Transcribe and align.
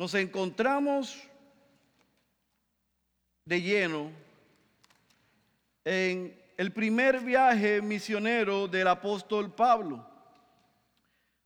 nos 0.00 0.14
encontramos 0.14 1.14
de 3.44 3.60
lleno 3.60 4.10
en 5.84 6.42
el 6.56 6.72
primer 6.72 7.20
viaje 7.20 7.82
misionero 7.82 8.66
del 8.66 8.88
apóstol 8.88 9.54
Pablo. 9.54 10.02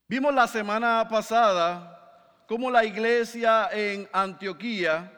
Vimos 0.07 0.33
la 0.33 0.47
semana 0.47 1.05
pasada 1.11 2.45
cómo 2.47 2.71
la 2.71 2.85
iglesia 2.85 3.71
en 3.73 4.09
Antioquía 4.13 5.11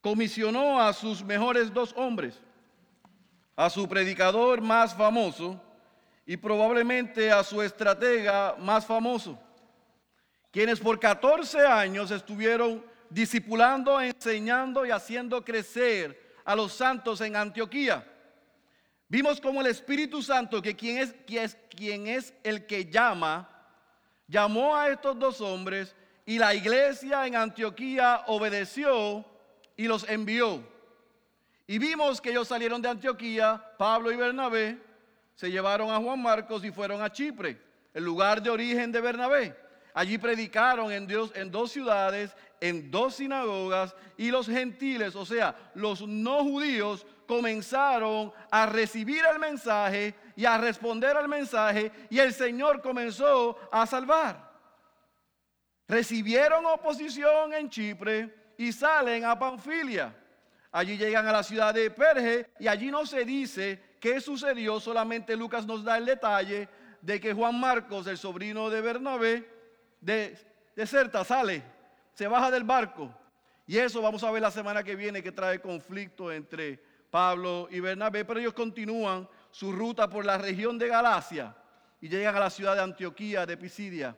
comisionó 0.00 0.80
a 0.80 0.92
sus 0.92 1.24
mejores 1.24 1.74
dos 1.74 1.92
hombres, 1.96 2.40
a 3.56 3.68
su 3.68 3.88
predicador 3.88 4.60
más 4.60 4.94
famoso 4.94 5.60
y 6.24 6.36
probablemente 6.36 7.32
a 7.32 7.42
su 7.42 7.60
estratega 7.60 8.54
más 8.60 8.86
famoso, 8.86 9.36
quienes 10.50 10.80
por 10.80 10.98
14 10.98 11.66
años 11.66 12.10
estuvieron 12.10 12.84
discipulando, 13.10 14.00
enseñando 14.00 14.84
y 14.84 14.90
haciendo 14.90 15.44
crecer 15.44 16.38
a 16.44 16.54
los 16.54 16.72
santos 16.72 17.20
en 17.20 17.36
Antioquía. 17.36 18.06
Vimos 19.08 19.40
como 19.40 19.60
el 19.60 19.68
Espíritu 19.68 20.22
Santo, 20.22 20.60
que 20.60 20.76
quien 20.76 20.98
es, 20.98 21.14
quien 21.26 21.44
es, 21.44 21.56
quien 21.70 22.06
es 22.06 22.34
el 22.42 22.66
que 22.66 22.84
llama, 22.86 23.48
llamó 24.26 24.76
a 24.76 24.88
estos 24.90 25.18
dos 25.18 25.40
hombres 25.40 25.94
y 26.26 26.38
la 26.38 26.54
iglesia 26.54 27.26
en 27.26 27.36
Antioquía 27.36 28.24
obedeció 28.26 29.24
y 29.76 29.88
los 29.88 30.06
envió. 30.08 30.62
Y 31.66 31.78
vimos 31.78 32.20
que 32.20 32.30
ellos 32.30 32.48
salieron 32.48 32.82
de 32.82 32.88
Antioquía, 32.88 33.62
Pablo 33.78 34.12
y 34.12 34.16
Bernabé, 34.16 34.78
se 35.34 35.50
llevaron 35.50 35.90
a 35.90 35.98
Juan 35.98 36.20
Marcos 36.20 36.64
y 36.64 36.70
fueron 36.70 37.00
a 37.00 37.10
Chipre, 37.10 37.58
el 37.94 38.04
lugar 38.04 38.42
de 38.42 38.50
origen 38.50 38.90
de 38.90 39.00
Bernabé. 39.00 39.67
Allí 39.98 40.16
predicaron 40.16 40.92
en, 40.92 41.08
Dios, 41.08 41.32
en 41.34 41.50
dos 41.50 41.72
ciudades, 41.72 42.32
en 42.60 42.88
dos 42.88 43.16
sinagogas, 43.16 43.96
y 44.16 44.30
los 44.30 44.46
gentiles, 44.46 45.16
o 45.16 45.26
sea, 45.26 45.56
los 45.74 46.06
no 46.06 46.44
judíos, 46.44 47.04
comenzaron 47.26 48.32
a 48.48 48.66
recibir 48.66 49.24
el 49.28 49.40
mensaje 49.40 50.14
y 50.36 50.44
a 50.44 50.56
responder 50.56 51.16
al 51.16 51.26
mensaje, 51.26 51.90
y 52.10 52.20
el 52.20 52.32
Señor 52.32 52.80
comenzó 52.80 53.58
a 53.72 53.84
salvar. 53.86 54.52
Recibieron 55.88 56.64
oposición 56.66 57.52
en 57.54 57.68
Chipre 57.68 58.52
y 58.56 58.70
salen 58.70 59.24
a 59.24 59.36
Panfilia. 59.36 60.14
Allí 60.70 60.96
llegan 60.96 61.26
a 61.26 61.32
la 61.32 61.42
ciudad 61.42 61.74
de 61.74 61.90
Perge 61.90 62.50
y 62.60 62.68
allí 62.68 62.92
no 62.92 63.04
se 63.04 63.24
dice 63.24 63.96
qué 63.98 64.20
sucedió, 64.20 64.78
solamente 64.78 65.34
Lucas 65.34 65.66
nos 65.66 65.82
da 65.82 65.98
el 65.98 66.06
detalle 66.06 66.68
de 67.02 67.20
que 67.20 67.32
Juan 67.32 67.58
Marcos, 67.58 68.06
el 68.06 68.16
sobrino 68.16 68.70
de 68.70 68.80
Bernabé, 68.80 69.57
de, 70.00 70.38
deserta, 70.74 71.24
sale, 71.24 71.62
se 72.14 72.26
baja 72.28 72.50
del 72.50 72.64
barco. 72.64 73.14
Y 73.66 73.76
eso 73.78 74.00
vamos 74.00 74.24
a 74.24 74.30
ver 74.30 74.42
la 74.42 74.50
semana 74.50 74.82
que 74.82 74.96
viene 74.96 75.22
que 75.22 75.32
trae 75.32 75.60
conflicto 75.60 76.32
entre 76.32 76.82
Pablo 77.10 77.68
y 77.70 77.80
Bernabé, 77.80 78.24
pero 78.24 78.40
ellos 78.40 78.54
continúan 78.54 79.28
su 79.50 79.72
ruta 79.72 80.08
por 80.08 80.24
la 80.24 80.38
región 80.38 80.78
de 80.78 80.88
Galacia 80.88 81.54
y 82.00 82.08
llegan 82.08 82.36
a 82.36 82.40
la 82.40 82.50
ciudad 82.50 82.74
de 82.74 82.82
Antioquía 82.82 83.44
de 83.46 83.56
Pisidia. 83.56 84.16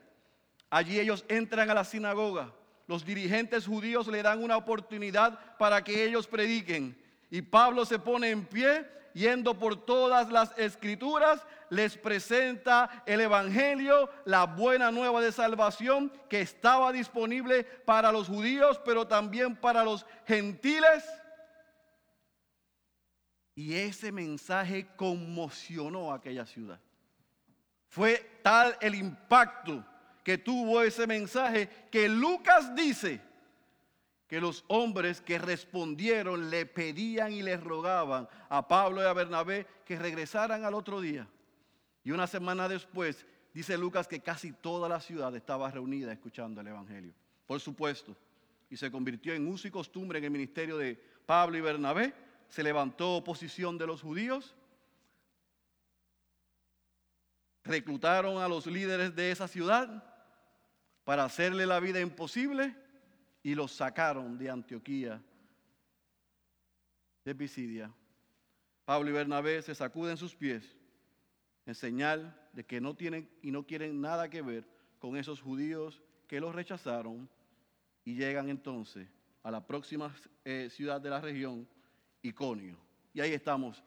Allí 0.68 1.00
ellos 1.00 1.24
entran 1.28 1.68
a 1.70 1.74
la 1.74 1.84
sinagoga. 1.84 2.52
Los 2.86 3.04
dirigentes 3.04 3.66
judíos 3.66 4.06
le 4.08 4.22
dan 4.22 4.42
una 4.42 4.56
oportunidad 4.56 5.56
para 5.56 5.82
que 5.82 6.04
ellos 6.04 6.26
prediquen. 6.26 6.96
Y 7.30 7.42
Pablo 7.42 7.84
se 7.84 7.98
pone 7.98 8.30
en 8.30 8.44
pie 8.44 8.86
yendo 9.14 9.58
por 9.58 9.84
todas 9.84 10.30
las 10.30 10.56
escrituras, 10.58 11.44
les 11.68 11.96
presenta 11.96 13.02
el 13.06 13.20
Evangelio, 13.20 14.10
la 14.24 14.44
buena 14.44 14.90
nueva 14.90 15.20
de 15.20 15.32
salvación 15.32 16.12
que 16.28 16.40
estaba 16.40 16.92
disponible 16.92 17.64
para 17.64 18.12
los 18.12 18.28
judíos, 18.28 18.80
pero 18.84 19.06
también 19.06 19.56
para 19.56 19.84
los 19.84 20.04
gentiles. 20.26 21.04
Y 23.54 23.74
ese 23.74 24.10
mensaje 24.10 24.88
conmocionó 24.96 26.12
a 26.12 26.16
aquella 26.16 26.46
ciudad. 26.46 26.80
Fue 27.88 28.40
tal 28.42 28.76
el 28.80 28.94
impacto 28.94 29.84
que 30.24 30.38
tuvo 30.38 30.82
ese 30.82 31.06
mensaje 31.06 31.68
que 31.90 32.08
Lucas 32.08 32.74
dice 32.74 33.20
que 34.30 34.40
los 34.40 34.64
hombres 34.68 35.20
que 35.20 35.40
respondieron 35.40 36.50
le 36.50 36.64
pedían 36.64 37.32
y 37.32 37.42
le 37.42 37.56
rogaban 37.56 38.28
a 38.48 38.68
Pablo 38.68 39.02
y 39.02 39.04
a 39.04 39.12
Bernabé 39.12 39.66
que 39.84 39.98
regresaran 39.98 40.64
al 40.64 40.74
otro 40.74 41.00
día. 41.00 41.26
Y 42.04 42.12
una 42.12 42.28
semana 42.28 42.68
después 42.68 43.26
dice 43.52 43.76
Lucas 43.76 44.06
que 44.06 44.20
casi 44.20 44.52
toda 44.52 44.88
la 44.88 45.00
ciudad 45.00 45.34
estaba 45.34 45.68
reunida 45.72 46.12
escuchando 46.12 46.60
el 46.60 46.68
Evangelio. 46.68 47.12
Por 47.44 47.58
supuesto. 47.58 48.16
Y 48.70 48.76
se 48.76 48.88
convirtió 48.88 49.34
en 49.34 49.48
uso 49.48 49.66
y 49.66 49.72
costumbre 49.72 50.20
en 50.20 50.26
el 50.26 50.30
ministerio 50.30 50.78
de 50.78 50.94
Pablo 51.26 51.58
y 51.58 51.60
Bernabé. 51.60 52.14
Se 52.48 52.62
levantó 52.62 53.16
oposición 53.16 53.78
de 53.78 53.88
los 53.88 54.00
judíos. 54.00 54.54
Reclutaron 57.64 58.40
a 58.40 58.46
los 58.46 58.68
líderes 58.68 59.16
de 59.16 59.32
esa 59.32 59.48
ciudad 59.48 60.04
para 61.02 61.24
hacerle 61.24 61.66
la 61.66 61.80
vida 61.80 62.00
imposible 62.00 62.76
y 63.42 63.54
los 63.54 63.72
sacaron 63.72 64.38
de 64.38 64.50
Antioquía, 64.50 65.22
de 67.24 67.34
Pisidia. 67.34 67.92
Pablo 68.84 69.10
y 69.10 69.12
Bernabé 69.12 69.62
se 69.62 69.74
sacuden 69.74 70.16
sus 70.16 70.34
pies 70.34 70.76
en 71.66 71.74
señal 71.74 72.36
de 72.52 72.64
que 72.64 72.80
no 72.80 72.94
tienen 72.94 73.30
y 73.42 73.50
no 73.50 73.66
quieren 73.66 74.00
nada 74.00 74.28
que 74.28 74.42
ver 74.42 74.68
con 74.98 75.16
esos 75.16 75.40
judíos 75.40 76.02
que 76.26 76.40
los 76.40 76.54
rechazaron 76.54 77.28
y 78.04 78.14
llegan 78.14 78.48
entonces 78.48 79.08
a 79.42 79.50
la 79.50 79.66
próxima 79.66 80.14
eh, 80.44 80.68
ciudad 80.70 81.00
de 81.00 81.10
la 81.10 81.20
región, 81.20 81.68
Iconio. 82.22 82.76
Y 83.12 83.20
ahí 83.20 83.32
estamos 83.32 83.82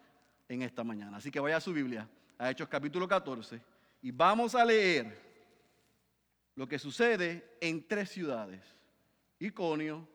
en 0.48 0.62
esta 0.62 0.84
mañana. 0.84 1.18
Así 1.18 1.32
que 1.32 1.40
vaya 1.40 1.58
a 1.58 1.62
su 1.62 1.74
Biblia, 1.74 2.10
a 2.38 2.50
Hechos 2.50 2.68
capítulo 2.68 3.08
14, 3.08 3.62
y 4.02 4.12
vamos 4.12 4.56
a 4.56 4.66
leer 4.66 5.22
lo 6.56 6.68
que 6.68 6.80
sucede 6.80 7.58
en 7.62 7.88
tres 7.88 8.10
ciudades. 8.10 8.62
Iconio, 9.44 10.08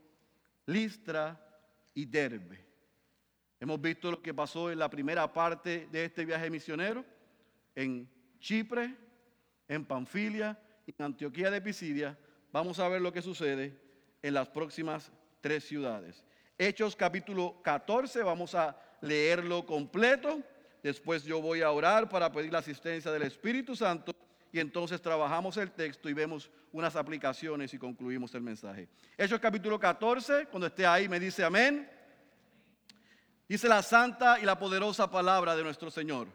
Listra 0.67 1.39
y 1.95 2.07
Derbe. 2.07 2.65
Hemos 3.61 3.81
visto 3.81 4.11
lo 4.11 4.23
que 4.23 4.33
pasó 4.33 4.71
en 4.71 4.79
la 4.79 4.89
primera 4.89 5.33
parte 5.33 5.89
de 5.91 6.05
este 6.05 6.25
viaje 6.25 6.49
misionero, 6.51 7.05
en 7.75 8.09
Chipre, 8.39 8.95
en 9.69 9.85
Panfilia 9.85 10.59
en 10.97 11.05
Antioquía 11.05 11.51
de 11.51 11.61
Pisidia. 11.61 12.19
Vamos 12.53 12.79
a 12.79 12.89
ver 12.89 13.03
lo 13.03 13.13
que 13.13 13.23
sucede 13.23 13.79
en 14.23 14.35
las 14.35 14.49
próximas 14.49 15.13
tres 15.41 15.65
ciudades. 15.65 16.25
Hechos 16.57 16.97
capítulo 16.97 17.61
14, 17.63 18.23
vamos 18.23 18.55
a 18.55 18.77
leerlo 19.03 19.67
completo. 19.67 20.41
Después 20.83 21.25
yo 21.25 21.43
voy 21.43 21.63
a 21.63 21.71
orar 21.71 22.09
para 22.09 22.33
pedir 22.33 22.53
la 22.53 22.61
asistencia 22.61 23.11
del 23.13 23.23
Espíritu 23.23 23.77
Santo 23.77 24.13
y 24.53 24.61
entonces 24.61 25.01
trabajamos 25.01 25.57
el 25.57 25.71
texto 25.73 26.09
y 26.09 26.15
vemos 26.15 26.51
unas 26.73 26.97
aplicaciones 26.97 27.73
y 27.75 27.79
concluimos 27.79 28.35
el 28.35 28.43
mensaje. 28.43 28.89
Hechos 29.17 29.41
capítulo 29.41 29.79
14, 29.79 30.47
cuando 30.47 30.67
esté 30.67 30.87
ahí 30.87 31.09
me 31.09 31.21
dice 31.21 31.45
amén. 31.45 31.89
Dice 33.49 33.69
la 33.69 33.83
santa 33.83 34.39
y 34.39 34.45
la 34.45 34.59
poderosa 34.59 35.11
palabra 35.11 35.57
de 35.57 35.63
nuestro 35.63 35.91
Señor. 35.91 36.29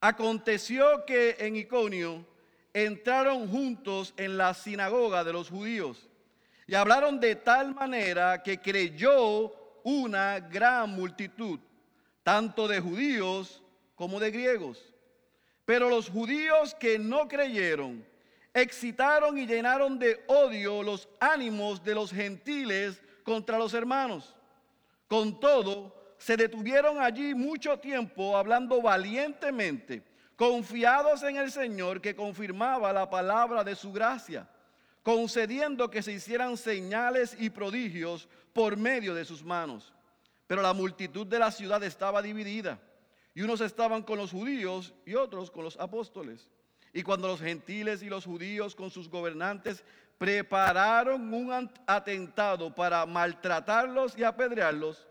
Aconteció 0.00 1.04
que 1.06 1.36
en 1.38 1.56
Iconio 1.56 2.26
entraron 2.72 3.48
juntos 3.48 4.14
en 4.16 4.36
la 4.36 4.54
sinagoga 4.54 5.24
de 5.24 5.32
los 5.32 5.48
judíos 5.48 6.08
y 6.66 6.74
hablaron 6.74 7.20
de 7.20 7.36
tal 7.36 7.74
manera 7.74 8.42
que 8.42 8.60
creyó 8.60 9.52
una 9.82 10.40
gran 10.40 10.90
multitud, 10.90 11.58
tanto 12.22 12.68
de 12.68 12.80
judíos 12.80 13.62
como 13.94 14.20
de 14.20 14.30
griegos. 14.30 14.89
Pero 15.70 15.88
los 15.88 16.10
judíos 16.10 16.74
que 16.74 16.98
no 16.98 17.28
creyeron 17.28 18.04
excitaron 18.52 19.38
y 19.38 19.46
llenaron 19.46 20.00
de 20.00 20.20
odio 20.26 20.82
los 20.82 21.08
ánimos 21.20 21.84
de 21.84 21.94
los 21.94 22.10
gentiles 22.10 23.00
contra 23.22 23.56
los 23.56 23.72
hermanos. 23.72 24.34
Con 25.06 25.38
todo, 25.38 25.94
se 26.18 26.36
detuvieron 26.36 27.00
allí 27.00 27.36
mucho 27.36 27.78
tiempo 27.78 28.36
hablando 28.36 28.82
valientemente, 28.82 30.02
confiados 30.34 31.22
en 31.22 31.36
el 31.36 31.52
Señor 31.52 32.00
que 32.00 32.16
confirmaba 32.16 32.92
la 32.92 33.08
palabra 33.08 33.62
de 33.62 33.76
su 33.76 33.92
gracia, 33.92 34.48
concediendo 35.04 35.88
que 35.88 36.02
se 36.02 36.10
hicieran 36.10 36.56
señales 36.56 37.36
y 37.38 37.48
prodigios 37.48 38.28
por 38.52 38.76
medio 38.76 39.14
de 39.14 39.24
sus 39.24 39.44
manos. 39.44 39.94
Pero 40.48 40.62
la 40.62 40.72
multitud 40.72 41.28
de 41.28 41.38
la 41.38 41.52
ciudad 41.52 41.80
estaba 41.84 42.20
dividida 42.20 42.80
y 43.34 43.42
unos 43.42 43.60
estaban 43.60 44.02
con 44.02 44.18
los 44.18 44.32
judíos 44.32 44.94
y 45.06 45.14
otros 45.14 45.50
con 45.50 45.64
los 45.64 45.78
apóstoles. 45.78 46.48
Y 46.92 47.02
cuando 47.02 47.28
los 47.28 47.40
gentiles 47.40 48.02
y 48.02 48.08
los 48.08 48.24
judíos 48.24 48.74
con 48.74 48.90
sus 48.90 49.08
gobernantes 49.08 49.84
prepararon 50.18 51.32
un 51.32 51.70
atentado 51.86 52.74
para 52.74 53.06
maltratarlos 53.06 54.18
y 54.18 54.24
apedrearlos, 54.24 55.06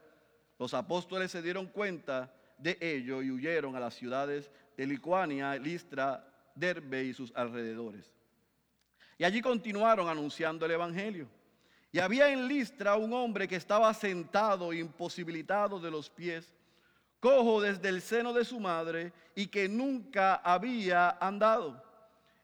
los 0.57 0.73
apóstoles 0.73 1.31
se 1.31 1.41
dieron 1.41 1.67
cuenta 1.67 2.33
de 2.57 2.77
ello 2.81 3.21
y 3.21 3.31
huyeron 3.31 3.75
a 3.75 3.79
las 3.79 3.95
ciudades 3.95 4.51
de 4.75 4.85
Licuania, 4.85 5.55
Listra, 5.55 6.25
Derbe 6.53 7.05
y 7.05 7.13
sus 7.13 7.33
alrededores. 7.33 8.11
Y 9.17 9.23
allí 9.23 9.41
continuaron 9.41 10.09
anunciando 10.09 10.65
el 10.65 10.71
Evangelio. 10.71 11.27
Y 11.91 11.99
había 11.99 12.29
en 12.29 12.47
Listra 12.47 12.95
un 12.95 13.13
hombre 13.13 13.47
que 13.47 13.55
estaba 13.55 13.93
sentado, 13.93 14.73
imposibilitado 14.73 15.79
de 15.79 15.89
los 15.89 16.09
pies, 16.09 16.53
cojo 17.19 17.61
desde 17.61 17.89
el 17.89 18.01
seno 18.01 18.33
de 18.33 18.45
su 18.45 18.59
madre 18.59 19.13
y 19.35 19.47
que 19.47 19.67
nunca 19.67 20.35
había 20.35 21.11
andado. 21.19 21.83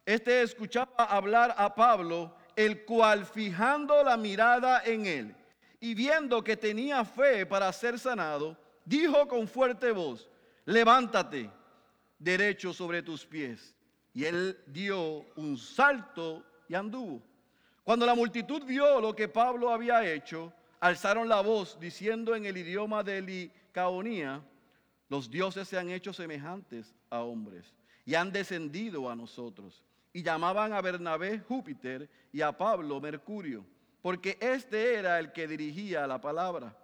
Este 0.06 0.42
escuchaba 0.42 0.92
hablar 0.98 1.56
a 1.58 1.74
Pablo, 1.74 2.36
el 2.56 2.86
cual 2.86 3.26
fijando 3.26 4.04
la 4.04 4.18
mirada 4.18 4.84
en 4.86 5.06
él 5.06 5.36
y 5.80 5.94
viendo 5.94 6.44
que 6.44 6.58
tenía 6.58 7.04
fe 7.04 7.46
para 7.46 7.72
ser 7.74 8.00
sanado, 8.00 8.58
dijo 8.86 9.28
con 9.28 9.48
fuerte 9.48 9.92
voz, 9.92 10.30
levántate 10.66 11.50
derecho 12.20 12.74
sobre 12.74 13.02
tus 13.02 13.26
pies. 13.26 13.76
Y 14.14 14.26
él 14.26 14.58
dio 14.68 15.26
un 15.36 15.58
salto 15.58 16.44
y 16.70 16.76
anduvo. 16.76 17.22
Cuando 17.84 18.06
la 18.06 18.16
multitud 18.16 18.64
vio 18.64 19.02
lo 19.02 19.16
que 19.16 19.28
Pablo 19.28 19.70
había 19.70 20.10
hecho, 20.10 20.54
alzaron 20.80 21.28
la 21.28 21.42
voz 21.42 21.78
diciendo 21.80 22.36
en 22.36 22.46
el 22.46 22.58
idioma 22.58 23.04
de 23.04 23.22
Licaonía, 23.22 24.42
los 25.10 25.30
dioses 25.30 25.68
se 25.68 25.78
han 25.78 25.90
hecho 25.90 26.14
semejantes 26.14 26.94
a 27.10 27.22
hombres 27.22 27.74
y 28.06 28.16
han 28.16 28.32
descendido 28.32 29.10
a 29.10 29.16
nosotros. 29.16 29.84
Y 30.14 30.24
llamaban 30.24 30.72
a 30.72 30.82
Bernabé 30.82 31.40
Júpiter 31.40 32.10
y 32.32 32.42
a 32.42 32.58
Pablo 32.58 33.02
Mercurio, 33.02 33.66
porque 34.02 34.38
este 34.40 34.96
era 34.96 35.20
el 35.20 35.34
que 35.34 35.48
dirigía 35.48 36.08
la 36.08 36.22
palabra. 36.22 36.78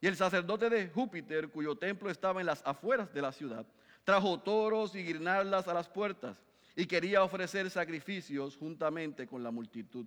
Y 0.00 0.06
el 0.06 0.16
sacerdote 0.16 0.70
de 0.70 0.88
Júpiter, 0.88 1.48
cuyo 1.48 1.74
templo 1.74 2.10
estaba 2.10 2.40
en 2.40 2.46
las 2.46 2.62
afueras 2.64 3.12
de 3.12 3.22
la 3.22 3.32
ciudad, 3.32 3.66
trajo 4.04 4.38
toros 4.38 4.94
y 4.94 5.02
guirnaldas 5.02 5.66
a 5.66 5.74
las 5.74 5.88
puertas 5.88 6.40
y 6.76 6.86
quería 6.86 7.24
ofrecer 7.24 7.68
sacrificios 7.70 8.56
juntamente 8.56 9.26
con 9.26 9.42
la 9.42 9.50
multitud. 9.50 10.06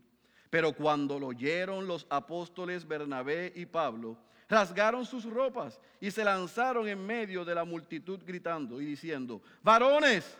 Pero 0.49 0.73
cuando 0.73 1.19
lo 1.19 1.27
oyeron 1.27 1.85
los 1.85 2.07
apóstoles 2.09 2.87
Bernabé 2.87 3.51
y 3.55 3.65
Pablo, 3.65 4.17
rasgaron 4.49 5.05
sus 5.05 5.23
ropas 5.25 5.79
y 6.01 6.09
se 6.09 6.23
lanzaron 6.23 6.87
en 6.87 7.05
medio 7.05 7.45
de 7.45 7.53
la 7.53 7.63
multitud 7.63 8.19
gritando 8.25 8.81
y 8.81 8.85
diciendo, 8.85 9.41
varones, 9.61 10.35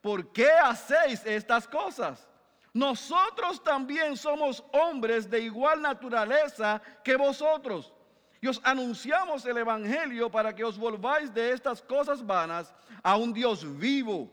¿por 0.00 0.32
qué 0.32 0.50
hacéis 0.50 1.26
estas 1.26 1.66
cosas? 1.66 2.28
Nosotros 2.72 3.62
también 3.64 4.16
somos 4.16 4.62
hombres 4.72 5.28
de 5.28 5.40
igual 5.40 5.82
naturaleza 5.82 6.80
que 7.02 7.16
vosotros. 7.16 7.92
Y 8.40 8.46
os 8.46 8.60
anunciamos 8.62 9.44
el 9.44 9.58
Evangelio 9.58 10.30
para 10.30 10.54
que 10.54 10.64
os 10.64 10.78
volváis 10.78 11.34
de 11.34 11.52
estas 11.52 11.82
cosas 11.82 12.24
vanas 12.24 12.72
a 13.02 13.16
un 13.16 13.32
Dios 13.32 13.66
vivo 13.78 14.30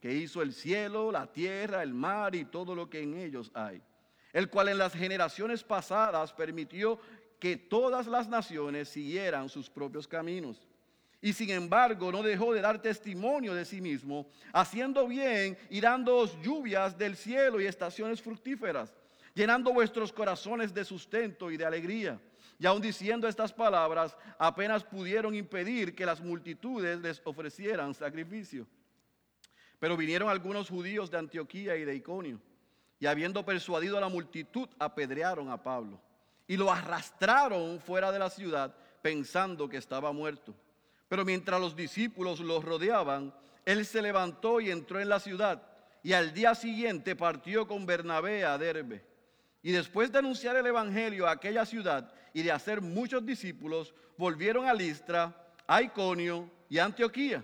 que 0.00 0.12
hizo 0.12 0.42
el 0.42 0.52
cielo, 0.52 1.12
la 1.12 1.26
tierra, 1.26 1.82
el 1.82 1.92
mar 1.92 2.34
y 2.34 2.46
todo 2.46 2.74
lo 2.74 2.88
que 2.88 3.02
en 3.02 3.14
ellos 3.18 3.50
hay 3.54 3.82
el 4.34 4.50
cual 4.50 4.68
en 4.68 4.78
las 4.78 4.92
generaciones 4.92 5.62
pasadas 5.62 6.32
permitió 6.32 6.98
que 7.44 7.58
todas 7.58 8.06
las 8.06 8.26
naciones 8.26 8.88
siguieran 8.88 9.50
sus 9.50 9.68
propios 9.68 10.08
caminos. 10.08 10.66
Y 11.20 11.34
sin 11.34 11.50
embargo 11.50 12.10
no 12.10 12.22
dejó 12.22 12.54
de 12.54 12.62
dar 12.62 12.80
testimonio 12.80 13.52
de 13.52 13.66
sí 13.66 13.82
mismo, 13.82 14.26
haciendo 14.50 15.06
bien 15.06 15.58
y 15.68 15.82
dándoos 15.82 16.40
lluvias 16.40 16.96
del 16.96 17.16
cielo 17.16 17.60
y 17.60 17.66
estaciones 17.66 18.22
fructíferas, 18.22 18.94
llenando 19.34 19.74
vuestros 19.74 20.10
corazones 20.10 20.72
de 20.72 20.86
sustento 20.86 21.50
y 21.50 21.58
de 21.58 21.66
alegría. 21.66 22.18
Y 22.58 22.64
aun 22.64 22.80
diciendo 22.80 23.28
estas 23.28 23.52
palabras, 23.52 24.16
apenas 24.38 24.82
pudieron 24.82 25.34
impedir 25.34 25.94
que 25.94 26.06
las 26.06 26.22
multitudes 26.22 26.98
les 27.00 27.20
ofrecieran 27.26 27.92
sacrificio. 27.92 28.66
Pero 29.78 29.98
vinieron 29.98 30.30
algunos 30.30 30.70
judíos 30.70 31.10
de 31.10 31.18
Antioquía 31.18 31.76
y 31.76 31.84
de 31.84 31.94
Iconio 31.94 32.40
y 32.98 33.04
habiendo 33.04 33.44
persuadido 33.44 33.98
a 33.98 34.00
la 34.00 34.08
multitud, 34.08 34.66
apedrearon 34.78 35.50
a 35.50 35.62
Pablo 35.62 36.00
y 36.46 36.56
lo 36.56 36.70
arrastraron 36.70 37.80
fuera 37.80 38.12
de 38.12 38.18
la 38.18 38.30
ciudad 38.30 38.74
pensando 39.02 39.68
que 39.68 39.76
estaba 39.76 40.12
muerto. 40.12 40.54
Pero 41.08 41.24
mientras 41.24 41.60
los 41.60 41.76
discípulos 41.76 42.40
los 42.40 42.64
rodeaban, 42.64 43.34
él 43.64 43.84
se 43.86 44.02
levantó 44.02 44.60
y 44.60 44.70
entró 44.70 45.00
en 45.00 45.08
la 45.08 45.20
ciudad 45.20 45.62
y 46.02 46.12
al 46.12 46.34
día 46.34 46.54
siguiente 46.54 47.16
partió 47.16 47.66
con 47.66 47.86
Bernabé 47.86 48.44
a 48.44 48.58
Derbe. 48.58 49.04
Y 49.62 49.72
después 49.72 50.12
de 50.12 50.18
anunciar 50.18 50.56
el 50.56 50.66
Evangelio 50.66 51.26
a 51.26 51.32
aquella 51.32 51.64
ciudad 51.64 52.12
y 52.34 52.42
de 52.42 52.52
hacer 52.52 52.82
muchos 52.82 53.24
discípulos, 53.24 53.94
volvieron 54.18 54.66
a 54.66 54.74
Listra, 54.74 55.34
a 55.66 55.80
Iconio 55.80 56.50
y 56.68 56.78
a 56.78 56.84
Antioquía, 56.84 57.42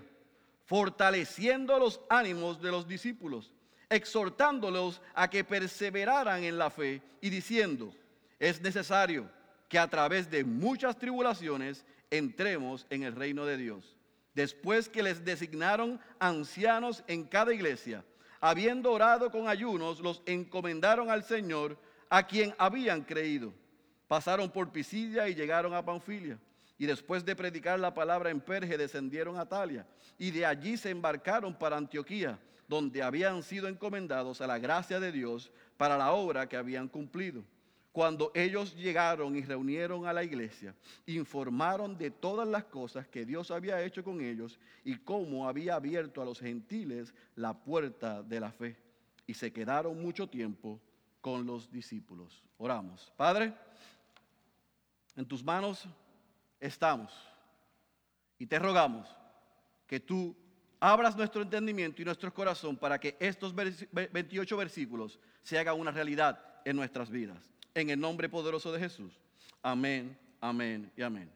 fortaleciendo 0.65 1.79
los 1.79 1.99
ánimos 2.09 2.61
de 2.61 2.71
los 2.71 2.87
discípulos 2.87 3.51
exhortándolos 3.91 5.01
a 5.13 5.29
que 5.29 5.43
perseveraran 5.43 6.45
en 6.45 6.57
la 6.57 6.69
fe 6.69 7.01
y 7.19 7.29
diciendo, 7.29 7.93
es 8.41 8.59
necesario 8.59 9.29
que 9.69 9.77
a 9.77 9.87
través 9.87 10.29
de 10.31 10.43
muchas 10.43 10.97
tribulaciones 10.97 11.85
entremos 12.09 12.87
en 12.89 13.03
el 13.03 13.15
reino 13.15 13.45
de 13.45 13.55
Dios. 13.55 13.95
Después 14.33 14.89
que 14.89 15.03
les 15.03 15.23
designaron 15.23 15.99
ancianos 16.19 17.03
en 17.07 17.23
cada 17.23 17.53
iglesia, 17.53 18.03
habiendo 18.39 18.91
orado 18.91 19.29
con 19.29 19.47
ayunos, 19.47 19.99
los 19.99 20.23
encomendaron 20.25 21.11
al 21.11 21.23
Señor 21.23 21.77
a 22.09 22.25
quien 22.25 22.55
habían 22.57 23.03
creído. 23.03 23.53
Pasaron 24.07 24.49
por 24.49 24.71
Pisidia 24.71 25.29
y 25.29 25.35
llegaron 25.35 25.75
a 25.75 25.85
Panfilia. 25.85 26.39
Y 26.79 26.87
después 26.87 27.23
de 27.23 27.35
predicar 27.35 27.79
la 27.79 27.93
palabra 27.93 28.31
en 28.31 28.41
Perge, 28.41 28.75
descendieron 28.75 29.37
a 29.37 29.45
Talia. 29.45 29.85
Y 30.17 30.31
de 30.31 30.47
allí 30.47 30.77
se 30.77 30.89
embarcaron 30.89 31.53
para 31.53 31.77
Antioquía 31.77 32.39
donde 32.67 33.03
habían 33.03 33.43
sido 33.43 33.67
encomendados 33.67 34.39
a 34.39 34.47
la 34.47 34.57
gracia 34.57 34.99
de 34.99 35.11
Dios 35.11 35.51
para 35.75 35.97
la 35.97 36.13
obra 36.13 36.47
que 36.47 36.55
habían 36.55 36.87
cumplido. 36.87 37.43
Cuando 37.91 38.31
ellos 38.33 38.73
llegaron 38.75 39.35
y 39.35 39.41
reunieron 39.41 40.05
a 40.05 40.13
la 40.13 40.23
iglesia, 40.23 40.73
informaron 41.05 41.97
de 41.97 42.09
todas 42.09 42.47
las 42.47 42.63
cosas 42.63 43.05
que 43.07 43.25
Dios 43.25 43.51
había 43.51 43.81
hecho 43.83 44.01
con 44.01 44.21
ellos 44.21 44.57
y 44.85 44.95
cómo 44.95 45.47
había 45.47 45.75
abierto 45.75 46.21
a 46.21 46.25
los 46.25 46.39
gentiles 46.39 47.13
la 47.35 47.53
puerta 47.53 48.23
de 48.23 48.39
la 48.39 48.51
fe. 48.51 48.77
Y 49.27 49.33
se 49.33 49.51
quedaron 49.51 50.01
mucho 50.01 50.27
tiempo 50.27 50.79
con 51.19 51.45
los 51.45 51.69
discípulos. 51.69 52.41
Oramos. 52.57 53.11
Padre, 53.17 53.53
en 55.17 55.25
tus 55.25 55.43
manos 55.43 55.85
estamos 56.61 57.11
y 58.39 58.45
te 58.45 58.57
rogamos 58.57 59.07
que 59.85 59.99
tú 59.99 60.33
abras 60.79 61.17
nuestro 61.17 61.41
entendimiento 61.41 62.01
y 62.01 62.05
nuestro 62.05 62.33
corazón 62.33 62.77
para 62.77 62.99
que 62.99 63.17
estos 63.19 63.53
28 63.53 64.55
versículos 64.55 65.19
se 65.43 65.59
hagan 65.59 65.77
una 65.77 65.91
realidad 65.91 66.39
en 66.63 66.77
nuestras 66.77 67.09
vidas. 67.09 67.50
En 67.73 67.89
el 67.89 67.99
nombre 67.99 68.27
poderoso 68.27 68.71
de 68.71 68.79
Jesús. 68.79 69.13
Amén, 69.61 70.17
amén 70.39 70.91
y 70.95 71.01
amén. 71.01 71.31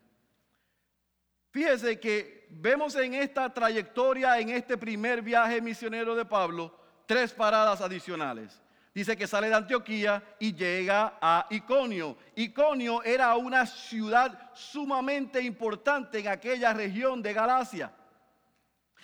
Fíjese 1.51 1.99
que 1.99 2.47
vemos 2.49 2.95
en 2.95 3.13
esta 3.13 3.53
trayectoria, 3.53 4.39
en 4.39 4.49
este 4.49 4.77
primer 4.77 5.21
viaje 5.21 5.61
misionero 5.61 6.13
de 6.13 6.25
Pablo, 6.25 6.77
tres 7.05 7.33
paradas 7.33 7.79
adicionales. 7.79 8.61
Dice 8.93 9.15
que 9.15 9.27
sale 9.27 9.47
de 9.47 9.55
Antioquía 9.55 10.23
y 10.39 10.53
llega 10.53 11.17
a 11.21 11.47
Iconio. 11.49 12.17
Iconio 12.35 13.03
era 13.03 13.35
una 13.35 13.65
ciudad 13.65 14.51
sumamente 14.53 15.41
importante 15.41 16.19
en 16.19 16.29
aquella 16.29 16.73
región 16.73 17.21
de 17.21 17.33
Galacia. 17.33 17.91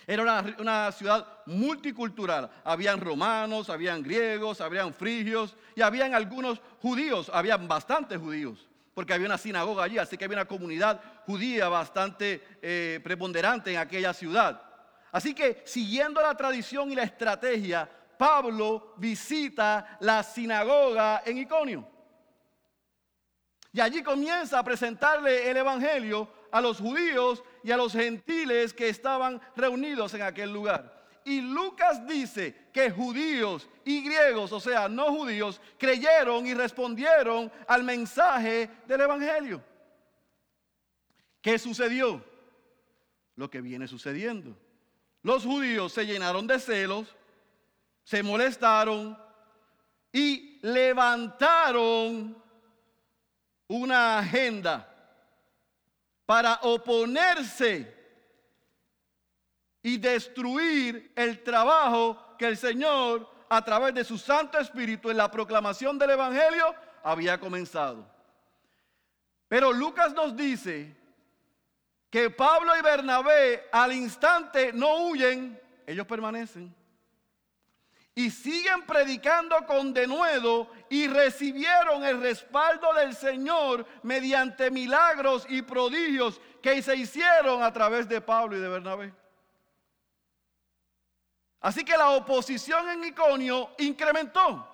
Era 0.07 0.43
una, 0.57 0.91
ciudad 0.91 1.27
multicultural. 1.45 2.49
Habían 2.63 2.99
romanos, 2.99 3.69
habían 3.69 4.01
griegos, 4.01 4.61
habían 4.61 4.93
frigios 4.93 5.55
y 5.75 5.81
habían 5.81 6.13
algunos 6.13 6.61
judíos, 6.81 7.29
habían 7.33 7.67
bastantes 7.67 8.19
judíos, 8.19 8.67
porque 8.93 9.13
había 9.13 9.27
una 9.27 9.37
sinagoga 9.37 9.83
allí, 9.83 9.97
así 9.97 10.17
que 10.17 10.25
había 10.25 10.37
una 10.37 10.47
comunidad 10.47 11.01
judía 11.25 11.69
bastante 11.69 12.43
eh, 12.61 12.99
preponderante 13.03 13.71
en 13.71 13.77
aquella 13.77 14.13
ciudad. 14.13 14.61
Así 15.11 15.33
que 15.33 15.61
siguiendo 15.65 16.21
la 16.21 16.35
tradición 16.35 16.91
y 16.91 16.95
la 16.95 17.03
estrategia, 17.03 17.89
Pablo 18.17 18.93
visita 18.97 19.97
la 19.99 20.23
sinagoga 20.23 21.23
en 21.25 21.37
Iconio. 21.39 21.87
Y 23.73 23.79
allí 23.79 24.03
comienza 24.03 24.59
a 24.59 24.63
presentarle 24.63 25.49
el 25.49 25.57
Evangelio 25.57 26.27
a 26.51 26.59
los 26.59 26.79
judíos 26.79 27.43
y 27.63 27.71
a 27.71 27.77
los 27.77 27.93
gentiles 27.93 28.73
que 28.73 28.89
estaban 28.89 29.41
reunidos 29.55 30.13
en 30.13 30.21
aquel 30.21 30.51
lugar. 30.51 31.01
Y 31.23 31.41
Lucas 31.41 32.05
dice 32.07 32.69
que 32.73 32.89
judíos 32.89 33.69
y 33.85 34.03
griegos, 34.03 34.51
o 34.51 34.59
sea, 34.59 34.89
no 34.89 35.11
judíos, 35.11 35.61
creyeron 35.77 36.47
y 36.47 36.53
respondieron 36.53 37.51
al 37.67 37.83
mensaje 37.83 38.69
del 38.87 39.01
Evangelio. 39.01 39.63
¿Qué 41.41 41.59
sucedió? 41.59 42.23
Lo 43.35 43.49
que 43.49 43.61
viene 43.61 43.87
sucediendo. 43.87 44.57
Los 45.21 45.45
judíos 45.45 45.93
se 45.93 46.05
llenaron 46.05 46.47
de 46.47 46.59
celos, 46.59 47.15
se 48.03 48.23
molestaron 48.23 49.17
y 50.11 50.59
levantaron 50.63 52.35
una 53.67 54.19
agenda 54.19 54.90
para 56.31 56.59
oponerse 56.61 57.93
y 59.83 59.97
destruir 59.97 61.11
el 61.13 61.43
trabajo 61.43 62.37
que 62.37 62.47
el 62.47 62.55
Señor, 62.55 63.29
a 63.49 63.61
través 63.65 63.93
de 63.93 64.05
su 64.05 64.17
Santo 64.17 64.57
Espíritu, 64.57 65.09
en 65.09 65.17
la 65.17 65.29
proclamación 65.29 65.99
del 65.99 66.11
Evangelio, 66.11 66.73
había 67.03 67.37
comenzado. 67.37 68.09
Pero 69.49 69.73
Lucas 69.73 70.13
nos 70.13 70.33
dice 70.33 70.95
que 72.09 72.29
Pablo 72.29 72.77
y 72.77 72.81
Bernabé 72.81 73.67
al 73.69 73.91
instante 73.91 74.71
no 74.71 75.07
huyen, 75.07 75.59
ellos 75.85 76.07
permanecen. 76.07 76.73
Y 78.13 78.29
siguen 78.29 78.85
predicando 78.85 79.65
con 79.65 79.93
denuedo 79.93 80.69
y 80.89 81.07
recibieron 81.07 82.03
el 82.03 82.21
respaldo 82.21 82.93
del 82.93 83.15
Señor 83.15 83.85
mediante 84.03 84.69
milagros 84.69 85.45
y 85.47 85.61
prodigios 85.61 86.41
que 86.61 86.81
se 86.81 86.95
hicieron 86.95 87.63
a 87.63 87.71
través 87.71 88.09
de 88.09 88.19
Pablo 88.19 88.57
y 88.57 88.59
de 88.59 88.67
Bernabé. 88.67 89.13
Así 91.61 91.85
que 91.85 91.95
la 91.95 92.09
oposición 92.09 92.89
en 92.89 93.05
Iconio 93.05 93.69
incrementó. 93.77 94.67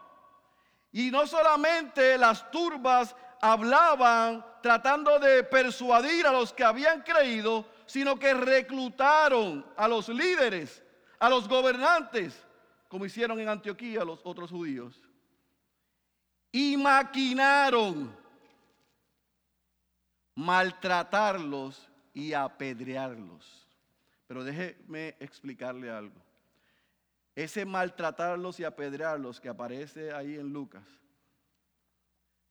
Y 0.91 1.12
no 1.12 1.27
solamente 1.27 2.17
las 2.17 2.50
turbas 2.50 3.15
hablaban 3.41 4.44
tratando 4.63 5.20
de 5.20 5.44
persuadir 5.44 6.25
a 6.25 6.32
los 6.32 6.53
que 6.53 6.63
habían 6.63 7.01
creído, 7.01 7.65
sino 7.86 8.17
que 8.17 8.34
reclutaron 8.34 9.65
a 9.75 9.88
los 9.88 10.10
líderes, 10.10 10.82
a 11.20 11.29
los 11.29 11.48
gobernantes, 11.48 12.47
como 12.88 13.06
hicieron 13.06 13.39
en 13.39 13.50
Antioquía 13.50 14.03
los 14.03 14.22
otros 14.24 14.51
judíos. 14.51 15.01
Y 16.51 16.77
maquinaron 16.77 18.15
maltratarlos 20.36 21.89
y 22.13 22.34
apedrearlos. 22.34 23.67
Pero 24.27 24.44
déjeme 24.44 25.15
explicarle 25.20 25.89
algo. 25.89 26.22
Ese 27.36 27.65
maltratarlos 27.65 28.60
y 28.60 28.63
apedrearlos 28.63 29.39
que 29.39 29.50
aparece 29.50 30.12
ahí 30.12 30.36
en 30.36 30.51
Lucas 30.51 30.84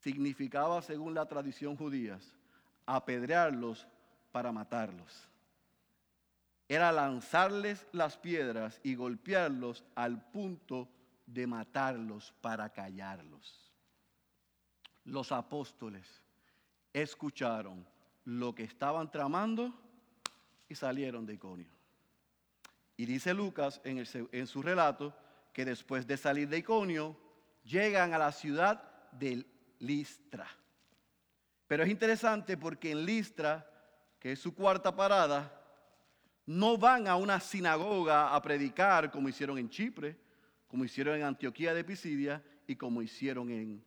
significaba, 0.00 0.80
según 0.82 1.14
la 1.14 1.26
tradición 1.26 1.76
judía, 1.76 2.20
apedrearlos 2.86 3.86
para 4.30 4.52
matarlos. 4.52 5.28
Era 6.68 6.90
lanzarles 6.90 7.86
las 7.92 8.16
piedras 8.16 8.80
y 8.82 8.94
golpearlos 8.94 9.84
al 9.94 10.30
punto 10.30 10.88
de 11.26 11.46
matarlos 11.46 12.34
para 12.40 12.70
callarlos. 12.70 13.72
Los 15.04 15.30
apóstoles 15.30 16.22
escucharon 16.92 17.86
lo 18.24 18.54
que 18.54 18.64
estaban 18.64 19.10
tramando 19.10 19.72
y 20.68 20.74
salieron 20.74 21.26
de 21.26 21.34
Iconio. 21.34 21.68
Y 22.96 23.06
dice 23.06 23.34
Lucas 23.34 23.80
en, 23.84 24.46
su 24.46 24.62
relato 24.62 25.14
que 25.52 25.64
después 25.64 26.06
de 26.06 26.16
salir 26.16 26.48
de 26.48 26.58
Iconio, 26.58 27.16
llegan 27.64 28.14
a 28.14 28.18
la 28.18 28.32
ciudad 28.32 28.82
de 29.12 29.46
Listra. 29.78 30.48
Pero 31.66 31.84
es 31.84 31.90
interesante 31.90 32.56
porque 32.56 32.90
en 32.90 33.04
Listra, 33.04 33.68
que 34.18 34.32
es 34.32 34.38
su 34.40 34.54
cuarta 34.54 34.94
parada, 34.94 35.55
no 36.46 36.78
van 36.78 37.08
a 37.08 37.16
una 37.16 37.40
sinagoga 37.40 38.34
a 38.34 38.40
predicar 38.40 39.10
como 39.10 39.28
hicieron 39.28 39.58
en 39.58 39.68
Chipre, 39.68 40.16
como 40.68 40.84
hicieron 40.84 41.16
en 41.16 41.24
Antioquía 41.24 41.74
de 41.74 41.84
Pisidia 41.84 42.42
y 42.66 42.76
como 42.76 43.02
hicieron 43.02 43.50
en 43.50 43.84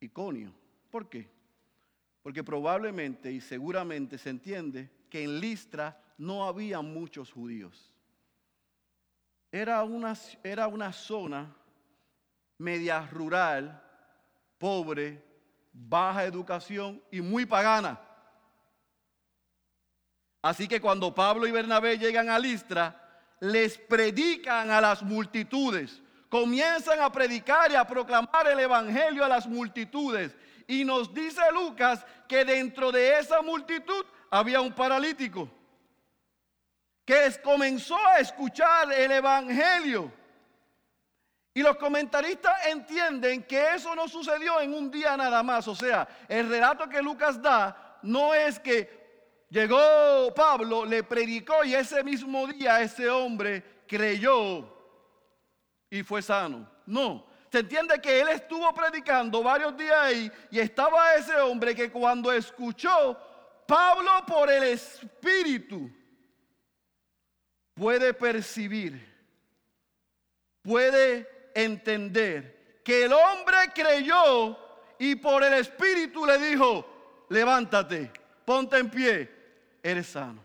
Iconio. 0.00 0.52
¿Por 0.90 1.08
qué? 1.08 1.28
Porque 2.22 2.42
probablemente 2.42 3.30
y 3.30 3.40
seguramente 3.40 4.16
se 4.18 4.30
entiende 4.30 4.90
que 5.10 5.22
en 5.22 5.40
Listra 5.40 6.00
no 6.18 6.46
había 6.46 6.80
muchos 6.80 7.30
judíos. 7.30 7.92
Era 9.50 9.84
una, 9.84 10.14
era 10.42 10.66
una 10.68 10.92
zona 10.92 11.54
media 12.56 13.06
rural, 13.08 13.82
pobre, 14.56 15.22
baja 15.72 16.24
educación 16.24 17.02
y 17.10 17.20
muy 17.20 17.44
pagana. 17.44 18.00
Así 20.42 20.66
que 20.66 20.80
cuando 20.80 21.14
Pablo 21.14 21.46
y 21.46 21.52
Bernabé 21.52 21.96
llegan 21.96 22.28
a 22.28 22.38
Listra, 22.38 22.98
les 23.38 23.78
predican 23.78 24.70
a 24.70 24.80
las 24.80 25.02
multitudes, 25.02 26.02
comienzan 26.28 27.00
a 27.00 27.10
predicar 27.12 27.70
y 27.70 27.76
a 27.76 27.86
proclamar 27.86 28.48
el 28.48 28.58
Evangelio 28.58 29.24
a 29.24 29.28
las 29.28 29.46
multitudes. 29.46 30.34
Y 30.66 30.84
nos 30.84 31.14
dice 31.14 31.40
Lucas 31.52 32.04
que 32.28 32.44
dentro 32.44 32.90
de 32.90 33.18
esa 33.18 33.40
multitud 33.40 34.04
había 34.30 34.60
un 34.60 34.72
paralítico 34.72 35.48
que 37.04 37.32
comenzó 37.42 37.96
a 38.06 38.18
escuchar 38.18 38.92
el 38.92 39.12
Evangelio. 39.12 40.12
Y 41.54 41.62
los 41.62 41.76
comentaristas 41.76 42.66
entienden 42.66 43.42
que 43.42 43.74
eso 43.74 43.94
no 43.94 44.08
sucedió 44.08 44.60
en 44.60 44.72
un 44.72 44.90
día 44.90 45.16
nada 45.16 45.42
más. 45.42 45.68
O 45.68 45.74
sea, 45.74 46.08
el 46.28 46.48
relato 46.48 46.88
que 46.88 47.02
Lucas 47.02 47.40
da 47.42 47.98
no 48.02 48.34
es 48.34 48.58
que 48.58 49.01
llegó 49.52 50.32
Pablo, 50.34 50.86
le 50.86 51.04
predicó 51.04 51.62
y 51.62 51.74
ese 51.74 52.02
mismo 52.02 52.46
día 52.46 52.80
ese 52.80 53.08
hombre 53.08 53.62
creyó 53.86 54.66
y 55.90 56.02
fue 56.02 56.22
sano. 56.22 56.68
No, 56.86 57.26
se 57.50 57.58
entiende 57.58 58.00
que 58.00 58.20
él 58.20 58.28
estuvo 58.28 58.72
predicando 58.72 59.42
varios 59.42 59.76
días 59.76 59.96
ahí 59.98 60.32
y 60.50 60.58
estaba 60.58 61.14
ese 61.14 61.36
hombre 61.36 61.74
que 61.74 61.92
cuando 61.92 62.32
escuchó 62.32 63.16
Pablo 63.66 64.10
por 64.26 64.50
el 64.50 64.64
Espíritu, 64.64 65.90
puede 67.74 68.14
percibir, 68.14 69.06
puede 70.62 71.50
entender 71.54 72.80
que 72.82 73.04
el 73.04 73.12
hombre 73.12 73.56
creyó 73.74 74.58
y 74.98 75.14
por 75.16 75.44
el 75.44 75.52
Espíritu 75.54 76.24
le 76.24 76.38
dijo, 76.38 77.26
levántate, 77.28 78.10
ponte 78.44 78.78
en 78.78 78.90
pie, 78.90 79.31
eres 79.82 80.08
sano. 80.08 80.42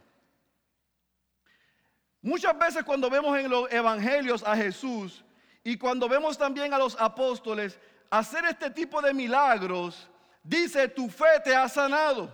Muchas 2.21 2.57
veces 2.57 2.83
cuando 2.83 3.09
vemos 3.09 3.37
en 3.37 3.49
los 3.49 3.71
evangelios 3.71 4.43
a 4.43 4.55
Jesús 4.55 5.23
y 5.63 5.77
cuando 5.77 6.09
vemos 6.09 6.37
también 6.37 6.73
a 6.73 6.77
los 6.77 6.99
apóstoles 6.99 7.79
hacer 8.09 8.45
este 8.45 8.69
tipo 8.69 9.01
de 9.01 9.13
milagros, 9.13 10.09
dice, 10.43 10.87
tu 10.87 11.09
fe 11.09 11.39
te 11.43 11.55
ha 11.55 11.67
sanado. 11.69 12.33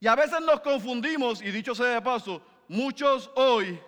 Y 0.00 0.06
a 0.06 0.14
veces 0.14 0.40
nos 0.40 0.60
confundimos, 0.60 1.40
y 1.40 1.50
dicho 1.50 1.74
sea 1.74 1.86
de 1.86 2.02
paso, 2.02 2.42
muchos 2.68 3.30
hoy 3.34 3.80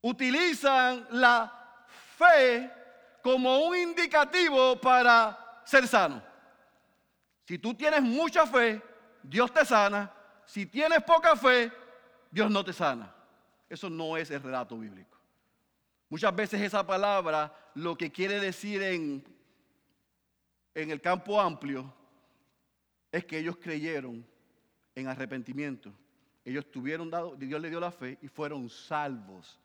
utilizan 0.00 1.06
la 1.10 1.86
fe 2.16 2.70
como 3.22 3.58
un 3.66 3.76
indicativo 3.76 4.80
para 4.80 5.62
ser 5.64 5.86
sano. 5.86 6.22
Si 7.46 7.58
tú 7.58 7.74
tienes 7.74 8.02
mucha 8.02 8.46
fe, 8.46 8.80
Dios 9.24 9.52
te 9.52 9.64
sana. 9.64 10.12
Si 10.44 10.66
tienes 10.66 11.02
poca 11.02 11.34
fe, 11.34 11.72
Dios 12.30 12.50
no 12.50 12.64
te 12.64 12.72
sana. 12.72 13.12
Eso 13.68 13.88
no 13.88 14.16
es 14.16 14.30
el 14.30 14.42
relato 14.42 14.78
bíblico. 14.78 15.18
Muchas 16.10 16.34
veces 16.36 16.60
esa 16.60 16.86
palabra 16.86 17.52
lo 17.74 17.96
que 17.96 18.12
quiere 18.12 18.38
decir 18.38 18.82
en, 18.82 19.24
en 20.74 20.90
el 20.90 21.00
campo 21.00 21.40
amplio 21.40 21.92
es 23.10 23.24
que 23.24 23.38
ellos 23.38 23.56
creyeron 23.56 24.24
en 24.94 25.08
arrepentimiento. 25.08 25.90
Ellos 26.44 26.70
tuvieron 26.70 27.10
dado, 27.10 27.34
Dios 27.36 27.60
les 27.60 27.70
dio 27.70 27.80
la 27.80 27.90
fe 27.90 28.18
y 28.20 28.28
fueron 28.28 28.68
salvos. 28.68 29.58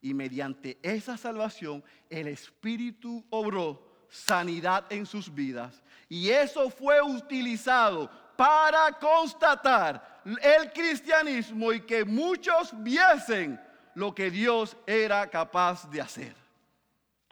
Y 0.00 0.12
mediante 0.12 0.78
esa 0.82 1.16
salvación 1.16 1.82
el 2.10 2.28
Espíritu 2.28 3.24
obró 3.30 4.06
sanidad 4.10 4.84
en 4.92 5.06
sus 5.06 5.34
vidas. 5.34 5.82
Y 6.08 6.28
eso 6.28 6.68
fue 6.70 7.00
utilizado 7.02 8.10
para 8.38 8.92
constatar 8.92 10.20
el 10.40 10.72
cristianismo 10.72 11.72
y 11.72 11.80
que 11.80 12.04
muchos 12.04 12.70
viesen 12.84 13.60
lo 13.94 14.14
que 14.14 14.30
Dios 14.30 14.76
era 14.86 15.28
capaz 15.28 15.90
de 15.90 16.00
hacer. 16.00 16.36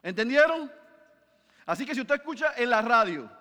¿Entendieron? 0.03 0.69
Así 1.65 1.85
que 1.85 1.95
si 1.95 2.01
usted 2.01 2.15
escucha 2.15 2.55
en 2.57 2.69
la 2.69 2.81
radio 2.81 3.31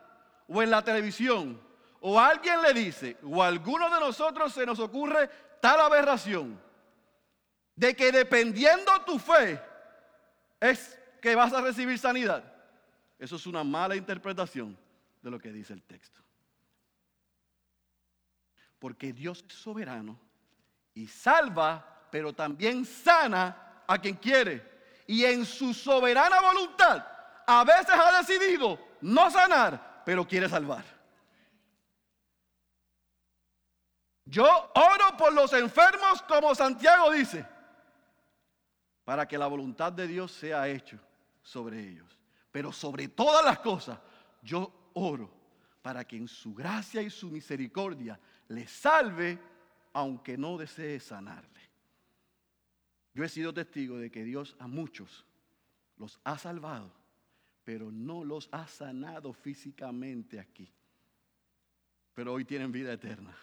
o 0.46 0.62
en 0.62 0.70
la 0.70 0.80
televisión 0.80 1.60
o 2.00 2.20
alguien 2.20 2.62
le 2.62 2.72
dice 2.72 3.16
o 3.24 3.42
a 3.42 3.48
alguno 3.48 3.92
de 3.92 3.98
nosotros 3.98 4.54
se 4.54 4.64
nos 4.64 4.78
ocurre 4.78 5.28
tal 5.60 5.80
aberración, 5.80 6.60
de 7.74 7.96
que 7.96 8.12
dependiendo 8.12 8.92
tu 9.04 9.18
fe 9.18 9.60
es 10.60 10.96
que 11.20 11.34
vas 11.34 11.52
a 11.52 11.60
recibir 11.60 11.98
sanidad. 11.98 12.44
Eso 13.18 13.34
es 13.34 13.44
una 13.44 13.64
mala 13.64 13.96
interpretación 13.96 14.78
de 15.20 15.30
lo 15.32 15.40
que 15.40 15.50
dice 15.50 15.72
el 15.72 15.82
texto. 15.82 16.25
Porque 18.78 19.12
Dios 19.12 19.44
es 19.48 19.54
soberano 19.54 20.18
y 20.94 21.06
salva, 21.06 22.08
pero 22.10 22.32
también 22.32 22.84
sana 22.84 23.82
a 23.86 23.98
quien 23.98 24.16
quiere. 24.16 24.76
Y 25.06 25.24
en 25.24 25.44
su 25.44 25.72
soberana 25.72 26.40
voluntad, 26.40 27.06
a 27.46 27.64
veces 27.64 27.90
ha 27.90 28.18
decidido 28.18 28.78
no 29.00 29.30
sanar, 29.30 30.02
pero 30.04 30.26
quiere 30.26 30.48
salvar. 30.48 30.84
Yo 34.24 34.44
oro 34.74 35.16
por 35.16 35.32
los 35.32 35.52
enfermos 35.52 36.20
como 36.22 36.54
Santiago 36.54 37.12
dice 37.12 37.46
para 39.06 39.26
que 39.28 39.38
la 39.38 39.46
voluntad 39.46 39.92
de 39.92 40.08
Dios 40.08 40.32
sea 40.32 40.66
hecho 40.66 40.98
sobre 41.40 41.78
ellos. 41.78 42.18
Pero 42.50 42.72
sobre 42.72 43.06
todas 43.06 43.44
las 43.44 43.60
cosas, 43.60 44.00
yo 44.42 44.90
oro 44.94 45.30
para 45.80 46.04
que 46.04 46.16
en 46.16 46.26
su 46.26 46.52
gracia 46.52 47.00
y 47.00 47.08
su 47.08 47.30
misericordia 47.30 48.18
le 48.48 48.66
salve, 48.66 49.38
aunque 49.92 50.36
no 50.36 50.56
desee 50.56 51.00
sanarle. 51.00 51.60
Yo 53.14 53.24
he 53.24 53.28
sido 53.28 53.54
testigo 53.54 53.98
de 53.98 54.10
que 54.10 54.24
Dios 54.24 54.56
a 54.58 54.66
muchos 54.66 55.24
los 55.96 56.20
ha 56.24 56.36
salvado, 56.36 56.92
pero 57.64 57.90
no 57.90 58.24
los 58.24 58.48
ha 58.52 58.66
sanado 58.66 59.32
físicamente 59.32 60.38
aquí. 60.38 60.70
Pero 62.14 62.32
hoy 62.32 62.44
tienen 62.44 62.72
vida 62.72 62.92
eterna. 62.92 63.34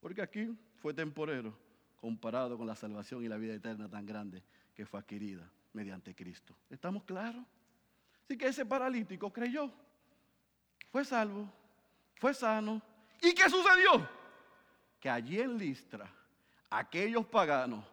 Porque 0.00 0.22
aquí 0.22 0.56
fue 0.76 0.92
temporero 0.94 1.56
comparado 1.96 2.58
con 2.58 2.66
la 2.66 2.76
salvación 2.76 3.24
y 3.24 3.28
la 3.28 3.36
vida 3.36 3.54
eterna 3.54 3.88
tan 3.88 4.04
grande 4.04 4.42
que 4.74 4.84
fue 4.84 5.00
adquirida 5.00 5.50
mediante 5.72 6.14
Cristo. 6.14 6.56
¿Estamos 6.70 7.04
claros? 7.04 7.44
Así 8.24 8.36
que 8.36 8.48
ese 8.48 8.66
paralítico 8.66 9.32
creyó, 9.32 9.72
fue 10.90 11.04
salvo, 11.04 11.48
fue 12.16 12.34
sano. 12.34 12.82
¿Y 13.22 13.34
qué 13.34 13.48
sucedió? 13.48 14.08
Que 15.00 15.10
allí 15.10 15.40
en 15.40 15.56
Listra, 15.58 16.10
aquellos 16.70 17.26
paganos, 17.26 17.84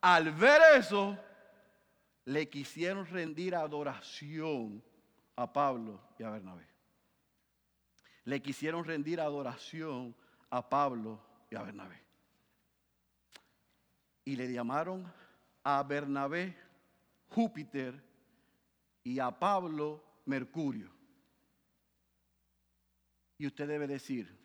al 0.00 0.32
ver 0.32 0.60
eso, 0.76 1.18
le 2.24 2.48
quisieron 2.48 3.06
rendir 3.06 3.54
adoración 3.54 4.82
a 5.36 5.52
Pablo 5.52 6.00
y 6.18 6.24
a 6.24 6.30
Bernabé. 6.30 6.66
Le 8.24 8.42
quisieron 8.42 8.84
rendir 8.84 9.20
adoración 9.20 10.14
a 10.50 10.68
Pablo 10.68 11.20
y 11.50 11.56
a 11.56 11.62
Bernabé. 11.62 12.02
Y 14.24 14.34
le 14.34 14.52
llamaron 14.52 15.10
a 15.62 15.82
Bernabé 15.82 16.56
Júpiter 17.28 18.02
y 19.04 19.20
a 19.20 19.30
Pablo 19.30 20.02
Mercurio. 20.24 20.90
Y 23.38 23.46
usted 23.46 23.68
debe 23.68 23.86
decir, 23.86 24.36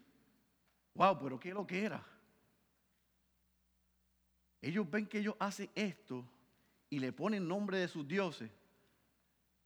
wow, 0.93 1.17
pero 1.19 1.39
¿qué 1.39 1.53
lo 1.53 1.65
que 1.65 1.86
era? 1.86 2.05
Ellos 4.62 4.89
ven 4.89 5.07
que 5.07 5.19
ellos 5.19 5.36
hacen 5.39 5.69
esto 5.74 6.27
y 6.89 7.00
le 7.00 7.12
ponen 7.12 7.48
nombre 7.48 7.79
de 7.79 7.88
sus 7.88 8.07
dioses. 8.07 8.51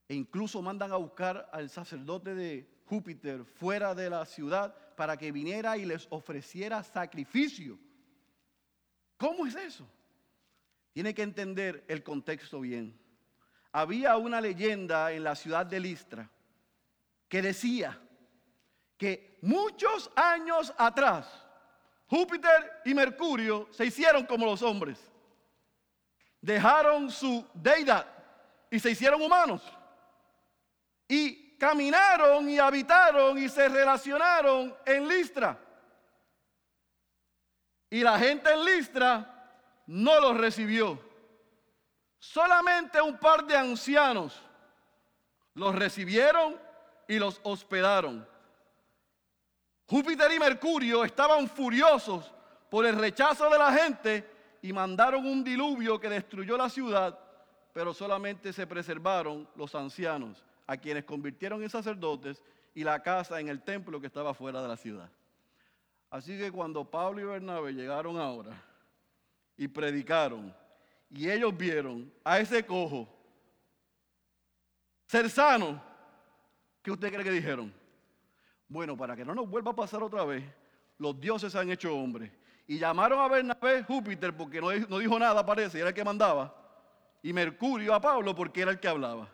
E 0.08 0.16
incluso 0.16 0.62
mandan 0.62 0.92
a 0.92 0.98
buscar 0.98 1.50
al 1.52 1.70
sacerdote 1.70 2.36
de 2.36 2.68
Júpiter 2.86 3.44
fuera 3.44 3.96
de 3.96 4.10
la 4.10 4.26
ciudad 4.26 4.76
para 4.96 5.18
que 5.18 5.32
viniera 5.32 5.78
y 5.78 5.86
les 5.86 6.08
ofreciera 6.12 6.84
sacrificio. 6.84 7.78
¿Cómo 9.18 9.46
es 9.46 9.56
eso? 9.56 9.88
Tiene 10.94 11.14
que 11.14 11.24
entender 11.24 11.84
el 11.88 12.04
contexto 12.04 12.62
bien. 12.62 12.98
Había 13.72 14.16
una 14.18 14.40
leyenda 14.40 15.12
en 15.12 15.24
la 15.24 15.36
ciudad 15.36 15.66
de 15.66 15.80
Listra 15.80 16.30
que 17.28 17.42
decía 17.42 18.00
que 18.98 19.38
muchos 19.42 20.10
años 20.16 20.74
atrás 20.78 21.46
Júpiter 22.08 22.82
y 22.86 22.94
Mercurio 22.94 23.68
se 23.72 23.86
hicieron 23.86 24.26
como 24.26 24.46
los 24.46 24.62
hombres. 24.62 25.00
Dejaron 26.40 27.10
su 27.10 27.46
deidad 27.54 28.06
y 28.70 28.80
se 28.80 28.92
hicieron 28.92 29.22
humanos. 29.22 29.62
Y 31.08 31.58
caminaron 31.58 32.48
y 32.50 32.60
habitaron 32.60 33.38
y 33.38 33.50
se 33.50 33.68
relacionaron 33.68 34.76
en 34.86 35.08
Listra. 35.08 35.60
Y 37.90 38.02
la 38.02 38.20
gente 38.20 38.52
en 38.52 38.66
Listra 38.66 39.84
no 39.88 40.20
los 40.20 40.38
recibió. 40.38 41.00
Solamente 42.20 43.02
un 43.02 43.18
par 43.18 43.46
de 43.46 43.56
ancianos 43.56 44.40
los 45.54 45.74
recibieron 45.74 46.60
y 47.08 47.18
los 47.18 47.40
hospedaron. 47.44 48.28
Júpiter 49.88 50.32
y 50.32 50.40
Mercurio 50.40 51.04
estaban 51.04 51.48
furiosos 51.48 52.32
por 52.70 52.86
el 52.86 52.98
rechazo 52.98 53.50
de 53.50 53.58
la 53.58 53.72
gente 53.74 54.30
y 54.62 54.74
mandaron 54.74 55.26
un 55.26 55.44
diluvio 55.44 56.00
que 56.00 56.10
destruyó 56.10 56.58
la 56.58 56.70
ciudad, 56.70 57.18
pero 57.74 57.94
solamente 57.94 58.52
se 58.52 58.66
preservaron 58.66 59.48
los 59.56 59.76
ancianos, 59.76 60.44
a 60.68 60.78
quienes 60.78 61.04
convirtieron 61.04 61.62
en 61.62 61.70
sacerdotes 61.70 62.42
y 62.74 62.84
la 62.84 63.04
casa 63.04 63.40
en 63.40 63.50
el 63.50 63.62
templo 63.62 64.02
que 64.02 64.08
estaba 64.08 64.34
fuera 64.34 64.62
de 64.62 64.68
la 64.68 64.78
ciudad. 64.78 65.10
Así 66.10 66.38
que 66.38 66.52
cuando 66.52 66.90
Pablo 66.90 67.22
y 67.22 67.26
Bernabé 67.26 67.74
llegaron 67.74 68.18
ahora, 68.18 68.60
y 69.58 69.68
predicaron. 69.68 70.54
Y 71.10 71.30
ellos 71.30 71.56
vieron 71.56 72.12
a 72.24 72.40
ese 72.40 72.66
cojo 72.66 73.08
ser 75.08 75.30
sano. 75.30 75.82
¿Qué 76.82 76.92
usted 76.92 77.12
cree 77.12 77.24
que 77.24 77.32
dijeron? 77.32 77.74
Bueno, 78.68 78.98
para 78.98 79.16
que 79.16 79.26
no 79.26 79.36
nos 79.36 79.50
vuelva 79.50 79.72
a 79.72 79.76
pasar 79.76 80.02
otra 80.02 80.24
vez, 80.26 80.44
los 80.98 81.20
dioses 81.20 81.56
han 81.56 81.70
hecho 81.70 81.96
hombres. 81.96 82.32
Y 82.68 82.80
llamaron 82.80 83.20
a 83.20 83.28
Bernabé 83.28 83.84
Júpiter 83.84 84.36
porque 84.36 84.60
no, 84.60 84.72
no 84.88 84.98
dijo 84.98 85.20
nada, 85.20 85.46
parece, 85.46 85.80
era 85.80 85.90
el 85.90 85.94
que 85.94 86.04
mandaba. 86.04 86.54
Y 87.22 87.32
Mercurio 87.32 87.94
a 87.94 88.02
Pablo 88.02 88.36
porque 88.36 88.62
era 88.62 88.72
el 88.72 88.80
que 88.80 88.88
hablaba. 88.88 89.28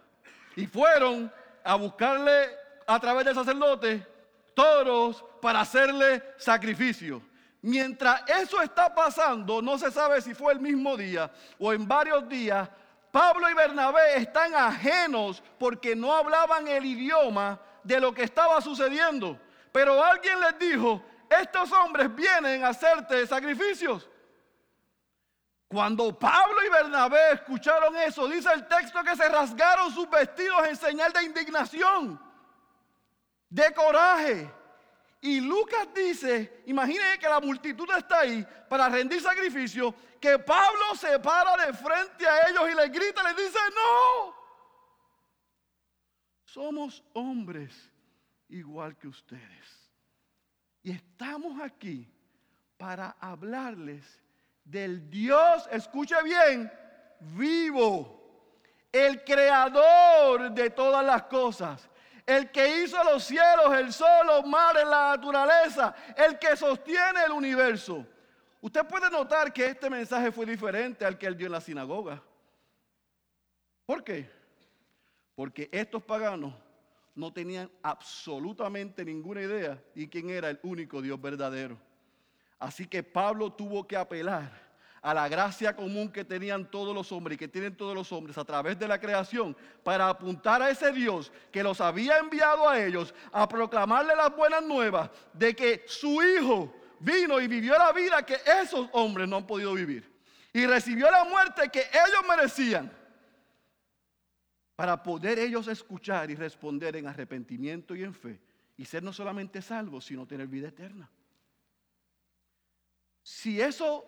Y 0.55 0.67
fueron 0.67 1.31
a 1.63 1.75
buscarle 1.75 2.49
a 2.87 2.99
través 2.99 3.25
del 3.25 3.35
sacerdote 3.35 4.05
toros 4.53 5.23
para 5.41 5.61
hacerle 5.61 6.21
sacrificio. 6.37 7.21
Mientras 7.61 8.23
eso 8.27 8.61
está 8.61 8.93
pasando, 8.93 9.61
no 9.61 9.77
se 9.77 9.91
sabe 9.91 10.21
si 10.21 10.33
fue 10.33 10.53
el 10.53 10.59
mismo 10.59 10.97
día 10.97 11.31
o 11.59 11.71
en 11.71 11.87
varios 11.87 12.27
días, 12.27 12.69
Pablo 13.11 13.49
y 13.49 13.53
Bernabé 13.53 14.17
están 14.17 14.55
ajenos 14.55 15.43
porque 15.59 15.95
no 15.95 16.13
hablaban 16.13 16.67
el 16.67 16.85
idioma 16.85 17.59
de 17.83 17.99
lo 17.99 18.13
que 18.13 18.23
estaba 18.23 18.61
sucediendo. 18.61 19.39
Pero 19.71 20.03
alguien 20.03 20.39
les 20.39 20.59
dijo, 20.59 21.03
estos 21.29 21.71
hombres 21.71 22.13
vienen 22.13 22.63
a 22.63 22.69
hacerte 22.69 23.25
sacrificios. 23.25 24.09
Cuando 25.67 26.17
Pablo 26.19 26.57
y 26.65 26.69
Bernabé 26.69 27.31
escucharon 27.31 27.95
eso, 27.95 28.27
dice 28.27 28.51
el 28.53 28.67
texto 28.67 29.01
que 29.03 29.15
se 29.15 29.29
rasgaron 29.29 29.89
sus 29.93 30.09
vestidos 30.09 30.67
en 30.67 30.75
señal 30.75 31.13
de 31.13 31.23
indignación, 31.23 32.19
de 33.49 33.73
coraje. 33.73 34.53
Y 35.21 35.39
Lucas 35.39 35.87
dice, 35.93 36.63
imagínense 36.65 37.19
que 37.19 37.29
la 37.29 37.39
multitud 37.39 37.89
está 37.95 38.19
ahí 38.19 38.45
para 38.67 38.89
rendir 38.89 39.21
sacrificio, 39.21 39.95
que 40.19 40.37
Pablo 40.39 40.95
se 40.95 41.17
para 41.19 41.55
de 41.65 41.71
frente 41.71 42.27
a 42.27 42.49
ellos 42.49 42.69
y 42.69 42.75
les 42.75 42.91
grita, 42.91 43.23
les 43.23 43.37
dice, 43.37 43.59
no, 43.73 44.40
somos 46.53 47.03
hombres 47.13 47.89
igual 48.49 48.97
que 48.97 49.07
ustedes. 49.07 49.91
Y 50.83 50.91
estamos 50.91 51.61
aquí 51.61 52.11
para 52.77 53.15
hablarles 53.19 54.21
del 54.63 55.09
Dios, 55.09 55.67
escuche 55.71 56.15
bien, 56.23 56.71
vivo, 57.19 58.19
el 58.91 59.23
creador 59.23 60.51
de 60.51 60.69
todas 60.69 61.05
las 61.05 61.23
cosas 61.23 61.87
el 62.25 62.51
que 62.51 62.83
hizo 62.83 63.03
los 63.03 63.23
cielos, 63.23 63.73
el 63.73 63.91
sol, 63.91 64.27
los 64.27 64.45
mares, 64.45 64.85
la 64.85 65.15
naturaleza, 65.15 65.93
el 66.15 66.37
que 66.39 66.55
sostiene 66.55 67.25
el 67.25 67.31
universo. 67.31 68.05
Usted 68.61 68.85
puede 68.85 69.09
notar 69.09 69.51
que 69.51 69.65
este 69.65 69.89
mensaje 69.89 70.31
fue 70.31 70.45
diferente 70.45 71.03
al 71.03 71.17
que 71.17 71.25
él 71.25 71.35
dio 71.35 71.47
en 71.47 71.53
la 71.53 71.61
sinagoga. 71.61 72.21
¿Por 73.85 74.03
qué? 74.03 74.40
Porque 75.41 75.67
estos 75.71 76.03
paganos 76.03 76.53
no 77.15 77.33
tenían 77.33 77.67
absolutamente 77.81 79.03
ninguna 79.03 79.41
idea 79.41 79.81
de 79.95 80.07
quién 80.07 80.29
era 80.29 80.51
el 80.51 80.59
único 80.61 81.01
Dios 81.01 81.19
verdadero. 81.19 81.79
Así 82.59 82.85
que 82.85 83.01
Pablo 83.01 83.51
tuvo 83.51 83.87
que 83.87 83.97
apelar 83.97 84.51
a 85.01 85.15
la 85.15 85.27
gracia 85.27 85.75
común 85.75 86.11
que 86.11 86.23
tenían 86.23 86.69
todos 86.69 86.93
los 86.93 87.11
hombres 87.11 87.33
y 87.33 87.39
que 87.39 87.47
tienen 87.47 87.75
todos 87.75 87.95
los 87.95 88.11
hombres 88.11 88.37
a 88.37 88.45
través 88.45 88.77
de 88.77 88.87
la 88.87 88.99
creación 88.99 89.57
para 89.83 90.09
apuntar 90.09 90.61
a 90.61 90.69
ese 90.69 90.91
Dios 90.91 91.31
que 91.51 91.63
los 91.63 91.81
había 91.81 92.19
enviado 92.19 92.69
a 92.69 92.79
ellos 92.79 93.11
a 93.31 93.49
proclamarle 93.49 94.15
las 94.15 94.35
buenas 94.35 94.61
nuevas 94.61 95.09
de 95.33 95.55
que 95.55 95.85
su 95.87 96.21
Hijo 96.21 96.71
vino 96.99 97.41
y 97.41 97.47
vivió 97.47 97.75
la 97.79 97.91
vida 97.91 98.23
que 98.23 98.37
esos 98.61 98.87
hombres 98.91 99.27
no 99.27 99.37
han 99.37 99.47
podido 99.47 99.73
vivir 99.73 100.07
y 100.53 100.67
recibió 100.67 101.09
la 101.09 101.23
muerte 101.23 101.67
que 101.69 101.79
ellos 101.79 102.27
merecían 102.29 103.00
para 104.81 105.03
poder 105.03 105.37
ellos 105.37 105.67
escuchar 105.67 106.31
y 106.31 106.35
responder 106.35 106.95
en 106.95 107.05
arrepentimiento 107.05 107.95
y 107.95 108.01
en 108.01 108.15
fe 108.15 108.39
y 108.75 108.83
ser 108.83 109.03
no 109.03 109.13
solamente 109.13 109.61
salvos, 109.61 110.05
sino 110.05 110.25
tener 110.25 110.47
vida 110.47 110.69
eterna. 110.69 111.07
Si 113.21 113.61
eso 113.61 114.03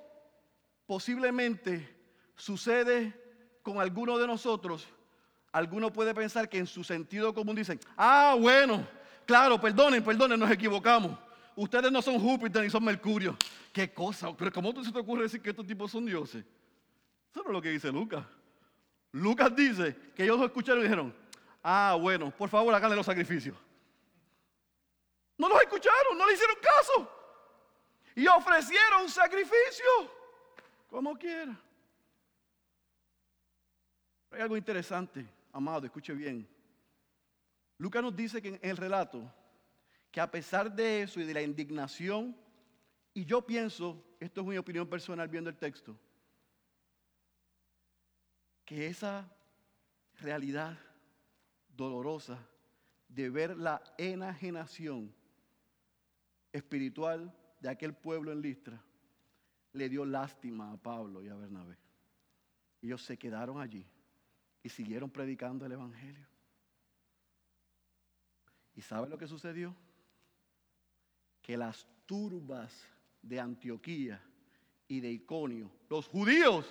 posiblemente 0.87 1.95
sucede 2.35 3.13
con 3.61 3.79
alguno 3.79 4.17
de 4.17 4.25
nosotros, 4.25 4.87
alguno 5.51 5.93
puede 5.93 6.11
pensar 6.15 6.49
que 6.49 6.57
en 6.57 6.65
su 6.65 6.83
sentido 6.83 7.35
común 7.35 7.55
dicen, 7.55 7.79
ah, 7.95 8.35
bueno, 8.39 8.87
claro, 9.27 9.61
perdonen, 9.61 10.03
perdonen, 10.03 10.39
nos 10.39 10.49
equivocamos. 10.49 11.15
Ustedes 11.55 11.91
no 11.91 12.01
son 12.01 12.17
Júpiter 12.17 12.63
ni 12.63 12.71
son 12.71 12.83
Mercurio. 12.83 13.37
¿Qué 13.71 13.93
cosa? 13.93 14.35
Pero 14.35 14.51
¿cómo 14.51 14.83
se 14.83 14.91
te 14.91 14.97
ocurre 14.97 15.21
decir 15.21 15.39
que 15.39 15.51
estos 15.51 15.67
tipos 15.67 15.91
son 15.91 16.03
dioses? 16.03 16.43
Eso 17.29 17.43
no 17.43 17.49
es 17.49 17.53
lo 17.53 17.61
que 17.61 17.69
dice 17.69 17.91
Lucas. 17.91 18.25
Lucas 19.13 19.55
dice 19.55 19.95
que 20.15 20.23
ellos 20.23 20.39
lo 20.39 20.45
escucharon 20.45 20.81
y 20.81 20.83
dijeron, 20.83 21.15
ah, 21.61 21.95
bueno, 21.99 22.31
por 22.31 22.49
favor 22.49 22.73
háganle 22.73 22.95
los 22.95 23.05
sacrificios. 23.05 23.55
No 25.37 25.47
los 25.47 25.61
escucharon, 25.61 26.17
no 26.17 26.25
le 26.25 26.33
hicieron 26.33 26.55
caso. 26.61 27.11
Y 28.15 28.27
ofrecieron 28.27 29.07
sacrificio, 29.09 29.85
como 30.89 31.15
quiera. 31.15 31.55
Hay 34.31 34.41
algo 34.41 34.57
interesante, 34.57 35.25
amado, 35.51 35.85
escuche 35.85 36.13
bien. 36.13 36.47
Lucas 37.77 38.01
nos 38.01 38.15
dice 38.15 38.41
que 38.41 38.47
en 38.47 38.59
el 38.63 38.77
relato, 38.77 39.31
que 40.11 40.21
a 40.21 40.29
pesar 40.29 40.71
de 40.71 41.03
eso 41.03 41.19
y 41.19 41.25
de 41.25 41.33
la 41.35 41.41
indignación, 41.43 42.35
y 43.13 43.25
yo 43.25 43.45
pienso, 43.45 44.03
esto 44.19 44.41
es 44.41 44.47
mi 44.47 44.57
opinión 44.57 44.87
personal 44.87 45.27
viendo 45.27 45.51
el 45.51 45.57
texto, 45.57 45.95
que 48.65 48.87
esa 48.87 49.29
realidad 50.19 50.77
dolorosa 51.75 52.39
de 53.07 53.29
ver 53.29 53.57
la 53.57 53.81
enajenación 53.97 55.13
espiritual 56.51 57.35
de 57.59 57.69
aquel 57.69 57.93
pueblo 57.93 58.31
en 58.31 58.41
Listra 58.41 58.81
le 59.73 59.89
dio 59.89 60.05
lástima 60.05 60.71
a 60.71 60.77
Pablo 60.77 61.23
y 61.23 61.29
a 61.29 61.35
Bernabé. 61.35 61.77
Ellos 62.81 63.01
se 63.03 63.17
quedaron 63.17 63.59
allí 63.59 63.85
y 64.61 64.69
siguieron 64.69 65.09
predicando 65.09 65.65
el 65.65 65.71
Evangelio. 65.71 66.27
¿Y 68.75 68.81
sabe 68.81 69.09
lo 69.09 69.17
que 69.17 69.27
sucedió? 69.27 69.75
Que 71.41 71.57
las 71.57 71.87
turbas 72.05 72.73
de 73.21 73.39
Antioquía 73.39 74.21
y 74.87 74.99
de 74.99 75.11
Iconio, 75.11 75.71
los 75.89 76.07
judíos, 76.07 76.65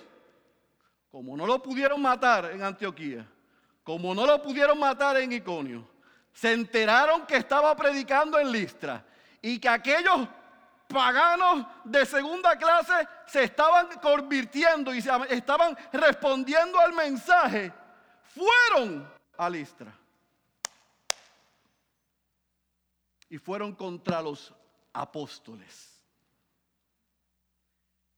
como 1.13 1.37
no 1.37 1.45
lo 1.45 1.61
pudieron 1.61 2.01
matar 2.01 2.45
en 2.45 2.63
Antioquía, 2.63 3.23
como 3.83 4.15
no 4.15 4.25
lo 4.25 4.41
pudieron 4.41 4.79
matar 4.79 5.15
en 5.17 5.31
Iconio, 5.31 5.87
se 6.33 6.53
enteraron 6.53 7.27
que 7.27 7.35
estaba 7.35 7.75
predicando 7.75 8.39
en 8.39 8.51
Listra 8.51 9.05
y 9.39 9.59
que 9.59 9.69
aquellos 9.69 10.27
paganos 10.87 11.67
de 11.83 12.03
segunda 12.07 12.57
clase 12.57 13.07
se 13.27 13.43
estaban 13.43 13.89
convirtiendo 14.01 14.91
y 14.91 15.03
se 15.03 15.11
estaban 15.29 15.77
respondiendo 15.91 16.79
al 16.79 16.93
mensaje, 16.93 17.71
fueron 18.33 19.07
a 19.37 19.47
Listra. 19.51 19.95
Y 23.29 23.37
fueron 23.37 23.75
contra 23.75 24.19
los 24.19 24.51
apóstoles. 24.91 25.92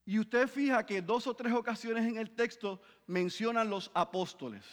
Y 0.05 0.19
usted 0.19 0.47
fija 0.47 0.85
que 0.85 1.01
dos 1.01 1.25
o 1.25 1.35
tres 1.35 1.53
ocasiones 1.53 2.05
en 2.05 2.17
el 2.17 2.29
texto 2.29 2.79
mencionan 3.07 3.69
los 3.69 3.89
apóstoles, 3.93 4.63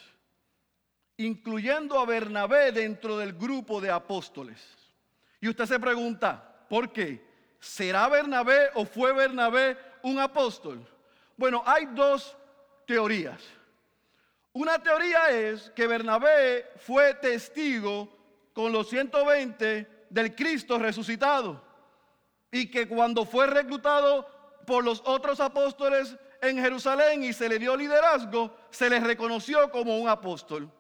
incluyendo 1.16 1.99
a 1.99 2.05
Bernabé 2.05 2.71
dentro 2.71 3.16
del 3.16 3.33
grupo 3.33 3.81
de 3.81 3.90
apóstoles. 3.90 4.61
Y 5.40 5.49
usted 5.49 5.64
se 5.64 5.81
pregunta, 5.81 6.66
¿por 6.68 6.92
qué? 6.92 7.25
¿Será 7.59 8.09
Bernabé 8.09 8.68
o 8.75 8.85
fue 8.85 9.12
Bernabé 9.12 9.79
un 10.03 10.18
apóstol? 10.18 10.87
Bueno, 11.37 11.62
hay 11.64 11.87
dos 11.87 12.37
teorías. 12.87 13.40
Una 14.53 14.83
teoría 14.83 15.31
es 15.31 15.71
que 15.71 15.87
Bernabé 15.87 16.71
fue 16.77 17.14
testigo 17.14 18.09
con 18.53 18.71
los 18.71 18.88
120 18.90 20.07
del 20.11 20.35
Cristo 20.35 20.79
resucitado 20.79 21.62
y 22.51 22.71
que 22.71 22.87
cuando 22.87 23.25
fue 23.25 23.47
reclutado 23.47 24.27
por 24.66 24.85
los 24.85 25.03
otros 25.05 25.40
apóstoles 25.40 26.16
en 26.40 26.59
Jerusalén 26.59 27.22
y 27.25 27.33
se 27.33 27.48
le 27.48 27.59
dio 27.59 27.77
liderazgo, 27.77 28.55
se 28.70 28.90
le 28.90 29.01
reconoció 29.01 29.70
como 29.70 29.98
un 29.98 30.09
apóstol. 30.09 30.70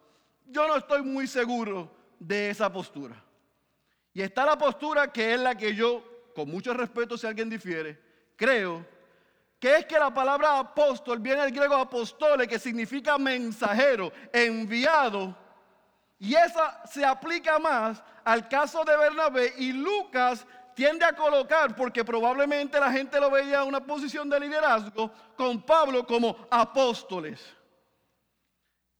Yo 0.46 0.66
no 0.66 0.76
estoy 0.76 1.02
muy 1.02 1.26
seguro 1.26 1.90
de 2.18 2.50
esa 2.50 2.72
postura. 2.72 3.16
Y 4.12 4.22
está 4.22 4.44
la 4.44 4.58
postura 4.58 5.12
que 5.12 5.34
es 5.34 5.40
la 5.40 5.54
que 5.54 5.74
yo, 5.74 6.02
con 6.34 6.50
mucho 6.50 6.74
respeto 6.74 7.16
si 7.16 7.26
alguien 7.26 7.48
difiere, 7.48 7.98
creo 8.36 8.84
que 9.58 9.76
es 9.76 9.86
que 9.86 9.98
la 9.98 10.12
palabra 10.12 10.58
apóstol 10.58 11.20
viene 11.20 11.42
del 11.42 11.52
griego 11.52 11.76
apostole, 11.76 12.48
que 12.48 12.58
significa 12.58 13.16
mensajero, 13.16 14.12
enviado. 14.32 15.36
Y 16.18 16.34
esa 16.34 16.84
se 16.84 17.04
aplica 17.04 17.60
más 17.60 18.02
al 18.24 18.48
caso 18.48 18.84
de 18.84 18.96
Bernabé 18.96 19.54
y 19.58 19.72
Lucas 19.72 20.44
tiende 20.74 21.04
a 21.04 21.12
colocar, 21.12 21.74
porque 21.76 22.04
probablemente 22.04 22.78
la 22.78 22.90
gente 22.90 23.20
lo 23.20 23.30
veía 23.30 23.62
en 23.62 23.68
una 23.68 23.84
posición 23.84 24.28
de 24.28 24.40
liderazgo, 24.40 25.10
con 25.36 25.62
Pablo 25.62 26.06
como 26.06 26.46
apóstoles. 26.50 27.40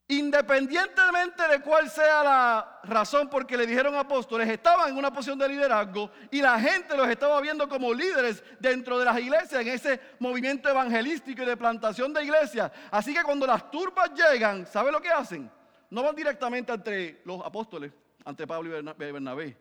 Independientemente 0.09 1.49
de 1.49 1.61
cuál 1.61 1.89
sea 1.89 2.23
la 2.23 2.81
razón 2.85 3.31
por 3.31 3.47
que 3.47 3.57
le 3.57 3.67
dijeron 3.67 3.95
apóstoles, 3.95 4.47
estaban 4.49 4.91
en 4.91 4.99
una 4.99 5.11
posición 5.11 5.39
de 5.39 5.49
liderazgo 5.49 6.11
y 6.31 6.43
la 6.43 6.61
gente 6.61 6.97
los 6.97 7.09
estaba 7.09 7.41
viendo 7.41 7.67
como 7.67 7.95
líderes 7.95 8.45
dentro 8.59 8.99
de 8.99 9.07
las 9.07 9.19
iglesias, 9.19 9.63
en 9.63 9.69
ese 9.69 10.01
movimiento 10.19 10.69
evangelístico 10.69 11.43
y 11.43 11.47
de 11.47 11.57
plantación 11.57 12.13
de 12.13 12.25
iglesias. 12.25 12.71
Así 12.91 13.15
que 13.15 13.23
cuando 13.23 13.47
las 13.47 13.71
turbas 13.71 14.11
llegan, 14.13 14.67
¿sabe 14.67 14.93
lo 14.93 15.01
que 15.01 15.09
hacen? 15.09 15.51
No 15.89 16.03
van 16.03 16.15
directamente 16.15 16.73
ante 16.73 17.23
los 17.25 17.41
apóstoles, 17.43 17.93
ante 18.25 18.47
Pablo 18.47 18.79
y 18.79 19.03
Bernabé 19.13 19.57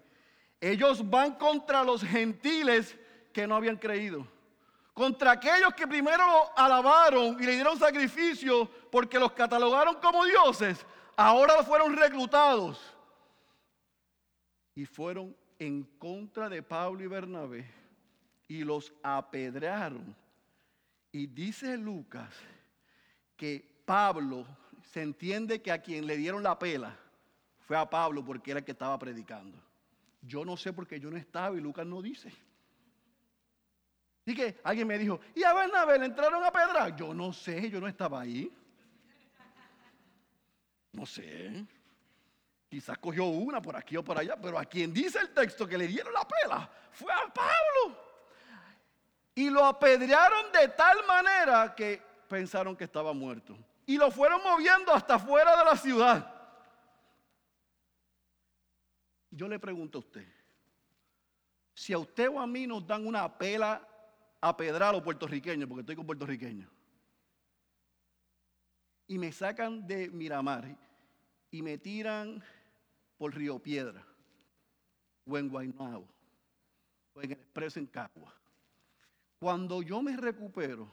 ellos 0.61 1.09
van 1.09 1.33
contra 1.33 1.83
los 1.83 2.03
gentiles 2.03 2.95
que 3.33 3.47
no 3.47 3.55
habían 3.55 3.77
creído. 3.77 4.27
Contra 4.93 5.31
aquellos 5.31 5.73
que 5.73 5.87
primero 5.87 6.23
alabaron 6.55 7.41
y 7.41 7.45
le 7.45 7.53
dieron 7.53 7.79
sacrificio 7.79 8.69
porque 8.91 9.17
los 9.17 9.31
catalogaron 9.31 9.95
como 9.95 10.23
dioses, 10.23 10.85
ahora 11.15 11.63
fueron 11.63 11.97
reclutados. 11.97 12.79
Y 14.75 14.85
fueron 14.85 15.35
en 15.57 15.83
contra 15.97 16.47
de 16.47 16.61
Pablo 16.61 17.03
y 17.03 17.07
Bernabé 17.07 17.67
y 18.47 18.63
los 18.63 18.93
apedrearon. 19.01 20.15
Y 21.11 21.25
dice 21.25 21.75
Lucas 21.77 22.33
que 23.35 23.81
Pablo 23.85 24.45
se 24.91 25.01
entiende 25.01 25.61
que 25.61 25.71
a 25.71 25.81
quien 25.81 26.05
le 26.05 26.17
dieron 26.17 26.43
la 26.43 26.59
pela 26.59 26.95
fue 27.59 27.77
a 27.77 27.89
Pablo 27.89 28.23
porque 28.23 28.51
era 28.51 28.59
el 28.59 28.65
que 28.65 28.73
estaba 28.73 28.99
predicando. 28.99 29.57
Yo 30.21 30.45
no 30.45 30.55
sé 30.55 30.71
porque 30.73 30.99
yo 30.99 31.09
no 31.09 31.17
estaba 31.17 31.55
y 31.57 31.61
Lucas 31.61 31.85
no 31.85 32.01
dice. 32.01 32.31
Y 34.25 34.35
que 34.35 34.59
alguien 34.63 34.87
me 34.87 34.97
dijo, 34.97 35.19
¿y 35.33 35.43
a 35.43 35.53
Bernabé 35.53 35.97
le 35.97 36.05
entraron 36.05 36.43
a 36.43 36.51
pedra? 36.51 36.95
Yo 36.95 37.13
no 37.13 37.33
sé, 37.33 37.69
yo 37.69 37.81
no 37.81 37.87
estaba 37.87 38.21
ahí. 38.21 38.55
No 40.91 41.05
sé. 41.05 41.65
Quizás 42.69 42.97
cogió 42.99 43.25
una 43.25 43.61
por 43.61 43.75
aquí 43.75 43.97
o 43.97 44.03
por 44.03 44.17
allá, 44.17 44.37
pero 44.39 44.57
a 44.57 44.65
quien 44.65 44.93
dice 44.93 45.19
el 45.19 45.29
texto 45.29 45.67
que 45.67 45.77
le 45.77 45.87
dieron 45.87 46.13
la 46.13 46.25
pela 46.25 46.69
fue 46.91 47.11
a 47.11 47.33
Pablo. 47.33 47.97
Y 49.33 49.49
lo 49.49 49.65
apedrearon 49.65 50.51
de 50.51 50.67
tal 50.69 51.05
manera 51.05 51.73
que 51.75 52.01
pensaron 52.27 52.75
que 52.75 52.83
estaba 52.83 53.11
muerto. 53.11 53.57
Y 53.85 53.97
lo 53.97 54.11
fueron 54.11 54.41
moviendo 54.43 54.93
hasta 54.93 55.17
fuera 55.17 55.57
de 55.57 55.65
la 55.65 55.75
ciudad. 55.75 56.30
Yo 59.31 59.47
le 59.47 59.57
pregunto 59.59 59.97
a 59.97 60.01
usted, 60.01 60.27
si 61.73 61.93
a 61.93 61.97
usted 61.97 62.29
o 62.29 62.39
a 62.39 62.45
mí 62.45 62.67
nos 62.67 62.85
dan 62.85 63.07
una 63.07 63.37
pela 63.37 63.87
a 64.41 64.57
pedrar 64.57 64.93
los 64.93 65.01
puertorriqueños, 65.01 65.69
porque 65.69 65.81
estoy 65.81 65.95
con 65.95 66.05
puertorriqueños, 66.05 66.69
y 69.07 69.17
me 69.17 69.31
sacan 69.31 69.87
de 69.87 70.09
Miramar 70.09 70.77
y 71.49 71.61
me 71.61 71.77
tiran 71.77 72.43
por 73.17 73.33
Río 73.33 73.57
Piedra, 73.59 74.05
o 75.25 75.37
en 75.37 75.47
Guaynabo, 75.47 76.07
o 77.13 77.21
en 77.21 77.31
el 77.31 77.37
expreso 77.37 77.79
en 77.79 77.87
Cagua. 77.87 78.33
Cuando 79.39 79.81
yo 79.81 80.01
me 80.01 80.17
recupero, 80.17 80.91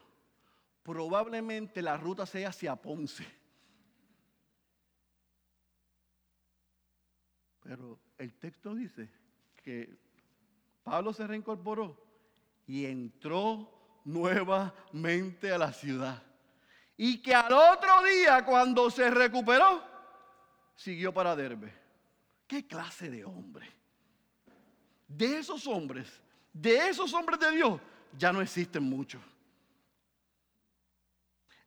probablemente 0.82 1.82
la 1.82 1.96
ruta 1.96 2.24
sea 2.24 2.50
hacia 2.50 2.76
Ponce. 2.76 3.26
Pero 7.60 7.98
el 8.18 8.34
texto 8.34 8.74
dice 8.74 9.08
que 9.62 9.96
Pablo 10.82 11.12
se 11.12 11.26
reincorporó 11.26 11.96
y 12.66 12.84
entró 12.84 14.00
nuevamente 14.04 15.52
a 15.52 15.58
la 15.58 15.72
ciudad. 15.72 16.22
Y 16.96 17.22
que 17.22 17.34
al 17.34 17.52
otro 17.52 18.02
día, 18.02 18.44
cuando 18.44 18.90
se 18.90 19.08
recuperó, 19.08 19.82
siguió 20.74 21.14
para 21.14 21.36
Derbe. 21.36 21.72
¿Qué 22.46 22.66
clase 22.66 23.08
de 23.08 23.24
hombre? 23.24 23.70
De 25.06 25.38
esos 25.38 25.66
hombres, 25.66 26.20
de 26.52 26.88
esos 26.88 27.14
hombres 27.14 27.38
de 27.38 27.52
Dios, 27.52 27.80
ya 28.16 28.32
no 28.32 28.40
existen 28.40 28.82
muchos. 28.82 29.22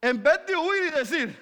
En 0.02 0.22
vez 0.22 0.46
de 0.46 0.56
huir 0.56 0.86
y 0.88 0.98
decir, 0.98 1.40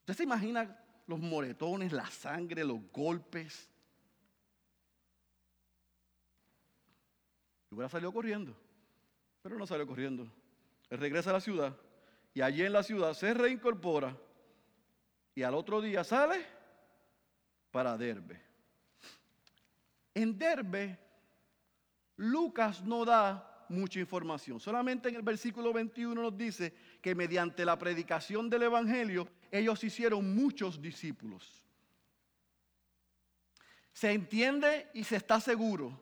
¿usted 0.00 0.14
se 0.14 0.22
imagina 0.22 0.77
los 1.08 1.18
moretones, 1.18 1.90
la 1.90 2.06
sangre, 2.06 2.62
los 2.62 2.78
golpes. 2.92 3.68
Y 7.70 7.74
hubiera 7.74 7.88
salido 7.88 8.12
corriendo, 8.12 8.54
pero 9.42 9.56
no 9.56 9.66
salió 9.66 9.86
corriendo. 9.86 10.30
Él 10.90 10.98
regresa 10.98 11.30
a 11.30 11.32
la 11.32 11.40
ciudad 11.40 11.74
y 12.34 12.42
allí 12.42 12.62
en 12.62 12.74
la 12.74 12.82
ciudad 12.82 13.14
se 13.14 13.32
reincorpora 13.34 14.16
y 15.34 15.42
al 15.42 15.54
otro 15.54 15.80
día 15.80 16.04
sale 16.04 16.44
para 17.70 17.96
Derbe. 17.96 18.40
En 20.14 20.38
Derbe, 20.38 20.98
Lucas 22.16 22.82
no 22.82 23.04
da 23.06 23.64
mucha 23.70 23.98
información. 23.98 24.60
Solamente 24.60 25.08
en 25.08 25.14
el 25.14 25.22
versículo 25.22 25.72
21 25.72 26.20
nos 26.20 26.36
dice 26.36 26.74
que 27.00 27.14
mediante 27.14 27.64
la 27.64 27.78
predicación 27.78 28.50
del 28.50 28.64
Evangelio, 28.64 29.28
ellos 29.50 29.82
hicieron 29.84 30.34
muchos 30.34 30.80
discípulos. 30.80 31.64
Se 33.92 34.12
entiende 34.12 34.88
y 34.94 35.04
se 35.04 35.16
está 35.16 35.40
seguro 35.40 36.00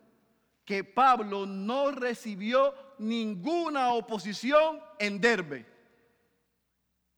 que 0.65 0.85
Pablo 0.85 1.47
no 1.47 1.93
recibió 1.93 2.75
ninguna 2.99 3.93
oposición 3.93 4.81
en 4.99 5.21
Derbe. 5.21 5.65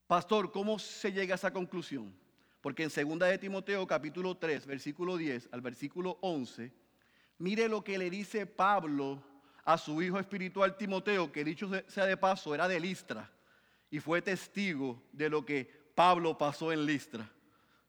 Pastor, 0.07 0.53
¿cómo 0.53 0.79
se 0.79 1.13
llega 1.13 1.35
a 1.35 1.37
esa 1.37 1.53
conclusión? 1.53 2.15
Porque 2.61 2.83
en 2.83 2.91
2 2.91 3.19
de 3.19 3.39
Timoteo 3.39 3.87
capítulo 3.87 4.37
3, 4.37 4.67
versículo 4.67 5.17
10 5.17 5.49
al 5.53 5.61
versículo 5.61 6.19
11, 6.21 6.73
mire 7.39 7.69
lo 7.69 7.83
que 7.83 7.99
le 7.99 8.11
dice 8.11 8.47
Pablo 8.47 9.23
a 9.65 9.79
su 9.79 10.01
hijo 10.03 10.19
espiritual 10.19 10.77
Timoteo, 10.77 11.31
que 11.31 11.45
dicho 11.45 11.71
sea 11.89 12.07
de 12.07 12.17
paso, 12.17 12.55
era 12.55 12.69
de 12.69 12.81
Listra 12.81 13.31
y 13.91 14.01
fue 14.01 14.23
testigo 14.23 15.03
de 15.13 15.31
lo 15.31 15.45
que 15.45 15.78
Pablo 15.99 16.39
pasó 16.39 16.71
en 16.71 16.87
Listra. 16.87 17.29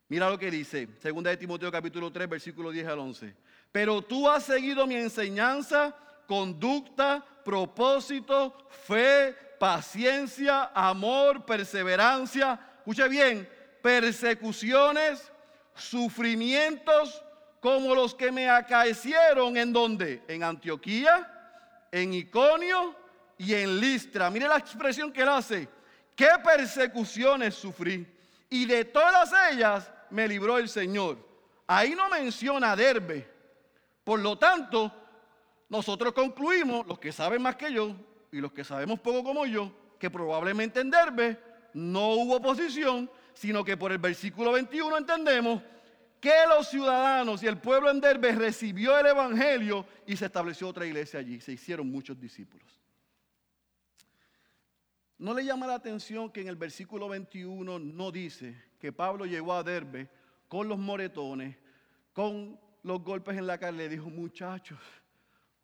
Mira 0.08 0.32
lo 0.32 0.40
que 0.40 0.50
dice, 0.50 0.88
2 0.88 1.24
de 1.26 1.38
Timoteo 1.38 1.72
capítulo 1.72 2.12
3, 2.12 2.28
versículo 2.28 2.72
10 2.72 2.88
al 2.88 2.98
11. 2.98 3.36
Pero 3.72 4.02
tú 4.02 4.28
has 4.28 4.46
seguido 4.46 4.88
mi 4.88 4.96
enseñanza, 4.96 5.96
conducta, 6.26 7.24
propósito, 7.46 8.68
fe, 8.88 9.36
paciencia, 9.60 10.72
amor, 10.74 11.46
perseverancia. 11.46 12.60
Escuche 12.80 13.08
bien, 13.10 13.48
persecuciones, 13.84 15.32
sufrimientos 15.76 17.24
como 17.60 17.94
los 17.94 18.16
que 18.16 18.32
me 18.32 18.50
acaecieron 18.50 19.56
en 19.56 19.72
donde? 19.72 20.24
En 20.28 20.42
Antioquía, 20.42 21.32
en 21.92 22.16
Iconio 22.16 22.96
y 23.38 23.54
en 23.54 23.80
Listra. 23.80 24.32
Mire 24.32 24.48
la 24.48 24.58
expresión 24.58 25.14
que 25.14 25.22
él 25.22 25.30
hace. 25.30 25.79
¿Qué 26.20 26.28
persecuciones 26.44 27.56
sufrí? 27.56 28.06
Y 28.50 28.66
de 28.66 28.84
todas 28.84 29.32
ellas 29.50 29.90
me 30.10 30.28
libró 30.28 30.58
el 30.58 30.68
Señor. 30.68 31.18
Ahí 31.66 31.96
no 31.96 32.10
menciona 32.10 32.76
Derbe, 32.76 33.26
por 34.04 34.20
lo 34.20 34.38
tanto, 34.38 34.94
nosotros 35.70 36.12
concluimos, 36.12 36.86
los 36.88 37.00
que 37.00 37.14
saben 37.14 37.42
más 37.42 37.56
que 37.56 37.72
yo 37.72 37.96
y 38.34 38.42
los 38.42 38.52
que 38.52 38.66
sabemos 38.66 39.00
poco 39.00 39.24
como 39.24 39.46
yo, 39.46 39.72
que 39.98 40.10
probablemente 40.10 40.82
en 40.82 40.92
Derbe 40.92 41.40
no 41.74 42.10
hubo 42.10 42.36
oposición, 42.36 43.10
sino 43.34 43.64
que 43.64 43.78
por 43.78 43.94
el 43.94 44.00
versículo 44.00 44.52
21 44.52 44.98
entendemos 44.98 45.64
que 46.20 46.36
los 46.50 46.68
ciudadanos 46.68 47.42
y 47.44 47.48
el 47.48 47.60
pueblo 47.60 47.90
en 47.92 48.02
Derbe 48.02 48.34
recibió 48.34 49.00
el 49.00 49.06
Evangelio 49.06 49.86
y 50.06 50.18
se 50.18 50.26
estableció 50.26 50.68
otra 50.68 50.86
iglesia 50.86 51.22
allí, 51.22 51.40
se 51.40 51.54
hicieron 51.54 51.90
muchos 51.90 52.20
discípulos. 52.20 52.79
¿No 55.20 55.34
le 55.34 55.44
llama 55.44 55.68
la 55.68 55.76
atención 55.76 56.32
que 56.32 56.40
en 56.40 56.48
el 56.48 56.56
versículo 56.56 57.10
21 57.10 57.78
no 57.78 58.10
dice 58.10 58.56
que 58.80 58.94
Pablo 58.94 59.26
llegó 59.26 59.54
a 59.54 59.64
Derbe 59.64 60.10
con 60.48 60.70
los 60.70 60.80
moretones, 60.80 61.58
con 62.14 62.58
los 62.84 63.04
golpes 63.04 63.38
en 63.38 63.46
la 63.46 63.58
cara, 63.58 63.74
le 63.74 63.90
dijo, 63.90 64.10
muchachos, 64.10 64.80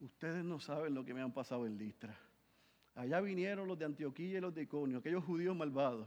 ustedes 0.02 0.44
no 0.44 0.60
saben 0.60 0.94
lo 0.94 1.06
que 1.06 1.14
me 1.14 1.22
han 1.22 1.32
pasado 1.32 1.66
en 1.66 1.78
Listra. 1.78 2.14
Allá 2.96 3.22
vinieron 3.22 3.66
los 3.66 3.80
de 3.80 3.86
Antioquía 3.86 4.38
y 4.38 4.42
los 4.42 4.54
de 4.54 4.64
Iconio, 4.64 4.98
aquellos 4.98 5.24
judíos 5.24 5.56
malvados, 5.56 6.06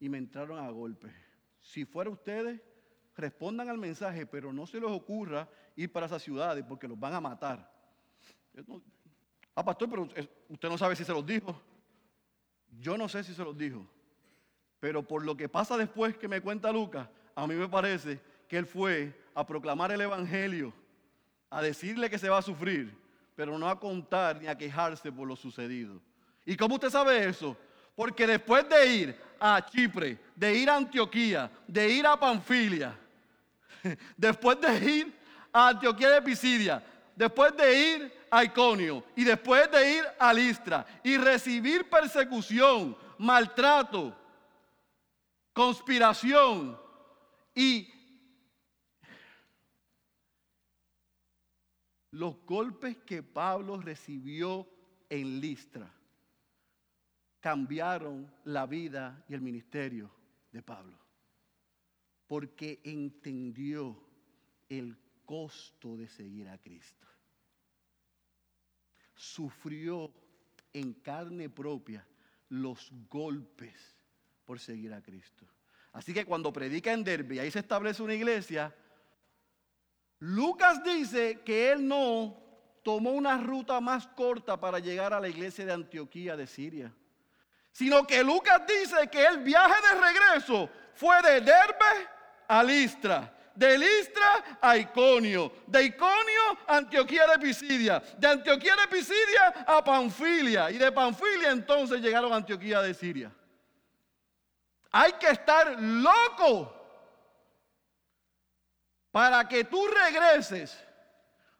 y 0.00 0.08
me 0.08 0.18
entraron 0.18 0.58
a 0.58 0.68
golpes. 0.70 1.12
Si 1.60 1.84
fuera 1.84 2.10
ustedes, 2.10 2.60
respondan 3.14 3.68
al 3.68 3.78
mensaje, 3.78 4.26
pero 4.26 4.52
no 4.52 4.66
se 4.66 4.80
les 4.80 4.90
ocurra 4.90 5.48
ir 5.76 5.92
para 5.92 6.06
esas 6.06 6.20
ciudades 6.20 6.64
porque 6.68 6.88
los 6.88 6.98
van 6.98 7.14
a 7.14 7.20
matar. 7.20 7.72
ah, 9.54 9.64
pastor, 9.64 9.88
pero 9.88 10.08
usted 10.48 10.68
no 10.68 10.76
sabe 10.76 10.96
si 10.96 11.04
se 11.04 11.12
los 11.12 11.24
dijo. 11.24 11.62
Yo 12.80 12.96
no 12.96 13.08
sé 13.08 13.24
si 13.24 13.34
se 13.34 13.44
los 13.44 13.56
dijo. 13.56 13.86
Pero 14.80 15.02
por 15.02 15.24
lo 15.24 15.36
que 15.36 15.48
pasa 15.48 15.76
después 15.76 16.16
que 16.16 16.28
me 16.28 16.40
cuenta 16.40 16.72
Lucas, 16.72 17.08
a 17.34 17.46
mí 17.46 17.54
me 17.54 17.68
parece 17.68 18.20
que 18.48 18.58
él 18.58 18.66
fue 18.66 19.12
a 19.34 19.46
proclamar 19.46 19.92
el 19.92 20.00
Evangelio, 20.00 20.72
a 21.50 21.62
decirle 21.62 22.10
que 22.10 22.18
se 22.18 22.28
va 22.28 22.38
a 22.38 22.42
sufrir, 22.42 22.96
pero 23.34 23.58
no 23.58 23.68
a 23.68 23.78
contar 23.78 24.40
ni 24.40 24.46
a 24.46 24.56
quejarse 24.56 25.10
por 25.12 25.26
lo 25.26 25.36
sucedido. 25.36 26.00
¿Y 26.44 26.56
cómo 26.56 26.76
usted 26.76 26.90
sabe 26.90 27.28
eso? 27.28 27.56
Porque 27.94 28.26
después 28.26 28.68
de 28.68 28.86
ir 28.86 29.16
a 29.40 29.64
Chipre, 29.64 30.18
de 30.34 30.54
ir 30.54 30.70
a 30.70 30.76
Antioquía, 30.76 31.50
de 31.66 31.88
ir 31.88 32.06
a 32.06 32.18
Panfilia, 32.18 32.96
después 34.16 34.60
de 34.60 34.90
ir 34.90 35.14
a 35.52 35.68
Antioquía 35.68 36.10
de 36.10 36.22
Pisidia, 36.22 36.82
después 37.16 37.56
de 37.56 37.94
ir 37.94 38.12
a 38.30 38.44
Iconio 38.44 39.02
y 39.16 39.24
después 39.24 39.68
de 39.70 39.96
ir 39.96 40.04
a 40.18 40.32
Listra 40.32 40.86
y 41.02 41.16
recibir 41.16 41.88
persecución, 41.88 42.96
maltrato, 43.18 44.14
conspiración 45.52 46.78
y 47.54 47.90
los 52.10 52.36
golpes 52.44 52.98
que 52.98 53.22
Pablo 53.22 53.80
recibió 53.80 54.68
en 55.08 55.40
Listra 55.40 55.90
cambiaron 57.40 58.30
la 58.44 58.66
vida 58.66 59.24
y 59.28 59.34
el 59.34 59.40
ministerio 59.40 60.10
de 60.50 60.62
Pablo, 60.62 60.98
porque 62.26 62.80
entendió 62.82 64.02
el 64.68 64.96
costo 65.26 65.96
de 65.96 66.08
seguir 66.08 66.48
a 66.48 66.56
Cristo. 66.56 67.06
Sufrió 69.14 70.12
en 70.72 70.94
carne 70.94 71.50
propia 71.50 72.06
los 72.48 72.90
golpes 73.10 73.96
por 74.44 74.60
seguir 74.60 74.94
a 74.94 75.02
Cristo. 75.02 75.46
Así 75.92 76.14
que 76.14 76.24
cuando 76.24 76.52
predica 76.52 76.92
en 76.92 77.02
Derby, 77.02 77.38
ahí 77.38 77.50
se 77.50 77.58
establece 77.58 78.02
una 78.02 78.14
iglesia, 78.14 78.74
Lucas 80.18 80.82
dice 80.82 81.40
que 81.40 81.72
él 81.72 81.86
no 81.86 82.36
tomó 82.82 83.10
una 83.10 83.36
ruta 83.38 83.80
más 83.80 84.06
corta 84.06 84.58
para 84.58 84.78
llegar 84.78 85.12
a 85.12 85.20
la 85.20 85.28
iglesia 85.28 85.66
de 85.66 85.72
Antioquía 85.72 86.36
de 86.36 86.46
Siria, 86.46 86.94
sino 87.72 88.06
que 88.06 88.22
Lucas 88.22 88.62
dice 88.66 89.08
que 89.10 89.26
el 89.26 89.42
viaje 89.42 89.74
de 89.88 90.00
regreso 90.00 90.70
fue 90.94 91.20
de 91.22 91.40
Derbe 91.40 92.08
a 92.48 92.62
Listra, 92.62 93.35
de 93.56 93.78
Listra 93.78 94.58
a 94.60 94.76
Iconio, 94.76 95.50
de 95.66 95.84
Iconio 95.84 96.58
a 96.66 96.76
Antioquía 96.76 97.26
de 97.26 97.38
Pisidia, 97.38 98.02
de 98.18 98.28
Antioquía 98.28 98.76
de 98.76 98.88
Pisidia 98.88 99.64
a 99.66 99.82
Panfilia 99.82 100.70
y 100.70 100.78
de 100.78 100.92
Panfilia 100.92 101.50
entonces 101.50 102.00
llegaron 102.00 102.32
a 102.32 102.36
Antioquía 102.36 102.82
de 102.82 102.94
Siria. 102.94 103.32
Hay 104.92 105.12
que 105.14 105.28
estar 105.28 105.80
loco 105.80 106.72
para 109.10 109.48
que 109.48 109.64
tú 109.64 109.86
regreses 109.86 110.78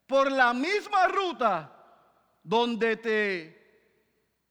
por 0.06 0.30
la 0.30 0.52
misma 0.52 1.08
ruta 1.08 1.72
donde 2.42 2.96
te 2.96 3.56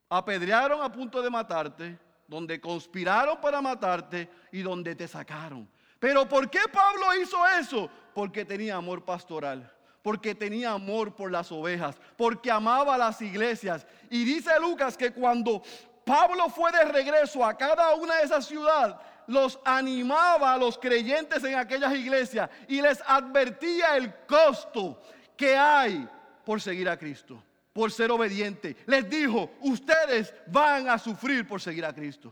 apedrearon 0.09 0.81
a 0.81 0.91
punto 0.91 1.21
de 1.21 1.29
matarte, 1.29 1.99
donde 2.27 2.59
conspiraron 2.59 3.39
para 3.39 3.61
matarte 3.61 4.29
y 4.51 4.61
donde 4.61 4.95
te 4.95 5.07
sacaron. 5.07 5.69
Pero 6.05 6.29
¿por 6.29 6.51
qué 6.51 6.59
Pablo 6.71 7.19
hizo 7.19 7.35
eso? 7.59 7.89
Porque 8.13 8.45
tenía 8.45 8.75
amor 8.75 9.03
pastoral, 9.03 9.73
porque 10.03 10.35
tenía 10.35 10.69
amor 10.69 11.15
por 11.15 11.31
las 11.31 11.51
ovejas, 11.51 11.99
porque 12.15 12.51
amaba 12.51 12.95
las 12.95 13.23
iglesias. 13.23 13.87
Y 14.11 14.23
dice 14.23 14.51
Lucas 14.59 14.95
que 14.95 15.11
cuando 15.11 15.63
Pablo 16.05 16.47
fue 16.49 16.71
de 16.73 16.83
regreso 16.83 17.43
a 17.43 17.57
cada 17.57 17.95
una 17.95 18.17
de 18.17 18.25
esas 18.25 18.45
ciudades, 18.45 18.95
los 19.25 19.59
animaba 19.65 20.53
a 20.53 20.59
los 20.59 20.77
creyentes 20.77 21.43
en 21.43 21.55
aquellas 21.55 21.95
iglesias 21.95 22.51
y 22.67 22.83
les 22.83 23.01
advertía 23.07 23.97
el 23.97 24.13
costo 24.27 25.01
que 25.35 25.57
hay 25.57 26.07
por 26.45 26.61
seguir 26.61 26.87
a 26.87 26.99
Cristo, 26.99 27.41
por 27.73 27.91
ser 27.91 28.11
obediente. 28.11 28.77
Les 28.85 29.09
dijo, 29.09 29.53
ustedes 29.61 30.31
van 30.45 30.87
a 30.87 30.99
sufrir 30.99 31.47
por 31.47 31.59
seguir 31.59 31.83
a 31.83 31.95
Cristo. 31.95 32.31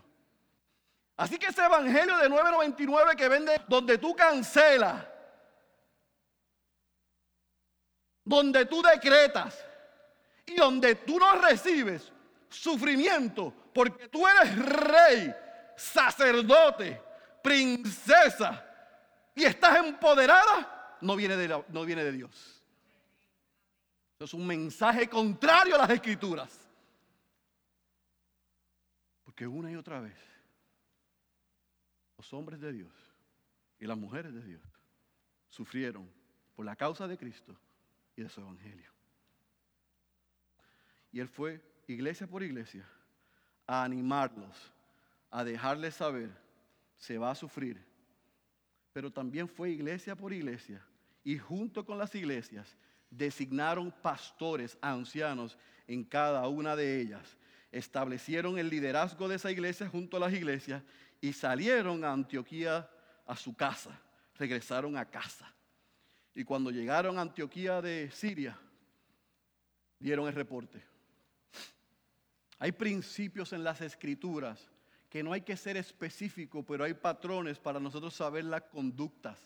Así 1.23 1.39
que 1.39 1.45
ese 1.45 1.63
evangelio 1.63 2.17
de 2.17 2.29
9.99 2.29 3.15
que 3.15 3.29
vende 3.29 3.61
donde 3.69 3.97
tú 3.97 4.13
cancelas, 4.13 5.07
donde 8.25 8.65
tú 8.65 8.81
decretas 8.81 9.57
y 10.45 10.55
donde 10.55 10.95
tú 10.95 11.17
no 11.17 11.31
recibes 11.39 12.11
sufrimiento 12.49 13.53
porque 13.73 14.09
tú 14.09 14.27
eres 14.27 14.53
rey 14.65 15.33
sacerdote, 15.77 17.01
princesa, 17.41 18.61
y 19.33 19.45
estás 19.45 19.77
empoderada, 19.77 20.97
no 20.99 21.15
viene 21.15 21.37
de, 21.37 21.63
no 21.69 21.85
viene 21.85 22.03
de 22.03 22.11
Dios. 22.11 22.61
Es 24.19 24.33
un 24.33 24.45
mensaje 24.45 25.07
contrario 25.07 25.75
a 25.75 25.77
las 25.77 25.89
escrituras. 25.89 26.49
Porque 29.23 29.47
una 29.47 29.71
y 29.71 29.77
otra 29.77 30.01
vez, 30.01 30.32
los 32.23 32.31
hombres 32.31 32.61
de 32.61 32.71
Dios 32.71 32.93
y 33.81 33.85
las 33.85 33.97
mujeres 33.97 34.33
de 34.33 34.41
Dios 34.41 34.61
sufrieron 35.49 36.09
por 36.55 36.65
la 36.65 36.73
causa 36.73 37.05
de 37.05 37.17
Cristo 37.17 37.53
y 38.15 38.21
de 38.21 38.29
su 38.29 38.39
evangelio. 38.39 38.89
Y 41.11 41.19
él 41.19 41.27
fue 41.27 41.61
iglesia 41.85 42.25
por 42.25 42.41
iglesia 42.41 42.87
a 43.67 43.83
animarlos, 43.83 44.71
a 45.31 45.43
dejarles 45.43 45.95
saber, 45.95 46.29
se 46.95 47.17
va 47.17 47.31
a 47.31 47.35
sufrir. 47.35 47.83
Pero 48.93 49.11
también 49.11 49.49
fue 49.49 49.71
iglesia 49.71 50.15
por 50.15 50.31
iglesia 50.31 50.81
y 51.25 51.37
junto 51.37 51.85
con 51.85 51.97
las 51.97 52.15
iglesias 52.15 52.77
designaron 53.09 53.91
pastores, 54.01 54.77
ancianos 54.79 55.57
en 55.87 56.05
cada 56.05 56.47
una 56.47 56.77
de 56.77 57.01
ellas. 57.01 57.35
Establecieron 57.69 58.57
el 58.57 58.69
liderazgo 58.69 59.27
de 59.27 59.35
esa 59.35 59.51
iglesia 59.51 59.89
junto 59.89 60.15
a 60.15 60.21
las 60.21 60.31
iglesias 60.31 60.81
y 61.23 61.31
salieron 61.31 62.03
a 62.03 62.11
Antioquía 62.11 62.89
a 63.25 63.35
su 63.37 63.55
casa. 63.55 63.97
Regresaron 64.37 64.97
a 64.97 65.09
casa. 65.09 65.49
Y 66.35 66.43
cuando 66.43 66.69
llegaron 66.69 67.17
a 67.17 67.21
Antioquía 67.21 67.81
de 67.81 68.11
Siria, 68.11 68.59
dieron 69.97 70.27
el 70.27 70.33
reporte. 70.33 70.83
Hay 72.59 72.73
principios 72.73 73.53
en 73.53 73.63
las 73.63 73.79
escrituras 73.79 74.69
que 75.09 75.23
no 75.23 75.31
hay 75.31 75.39
que 75.39 75.55
ser 75.55 75.77
específico, 75.77 76.65
pero 76.65 76.83
hay 76.83 76.93
patrones 76.93 77.57
para 77.57 77.79
nosotros 77.79 78.13
saber 78.13 78.43
las 78.43 78.63
conductas. 78.63 79.39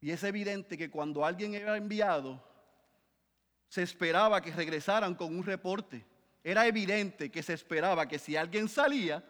Y 0.00 0.10
es 0.10 0.24
evidente 0.24 0.76
que 0.76 0.90
cuando 0.90 1.24
alguien 1.24 1.54
era 1.54 1.76
enviado, 1.76 2.44
se 3.68 3.84
esperaba 3.84 4.42
que 4.42 4.50
regresaran 4.50 5.14
con 5.14 5.32
un 5.36 5.44
reporte. 5.44 6.04
Era 6.42 6.66
evidente 6.66 7.30
que 7.30 7.44
se 7.44 7.52
esperaba 7.52 8.08
que 8.08 8.18
si 8.18 8.34
alguien 8.34 8.68
salía, 8.68 9.24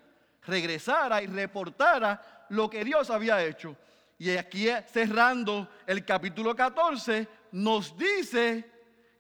regresara 0.47 1.23
y 1.23 1.27
reportara 1.27 2.47
lo 2.51 2.69
que 2.69 2.85
Dios 2.85 3.11
había 3.11 3.45
hecho. 3.45 3.77
Y 4.19 4.31
aquí 4.37 4.69
cerrando 4.93 5.69
el 5.87 6.05
capítulo 6.05 6.55
14, 6.55 7.27
nos 7.53 7.97
dice 7.97 8.71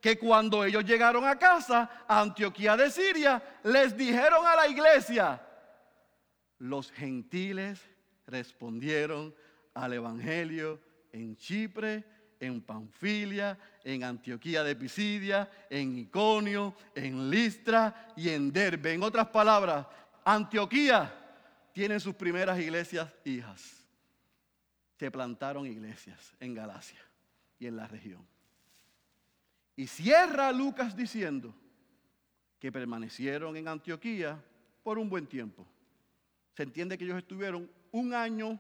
que 0.00 0.18
cuando 0.18 0.64
ellos 0.64 0.84
llegaron 0.84 1.26
a 1.26 1.38
casa, 1.38 2.04
a 2.06 2.20
Antioquía 2.20 2.76
de 2.76 2.90
Siria, 2.90 3.42
les 3.64 3.96
dijeron 3.96 4.46
a 4.46 4.54
la 4.54 4.68
iglesia, 4.68 5.40
los 6.58 6.92
gentiles 6.92 7.80
respondieron 8.26 9.34
al 9.74 9.94
Evangelio 9.94 10.80
en 11.12 11.36
Chipre, 11.36 12.04
en 12.40 12.60
Panfilia, 12.60 13.58
en 13.82 14.04
Antioquía 14.04 14.62
de 14.62 14.76
Pisidia, 14.76 15.48
en 15.70 15.96
Iconio, 15.98 16.74
en 16.94 17.30
Listra 17.30 18.12
y 18.16 18.28
en 18.28 18.52
Derbe. 18.52 18.92
En 18.92 19.02
otras 19.02 19.28
palabras, 19.28 19.86
Antioquía 20.24 21.12
tiene 21.72 22.00
sus 22.00 22.14
primeras 22.14 22.58
iglesias 22.58 23.10
hijas. 23.24 23.84
Se 24.98 25.10
plantaron 25.10 25.66
iglesias 25.66 26.34
en 26.40 26.54
Galacia 26.54 27.00
y 27.58 27.66
en 27.66 27.76
la 27.76 27.86
región. 27.86 28.26
Y 29.76 29.86
cierra 29.86 30.50
Lucas 30.52 30.96
diciendo 30.96 31.54
que 32.58 32.72
permanecieron 32.72 33.56
en 33.56 33.68
Antioquía 33.68 34.42
por 34.82 34.98
un 34.98 35.10
buen 35.10 35.26
tiempo. 35.26 35.66
Se 36.54 36.62
entiende 36.62 36.96
que 36.96 37.04
ellos 37.04 37.18
estuvieron 37.18 37.70
un 37.90 38.14
año 38.14 38.58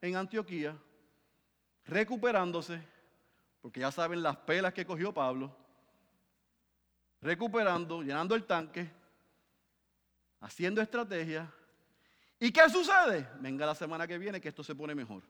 en 0.00 0.16
Antioquía 0.16 0.76
recuperándose, 1.84 2.80
porque 3.60 3.80
ya 3.80 3.90
saben 3.90 4.22
las 4.22 4.36
pelas 4.36 4.72
que 4.72 4.86
cogió 4.86 5.12
Pablo, 5.12 5.54
recuperando, 7.20 8.02
llenando 8.02 8.34
el 8.34 8.44
tanque, 8.44 8.88
haciendo 10.42 10.82
estrategia. 10.82 11.50
¿Y 12.38 12.52
qué 12.52 12.68
sucede? 12.68 13.28
Venga 13.40 13.64
la 13.64 13.74
semana 13.74 14.06
que 14.06 14.18
viene 14.18 14.40
que 14.40 14.48
esto 14.48 14.62
se 14.62 14.74
pone 14.74 14.94
mejor. 14.94 15.22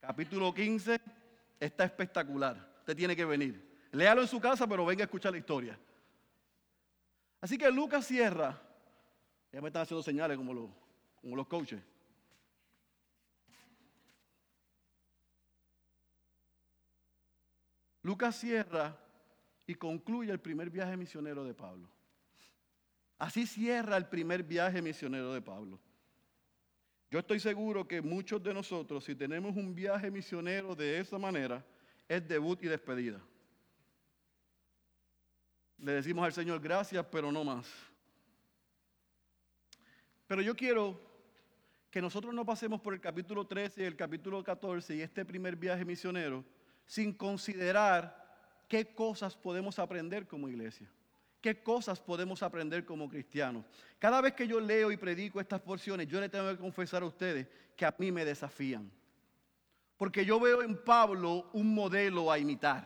Capítulo 0.00 0.52
15 0.52 1.00
está 1.58 1.84
espectacular. 1.84 2.74
Usted 2.80 2.96
tiene 2.96 3.16
que 3.16 3.24
venir. 3.24 3.88
Léalo 3.92 4.22
en 4.22 4.28
su 4.28 4.40
casa, 4.40 4.66
pero 4.66 4.84
venga 4.84 5.04
a 5.04 5.06
escuchar 5.06 5.32
la 5.32 5.38
historia. 5.38 5.78
Así 7.40 7.56
que 7.56 7.70
Lucas 7.70 8.06
cierra. 8.06 8.60
Ya 9.52 9.60
me 9.60 9.68
están 9.68 9.82
haciendo 9.82 10.02
señales 10.02 10.36
como 10.36 10.52
los, 10.52 10.70
como 11.20 11.36
los 11.36 11.46
coaches. 11.46 11.80
Lucas 18.02 18.36
cierra 18.36 18.96
y 19.66 19.74
concluye 19.74 20.30
el 20.30 20.40
primer 20.40 20.70
viaje 20.70 20.96
misionero 20.96 21.44
de 21.44 21.54
Pablo. 21.54 21.95
Así 23.18 23.46
cierra 23.46 23.96
el 23.96 24.06
primer 24.06 24.42
viaje 24.42 24.82
misionero 24.82 25.32
de 25.32 25.40
Pablo. 25.40 25.80
Yo 27.10 27.20
estoy 27.20 27.40
seguro 27.40 27.86
que 27.86 28.02
muchos 28.02 28.42
de 28.42 28.52
nosotros, 28.52 29.04
si 29.04 29.14
tenemos 29.14 29.56
un 29.56 29.74
viaje 29.74 30.10
misionero 30.10 30.74
de 30.74 30.98
esa 30.98 31.18
manera, 31.18 31.64
es 32.08 32.26
debut 32.26 32.62
y 32.62 32.66
despedida. 32.66 33.20
Le 35.78 35.92
decimos 35.92 36.24
al 36.24 36.32
Señor 36.32 36.60
gracias, 36.60 37.06
pero 37.10 37.30
no 37.30 37.44
más. 37.44 37.66
Pero 40.26 40.42
yo 40.42 40.56
quiero 40.56 41.00
que 41.90 42.02
nosotros 42.02 42.34
no 42.34 42.44
pasemos 42.44 42.80
por 42.80 42.92
el 42.92 43.00
capítulo 43.00 43.46
13 43.46 43.82
y 43.82 43.84
el 43.84 43.96
capítulo 43.96 44.42
14 44.42 44.96
y 44.96 45.00
este 45.00 45.24
primer 45.24 45.56
viaje 45.56 45.84
misionero 45.84 46.44
sin 46.84 47.12
considerar 47.12 48.24
qué 48.68 48.94
cosas 48.94 49.36
podemos 49.36 49.78
aprender 49.78 50.26
como 50.26 50.48
iglesia, 50.48 50.90
qué 51.46 51.62
cosas 51.62 52.00
podemos 52.00 52.42
aprender 52.42 52.84
como 52.84 53.08
cristianos. 53.08 53.64
Cada 54.00 54.20
vez 54.20 54.32
que 54.32 54.48
yo 54.48 54.58
leo 54.58 54.90
y 54.90 54.96
predico 54.96 55.40
estas 55.40 55.60
porciones, 55.60 56.08
yo 56.08 56.20
le 56.20 56.28
tengo 56.28 56.50
que 56.50 56.56
confesar 56.56 57.04
a 57.04 57.06
ustedes 57.06 57.46
que 57.76 57.86
a 57.86 57.94
mí 57.98 58.10
me 58.10 58.24
desafían. 58.24 58.90
Porque 59.96 60.24
yo 60.24 60.40
veo 60.40 60.60
en 60.60 60.76
Pablo 60.76 61.48
un 61.52 61.72
modelo 61.72 62.32
a 62.32 62.38
imitar. 62.40 62.84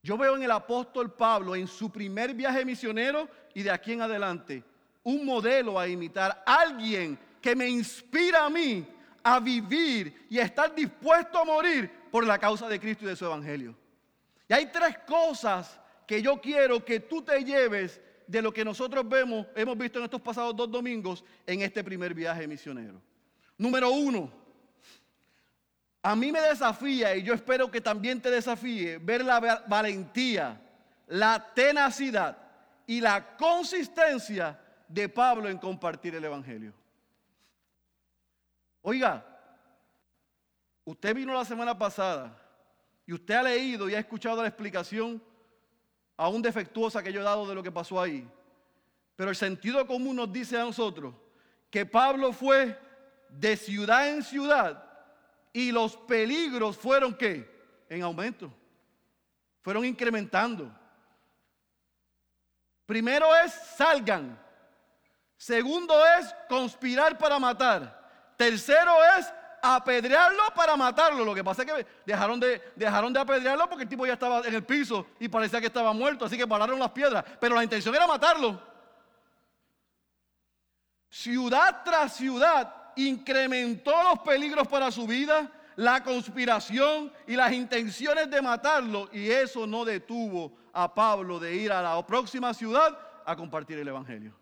Yo 0.00 0.16
veo 0.16 0.36
en 0.36 0.44
el 0.44 0.50
apóstol 0.52 1.12
Pablo, 1.12 1.56
en 1.56 1.66
su 1.66 1.90
primer 1.90 2.34
viaje 2.34 2.64
misionero 2.64 3.28
y 3.52 3.64
de 3.64 3.72
aquí 3.72 3.94
en 3.94 4.02
adelante, 4.02 4.62
un 5.02 5.26
modelo 5.26 5.76
a 5.76 5.88
imitar. 5.88 6.44
Alguien 6.46 7.18
que 7.42 7.56
me 7.56 7.68
inspira 7.68 8.44
a 8.44 8.50
mí 8.50 8.86
a 9.24 9.40
vivir 9.40 10.28
y 10.30 10.38
a 10.38 10.44
estar 10.44 10.72
dispuesto 10.72 11.36
a 11.36 11.44
morir 11.44 11.90
por 12.12 12.24
la 12.24 12.38
causa 12.38 12.68
de 12.68 12.78
Cristo 12.78 13.04
y 13.04 13.08
de 13.08 13.16
su 13.16 13.24
Evangelio. 13.24 13.74
Y 14.48 14.52
hay 14.52 14.66
tres 14.66 14.98
cosas 14.98 15.80
que 16.08 16.20
yo 16.20 16.40
quiero 16.40 16.84
que 16.84 16.98
tú 16.98 17.22
te 17.22 17.44
lleves 17.44 18.00
de 18.26 18.42
lo 18.42 18.52
que 18.52 18.64
nosotros 18.64 19.08
vemos, 19.08 19.46
hemos 19.54 19.78
visto 19.78 20.00
en 20.00 20.06
estos 20.06 20.20
pasados 20.20 20.56
dos 20.56 20.68
domingos 20.68 21.24
en 21.46 21.62
este 21.62 21.84
primer 21.84 22.12
viaje 22.12 22.48
misionero. 22.48 23.00
Número 23.56 23.90
uno, 23.90 24.32
a 26.02 26.16
mí 26.16 26.32
me 26.32 26.40
desafía 26.40 27.14
y 27.14 27.22
yo 27.22 27.32
espero 27.32 27.70
que 27.70 27.80
también 27.80 28.20
te 28.20 28.30
desafíe 28.30 28.98
ver 28.98 29.24
la 29.24 29.62
valentía, 29.68 30.60
la 31.06 31.52
tenacidad 31.54 32.36
y 32.86 33.00
la 33.00 33.36
consistencia 33.36 34.58
de 34.88 35.08
Pablo 35.08 35.48
en 35.48 35.58
compartir 35.58 36.16
el 36.16 36.24
Evangelio. 36.24 36.72
Oiga, 38.82 39.28
Usted 40.88 41.14
vino 41.14 41.34
la 41.34 41.44
semana 41.44 41.76
pasada 41.76 42.34
y 43.04 43.12
usted 43.12 43.34
ha 43.34 43.42
leído 43.42 43.90
y 43.90 43.94
ha 43.94 43.98
escuchado 43.98 44.40
la 44.40 44.48
explicación 44.48 45.22
aún 46.18 46.42
defectuosa 46.42 47.02
que 47.02 47.12
yo 47.12 47.20
he 47.20 47.24
dado 47.24 47.46
de 47.46 47.54
lo 47.54 47.62
que 47.62 47.72
pasó 47.72 48.02
ahí. 48.02 48.28
Pero 49.16 49.30
el 49.30 49.36
sentido 49.36 49.86
común 49.86 50.16
nos 50.16 50.30
dice 50.30 50.58
a 50.58 50.64
nosotros 50.64 51.14
que 51.70 51.86
Pablo 51.86 52.32
fue 52.32 52.78
de 53.30 53.56
ciudad 53.56 54.10
en 54.10 54.22
ciudad 54.22 54.84
y 55.52 55.72
los 55.72 55.96
peligros 55.96 56.76
fueron 56.76 57.14
qué? 57.14 57.48
En 57.88 58.02
aumento. 58.02 58.52
Fueron 59.60 59.84
incrementando. 59.84 60.70
Primero 62.84 63.34
es 63.36 63.52
salgan. 63.76 64.38
Segundo 65.36 65.94
es 66.18 66.34
conspirar 66.48 67.16
para 67.16 67.38
matar. 67.38 68.34
Tercero 68.36 68.92
es 69.18 69.32
apedrearlo 69.62 70.42
para 70.54 70.76
matarlo. 70.76 71.24
Lo 71.24 71.34
que 71.34 71.44
pasa 71.44 71.62
es 71.62 71.72
que 71.72 71.86
dejaron 72.04 72.40
de, 72.40 72.60
dejaron 72.76 73.12
de 73.12 73.20
apedrearlo 73.20 73.68
porque 73.68 73.84
el 73.84 73.88
tipo 73.88 74.06
ya 74.06 74.14
estaba 74.14 74.40
en 74.40 74.54
el 74.54 74.64
piso 74.64 75.06
y 75.18 75.28
parecía 75.28 75.60
que 75.60 75.66
estaba 75.66 75.92
muerto, 75.92 76.24
así 76.24 76.36
que 76.36 76.46
pararon 76.46 76.78
las 76.78 76.90
piedras. 76.90 77.24
Pero 77.40 77.54
la 77.54 77.64
intención 77.64 77.94
era 77.94 78.06
matarlo. 78.06 78.60
Ciudad 81.10 81.82
tras 81.84 82.16
ciudad 82.16 82.74
incrementó 82.96 84.02
los 84.02 84.20
peligros 84.20 84.68
para 84.68 84.90
su 84.90 85.06
vida, 85.06 85.50
la 85.76 86.02
conspiración 86.02 87.12
y 87.26 87.36
las 87.36 87.52
intenciones 87.52 88.30
de 88.30 88.42
matarlo. 88.42 89.08
Y 89.12 89.30
eso 89.30 89.66
no 89.66 89.84
detuvo 89.84 90.52
a 90.72 90.92
Pablo 90.92 91.38
de 91.38 91.54
ir 91.54 91.72
a 91.72 91.82
la 91.82 92.06
próxima 92.06 92.52
ciudad 92.52 92.98
a 93.24 93.36
compartir 93.36 93.78
el 93.78 93.88
Evangelio. 93.88 94.34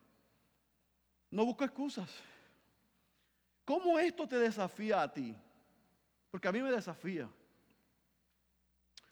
No 1.30 1.44
busco 1.44 1.64
excusas. 1.64 2.08
¿Cómo 3.66 3.98
esto 3.98 4.26
te 4.26 4.38
desafía 4.38 5.02
a 5.02 5.12
ti? 5.12 5.36
Porque 6.30 6.48
a 6.48 6.52
mí 6.52 6.62
me 6.62 6.70
desafía. 6.70 7.28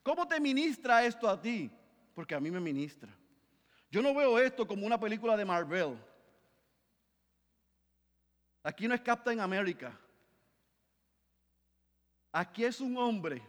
¿Cómo 0.02 0.26
te 0.26 0.40
ministra 0.40 1.05
esto 1.05 1.28
a 1.28 1.38
ti? 1.38 1.70
Porque 2.14 2.34
a 2.34 2.40
mí 2.40 2.50
me 2.50 2.61
ministra. 2.61 3.14
Yo 3.90 4.00
no 4.00 4.14
veo 4.14 4.38
esto 4.38 4.66
como 4.66 4.86
una 4.86 4.98
película 4.98 5.36
de 5.36 5.44
Marvel. 5.44 5.98
Aquí 8.62 8.88
no 8.88 8.94
es 8.94 9.02
Captain 9.02 9.40
America. 9.40 9.92
Aquí 12.32 12.64
es 12.64 12.80
un 12.80 12.96
hombre 12.96 13.42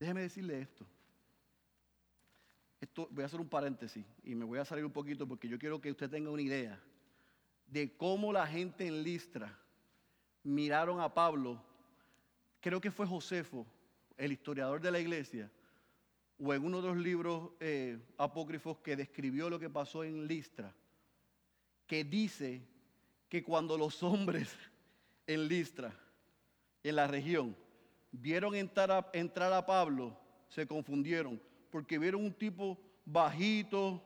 Déjeme 0.00 0.22
decirle 0.22 0.62
esto. 0.62 0.86
Voy 2.94 3.22
a 3.22 3.26
hacer 3.26 3.40
un 3.40 3.48
paréntesis 3.48 4.04
y 4.24 4.34
me 4.34 4.44
voy 4.44 4.58
a 4.58 4.64
salir 4.64 4.84
un 4.84 4.92
poquito 4.92 5.26
porque 5.26 5.48
yo 5.48 5.58
quiero 5.58 5.80
que 5.80 5.90
usted 5.90 6.10
tenga 6.10 6.30
una 6.30 6.42
idea 6.42 6.78
de 7.66 7.96
cómo 7.96 8.32
la 8.32 8.46
gente 8.46 8.86
en 8.86 9.02
Listra 9.02 9.56
miraron 10.42 11.00
a 11.00 11.12
Pablo. 11.14 11.62
Creo 12.60 12.80
que 12.80 12.90
fue 12.90 13.06
Josefo, 13.06 13.66
el 14.16 14.32
historiador 14.32 14.80
de 14.80 14.90
la 14.90 14.98
iglesia, 14.98 15.50
o 16.38 16.52
en 16.52 16.64
uno 16.64 16.82
de 16.82 16.88
los 16.88 16.96
libros 16.96 17.50
eh, 17.60 17.98
apócrifos 18.18 18.78
que 18.78 18.96
describió 18.96 19.48
lo 19.48 19.58
que 19.58 19.70
pasó 19.70 20.04
en 20.04 20.26
Listra, 20.26 20.74
que 21.86 22.04
dice 22.04 22.62
que 23.28 23.42
cuando 23.42 23.78
los 23.78 24.02
hombres 24.02 24.54
en 25.26 25.46
Listra, 25.46 25.94
en 26.82 26.96
la 26.96 27.06
región, 27.06 27.56
vieron 28.10 28.54
entrar 28.54 29.52
a 29.52 29.66
Pablo, 29.66 30.18
se 30.48 30.66
confundieron, 30.66 31.40
porque 31.70 31.98
vieron 31.98 32.24
un 32.24 32.32
tipo 32.32 32.78
bajito, 33.04 34.02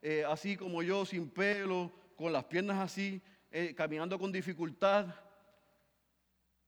eh, 0.00 0.24
así 0.28 0.56
como 0.56 0.82
yo, 0.82 1.04
sin 1.04 1.28
pelo, 1.28 1.92
con 2.16 2.32
las 2.32 2.44
piernas 2.44 2.78
así, 2.78 3.20
eh, 3.50 3.74
caminando 3.74 4.18
con 4.18 4.32
dificultad, 4.32 5.06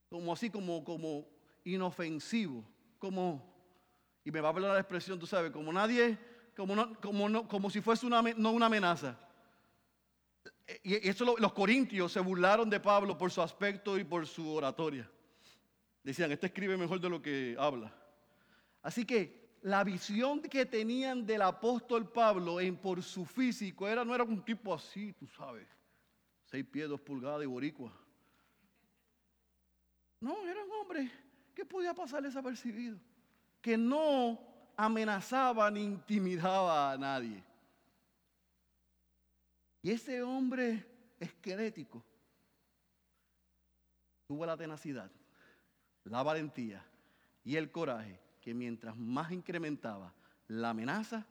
como 0.08 0.32
así, 0.32 0.50
como, 0.50 0.84
como 0.84 1.26
inofensivo, 1.64 2.64
como, 2.98 3.42
y 4.24 4.30
me 4.30 4.40
va 4.40 4.48
a 4.48 4.52
hablar 4.52 4.72
la 4.74 4.80
expresión, 4.80 5.18
tú 5.18 5.26
sabes, 5.26 5.50
como 5.50 5.72
nadie, 5.72 6.18
como, 6.56 6.94
como, 7.00 7.28
no, 7.28 7.48
como 7.48 7.70
si 7.70 7.80
fuese 7.80 8.06
una, 8.06 8.22
no 8.22 8.52
una 8.52 8.66
amenaza. 8.66 9.18
Y 10.82 11.08
eso 11.08 11.36
los 11.38 11.52
corintios 11.52 12.12
se 12.12 12.20
burlaron 12.20 12.70
de 12.70 12.80
Pablo 12.80 13.18
por 13.18 13.30
su 13.30 13.42
aspecto 13.42 13.98
y 13.98 14.04
por 14.04 14.26
su 14.26 14.50
oratoria. 14.50 15.10
Decían, 16.02 16.32
este 16.32 16.46
escribe 16.46 16.76
mejor 16.76 17.00
de 17.00 17.10
lo 17.10 17.20
que 17.20 17.54
habla. 17.58 17.94
Así 18.82 19.04
que 19.04 19.43
la 19.64 19.82
visión 19.82 20.42
que 20.42 20.66
tenían 20.66 21.24
del 21.24 21.40
apóstol 21.40 22.10
Pablo 22.12 22.60
en 22.60 22.76
por 22.76 23.02
su 23.02 23.24
físico 23.24 23.88
era, 23.88 24.04
no 24.04 24.14
era 24.14 24.22
un 24.22 24.44
tipo 24.44 24.74
así, 24.74 25.14
tú 25.14 25.26
sabes, 25.26 25.66
seis 26.44 26.66
pies, 26.66 26.86
dos 26.86 27.00
pulgadas 27.00 27.40
de 27.40 27.46
boricua. 27.46 27.90
No, 30.20 30.46
era 30.46 30.62
un 30.62 30.70
hombre 30.70 31.10
que 31.54 31.64
podía 31.64 31.94
pasar 31.94 32.22
desapercibido, 32.22 32.98
que 33.62 33.78
no 33.78 34.38
amenazaba 34.76 35.70
ni 35.70 35.82
intimidaba 35.82 36.92
a 36.92 36.98
nadie. 36.98 37.42
Y 39.80 39.90
ese 39.92 40.22
hombre 40.22 40.86
esquelético 41.18 42.04
tuvo 44.26 44.44
la 44.44 44.58
tenacidad 44.58 45.10
la 46.04 46.22
valentía 46.22 46.84
y 47.44 47.56
el 47.56 47.70
coraje 47.70 48.23
que 48.44 48.52
mientras 48.52 48.94
más 48.94 49.32
incrementaba 49.32 50.12
la 50.48 50.68
amenaza, 50.70 51.26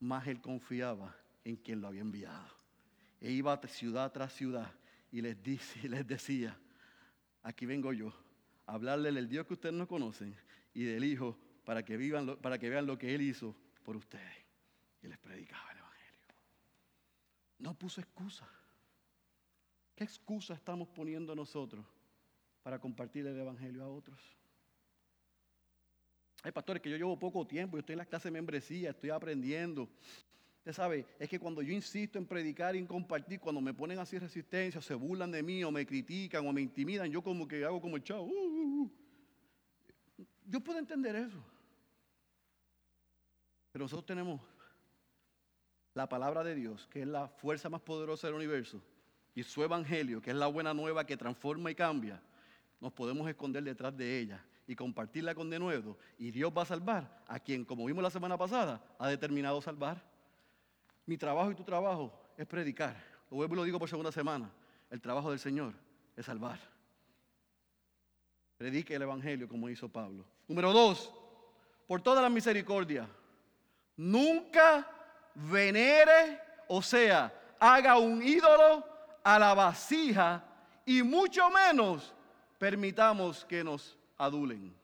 más 0.00 0.26
él 0.26 0.40
confiaba 0.40 1.14
en 1.44 1.54
quien 1.54 1.82
lo 1.82 1.88
había 1.88 2.00
enviado. 2.00 2.48
E 3.20 3.30
iba 3.30 3.60
ciudad 3.68 4.10
tras 4.10 4.32
ciudad 4.32 4.72
y 5.12 5.20
les, 5.20 5.42
dice, 5.42 5.86
les 5.88 6.06
decía, 6.06 6.58
aquí 7.42 7.66
vengo 7.66 7.92
yo, 7.92 8.14
a 8.64 8.72
hablarle 8.72 9.12
del 9.12 9.28
Dios 9.28 9.46
que 9.46 9.52
ustedes 9.52 9.74
no 9.74 9.86
conocen 9.86 10.34
y 10.72 10.84
del 10.84 11.04
Hijo 11.04 11.36
para 11.66 11.84
que, 11.84 11.98
vivan, 11.98 12.38
para 12.38 12.58
que 12.58 12.70
vean 12.70 12.86
lo 12.86 12.96
que 12.96 13.14
Él 13.14 13.20
hizo 13.20 13.54
por 13.84 13.94
ustedes. 13.94 14.34
Y 15.02 15.08
les 15.08 15.18
predicaba 15.18 15.72
el 15.72 15.78
Evangelio. 15.78 16.20
No 17.58 17.74
puso 17.74 18.00
excusa. 18.00 18.48
¿Qué 19.94 20.04
excusa 20.04 20.54
estamos 20.54 20.88
poniendo 20.88 21.34
nosotros 21.34 21.84
para 22.62 22.78
compartir 22.78 23.26
el 23.26 23.38
Evangelio 23.38 23.84
a 23.84 23.88
otros. 23.88 24.18
Hay 26.44 26.52
pastores 26.52 26.82
que 26.82 26.90
yo 26.90 26.98
llevo 26.98 27.18
poco 27.18 27.46
tiempo, 27.46 27.78
yo 27.78 27.80
estoy 27.80 27.94
en 27.94 28.00
la 28.00 28.04
clase 28.04 28.28
de 28.28 28.32
membresía, 28.32 28.90
estoy 28.90 29.08
aprendiendo. 29.08 29.88
Usted 30.58 30.74
sabe, 30.74 31.06
es 31.18 31.26
que 31.26 31.40
cuando 31.40 31.62
yo 31.62 31.72
insisto 31.72 32.18
en 32.18 32.26
predicar 32.26 32.76
y 32.76 32.80
en 32.80 32.86
compartir, 32.86 33.40
cuando 33.40 33.62
me 33.62 33.72
ponen 33.72 33.98
así 33.98 34.18
resistencia, 34.18 34.82
se 34.82 34.94
burlan 34.94 35.30
de 35.30 35.42
mí 35.42 35.64
o 35.64 35.70
me 35.70 35.86
critican 35.86 36.46
o 36.46 36.52
me 36.52 36.60
intimidan, 36.60 37.10
yo 37.10 37.22
como 37.22 37.48
que 37.48 37.64
hago 37.64 37.80
como 37.80 37.96
el 37.96 38.02
chavo. 38.04 38.24
Uh, 38.24 38.28
uh, 38.28 38.82
uh. 38.82 40.26
Yo 40.44 40.60
puedo 40.60 40.78
entender 40.78 41.16
eso. 41.16 41.42
Pero 43.72 43.86
nosotros 43.86 44.04
tenemos 44.04 44.38
la 45.94 46.06
palabra 46.06 46.44
de 46.44 46.54
Dios, 46.54 46.86
que 46.90 47.00
es 47.00 47.08
la 47.08 47.26
fuerza 47.26 47.70
más 47.70 47.80
poderosa 47.80 48.26
del 48.26 48.36
universo, 48.36 48.82
y 49.34 49.42
su 49.42 49.62
evangelio, 49.64 50.20
que 50.20 50.30
es 50.30 50.36
la 50.36 50.46
buena 50.46 50.74
nueva 50.74 51.06
que 51.06 51.16
transforma 51.16 51.70
y 51.70 51.74
cambia 51.74 52.20
nos 52.80 52.92
podemos 52.92 53.26
esconder 53.26 53.64
detrás 53.64 53.96
de 53.96 54.18
ella 54.18 54.44
y 54.66 54.74
compartirla 54.74 55.34
con 55.34 55.50
de 55.50 55.58
nuevo. 55.58 55.96
Y 56.18 56.30
Dios 56.30 56.52
va 56.56 56.62
a 56.62 56.66
salvar 56.66 57.22
a 57.26 57.38
quien, 57.38 57.64
como 57.64 57.84
vimos 57.84 58.02
la 58.02 58.10
semana 58.10 58.36
pasada, 58.36 58.82
ha 58.98 59.08
determinado 59.08 59.60
salvar. 59.60 60.02
Mi 61.06 61.18
trabajo 61.18 61.50
y 61.50 61.54
tu 61.54 61.64
trabajo 61.64 62.12
es 62.36 62.46
predicar. 62.46 62.96
Lo 63.30 63.36
vuelvo 63.36 63.54
y 63.54 63.56
lo 63.56 63.64
digo 63.64 63.78
por 63.78 63.88
segunda 63.88 64.12
semana. 64.12 64.50
El 64.90 65.00
trabajo 65.00 65.30
del 65.30 65.38
Señor 65.38 65.74
es 66.16 66.26
salvar. 66.26 66.58
Predique 68.56 68.94
el 68.94 69.02
Evangelio 69.02 69.48
como 69.48 69.68
hizo 69.68 69.88
Pablo. 69.88 70.24
Número 70.48 70.72
dos, 70.72 71.12
por 71.86 72.00
toda 72.00 72.22
la 72.22 72.30
misericordia, 72.30 73.08
nunca 73.96 74.88
venere, 75.34 76.40
o 76.68 76.80
sea, 76.80 77.32
haga 77.58 77.98
un 77.98 78.22
ídolo 78.22 78.86
a 79.22 79.38
la 79.38 79.54
vasija 79.54 80.44
y 80.86 81.02
mucho 81.02 81.50
menos 81.50 82.14
permitamos 82.58 83.44
que 83.44 83.64
nos 83.64 83.98
adulen. 84.18 84.74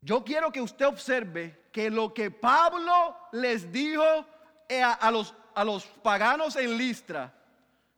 Yo 0.00 0.24
quiero 0.24 0.52
que 0.52 0.60
usted 0.60 0.86
observe 0.86 1.68
que 1.72 1.90
lo 1.90 2.14
que 2.14 2.30
Pablo 2.30 3.16
les 3.32 3.70
dijo 3.72 4.04
eh, 4.68 4.82
a, 4.82 5.10
los, 5.10 5.34
a 5.54 5.64
los 5.64 5.84
paganos 5.84 6.56
en 6.56 6.76
Listra, 6.76 7.34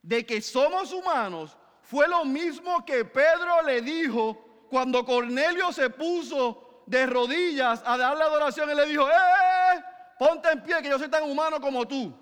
de 0.03 0.25
que 0.25 0.41
somos 0.41 0.93
humanos, 0.93 1.57
fue 1.83 2.09
lo 2.09 2.25
mismo 2.25 2.85
que 2.85 3.05
Pedro 3.05 3.63
le 3.63 3.83
dijo 3.83 4.67
cuando 4.71 5.05
Cornelio 5.05 5.73
se 5.73 5.91
puso 5.91 6.83
de 6.87 7.07
rodillas 7.07 7.83
a 7.85 7.97
darle 7.99 8.25
adoración. 8.25 8.71
Él 8.71 8.77
le 8.77 8.87
dijo, 8.87 9.09
¡eh! 9.09 9.13
eh, 9.13 9.77
eh 9.77 9.85
ponte 10.19 10.51
en 10.51 10.63
pie, 10.63 10.83
que 10.83 10.89
yo 10.89 10.99
soy 10.99 11.09
tan 11.09 11.25
humano 11.25 11.61
como 11.61 11.87
tú. 11.87 12.13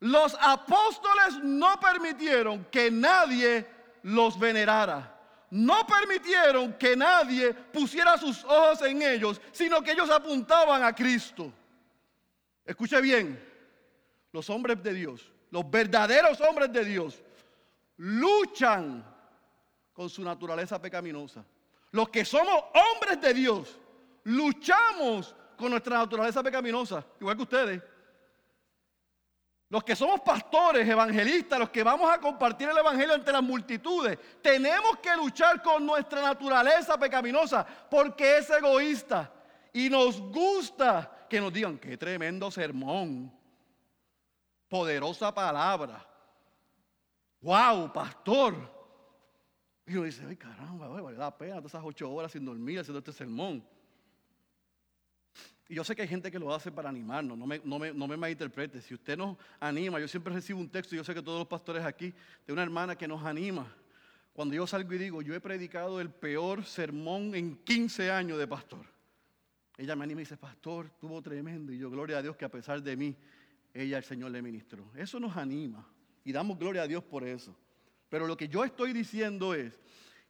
Los 0.00 0.36
apóstoles 0.40 1.42
no 1.42 1.78
permitieron 1.80 2.64
que 2.66 2.90
nadie 2.90 3.66
los 4.02 4.38
venerara. 4.38 5.13
No 5.54 5.86
permitieron 5.86 6.72
que 6.72 6.96
nadie 6.96 7.54
pusiera 7.54 8.18
sus 8.18 8.42
ojos 8.42 8.82
en 8.82 9.00
ellos, 9.00 9.40
sino 9.52 9.80
que 9.84 9.92
ellos 9.92 10.10
apuntaban 10.10 10.82
a 10.82 10.92
Cristo. 10.92 11.52
Escuche 12.64 13.00
bien, 13.00 13.40
los 14.32 14.50
hombres 14.50 14.82
de 14.82 14.92
Dios, 14.92 15.30
los 15.52 15.70
verdaderos 15.70 16.40
hombres 16.40 16.72
de 16.72 16.84
Dios, 16.84 17.22
luchan 17.98 19.04
con 19.92 20.10
su 20.10 20.24
naturaleza 20.24 20.82
pecaminosa. 20.82 21.44
Los 21.92 22.08
que 22.08 22.24
somos 22.24 22.64
hombres 22.74 23.20
de 23.20 23.32
Dios, 23.32 23.78
luchamos 24.24 25.36
con 25.56 25.70
nuestra 25.70 25.98
naturaleza 25.98 26.42
pecaminosa, 26.42 27.06
igual 27.20 27.36
que 27.36 27.42
ustedes. 27.44 27.82
Los 29.74 29.82
que 29.82 29.96
somos 29.96 30.20
pastores, 30.20 30.88
evangelistas, 30.88 31.58
los 31.58 31.68
que 31.68 31.82
vamos 31.82 32.08
a 32.08 32.20
compartir 32.20 32.68
el 32.68 32.78
evangelio 32.78 33.12
entre 33.16 33.32
las 33.32 33.42
multitudes, 33.42 34.16
tenemos 34.40 34.98
que 34.98 35.16
luchar 35.16 35.60
con 35.64 35.84
nuestra 35.84 36.22
naturaleza 36.22 36.96
pecaminosa 36.96 37.66
porque 37.90 38.38
es 38.38 38.48
egoísta 38.50 39.32
y 39.72 39.90
nos 39.90 40.20
gusta 40.20 41.26
que 41.28 41.40
nos 41.40 41.52
digan 41.52 41.76
qué 41.76 41.96
tremendo 41.96 42.52
sermón, 42.52 43.36
poderosa 44.68 45.34
palabra. 45.34 46.06
Wow, 47.40 47.92
pastor. 47.92 48.54
Y 49.86 49.96
uno 49.96 50.04
dice, 50.04 50.24
ay 50.28 50.36
caramba, 50.36 50.86
vale 50.86 51.18
la 51.18 51.36
pena 51.36 51.56
todas 51.56 51.72
esas 51.72 51.82
ocho 51.84 52.12
horas 52.12 52.30
sin 52.30 52.44
dormir 52.44 52.78
haciendo 52.78 53.00
este 53.00 53.12
sermón. 53.12 53.66
Y 55.68 55.74
yo 55.74 55.84
sé 55.84 55.96
que 55.96 56.02
hay 56.02 56.08
gente 56.08 56.30
que 56.30 56.38
lo 56.38 56.54
hace 56.54 56.70
para 56.70 56.90
animarnos, 56.90 57.38
no 57.38 57.46
me, 57.46 57.60
no 57.64 57.78
me, 57.78 57.92
no 57.92 58.06
me 58.06 58.16
malinterprete. 58.16 58.82
Si 58.82 58.94
usted 58.94 59.16
nos 59.16 59.36
anima, 59.58 59.98
yo 59.98 60.06
siempre 60.06 60.34
recibo 60.34 60.60
un 60.60 60.68
texto, 60.68 60.94
yo 60.94 61.04
sé 61.04 61.14
que 61.14 61.22
todos 61.22 61.38
los 61.38 61.48
pastores 61.48 61.84
aquí, 61.84 62.12
de 62.46 62.52
una 62.52 62.62
hermana 62.62 62.96
que 62.96 63.08
nos 63.08 63.24
anima. 63.24 63.66
Cuando 64.34 64.54
yo 64.54 64.66
salgo 64.66 64.92
y 64.92 64.98
digo, 64.98 65.22
yo 65.22 65.34
he 65.34 65.40
predicado 65.40 66.00
el 66.00 66.10
peor 66.10 66.64
sermón 66.64 67.34
en 67.34 67.56
15 67.56 68.10
años 68.10 68.38
de 68.38 68.46
pastor. 68.46 68.84
Ella 69.76 69.96
me 69.96 70.04
anima 70.04 70.20
y 70.20 70.24
dice, 70.24 70.36
pastor, 70.36 70.90
tuvo 71.00 71.22
tremendo. 71.22 71.72
Y 71.72 71.78
yo, 71.78 71.90
gloria 71.90 72.18
a 72.18 72.22
Dios 72.22 72.36
que 72.36 72.44
a 72.44 72.50
pesar 72.50 72.82
de 72.82 72.96
mí, 72.96 73.16
ella, 73.72 73.96
el 73.96 74.04
Señor, 74.04 74.32
le 74.32 74.42
ministró. 74.42 74.90
Eso 74.96 75.18
nos 75.18 75.36
anima. 75.36 75.86
Y 76.24 76.32
damos 76.32 76.58
gloria 76.58 76.82
a 76.82 76.86
Dios 76.86 77.02
por 77.02 77.26
eso. 77.26 77.56
Pero 78.08 78.26
lo 78.26 78.36
que 78.36 78.48
yo 78.48 78.64
estoy 78.64 78.92
diciendo 78.92 79.54
es 79.54 79.80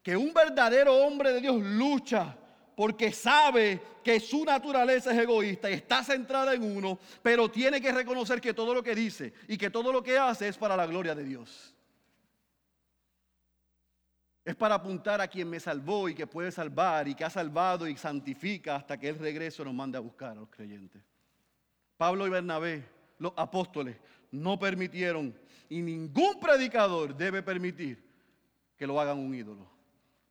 que 0.03 0.17
un 0.17 0.33
verdadero 0.33 0.95
hombre 0.95 1.33
de 1.33 1.41
Dios 1.41 1.63
lucha 1.63 2.37
porque 2.77 3.13
sabe 3.13 3.81
que 4.03 4.21
su 4.21 4.45
naturaleza 4.45 5.13
es 5.13 5.19
egoísta 5.19 5.71
y 5.71 5.75
está 5.75 6.03
centrada 6.03 6.55
en 6.55 6.63
uno, 6.63 6.99
pero 7.23 7.51
tiene 7.51 7.81
que 7.81 7.93
reconocer 7.93 8.41
que 8.41 8.55
todo 8.55 8.75
lo 8.75 8.83
que 8.83 8.95
dice 8.95 9.33
y 9.49 9.57
que 9.57 9.71
todo 9.71 9.93
lo 9.93 10.03
que 10.03 10.19
hace 10.19 10.49
es 10.49 10.59
para 10.59 10.77
la 10.77 10.87
gloria 10.87 11.15
de 11.15 11.25
Dios. 11.25 11.75
Es 14.45 14.55
para 14.55 14.75
apuntar 14.75 15.21
a 15.21 15.29
quien 15.29 15.49
me 15.49 15.59
salvó 15.59 16.09
y 16.09 16.15
que 16.15 16.27
puede 16.27 16.53
salvar 16.53 17.09
y 17.09 17.15
que 17.15 17.25
ha 17.25 17.31
salvado 17.31 17.89
y 17.89 17.97
santifica 17.97 18.77
hasta 18.77 18.99
que 18.99 19.09
el 19.09 19.19
regreso 19.19 19.65
nos 19.65 19.73
mande 19.73 19.97
a 19.97 20.03
buscar 20.03 20.33
a 20.33 20.35
los 20.35 20.51
creyentes. 20.51 21.03
Pablo 21.97 22.27
y 22.27 22.31
Bernabé, 22.31 22.85
los 23.19 23.33
apóstoles, 23.37 23.97
no 24.31 24.59
permitieron 24.59 25.35
y 25.71 25.81
ningún 25.81 26.39
predicador 26.39 27.17
debe 27.17 27.43
permitir 27.43 28.05
que 28.77 28.87
lo 28.87 29.01
hagan 29.01 29.19
un 29.19 29.35
ídolo. 29.35 29.71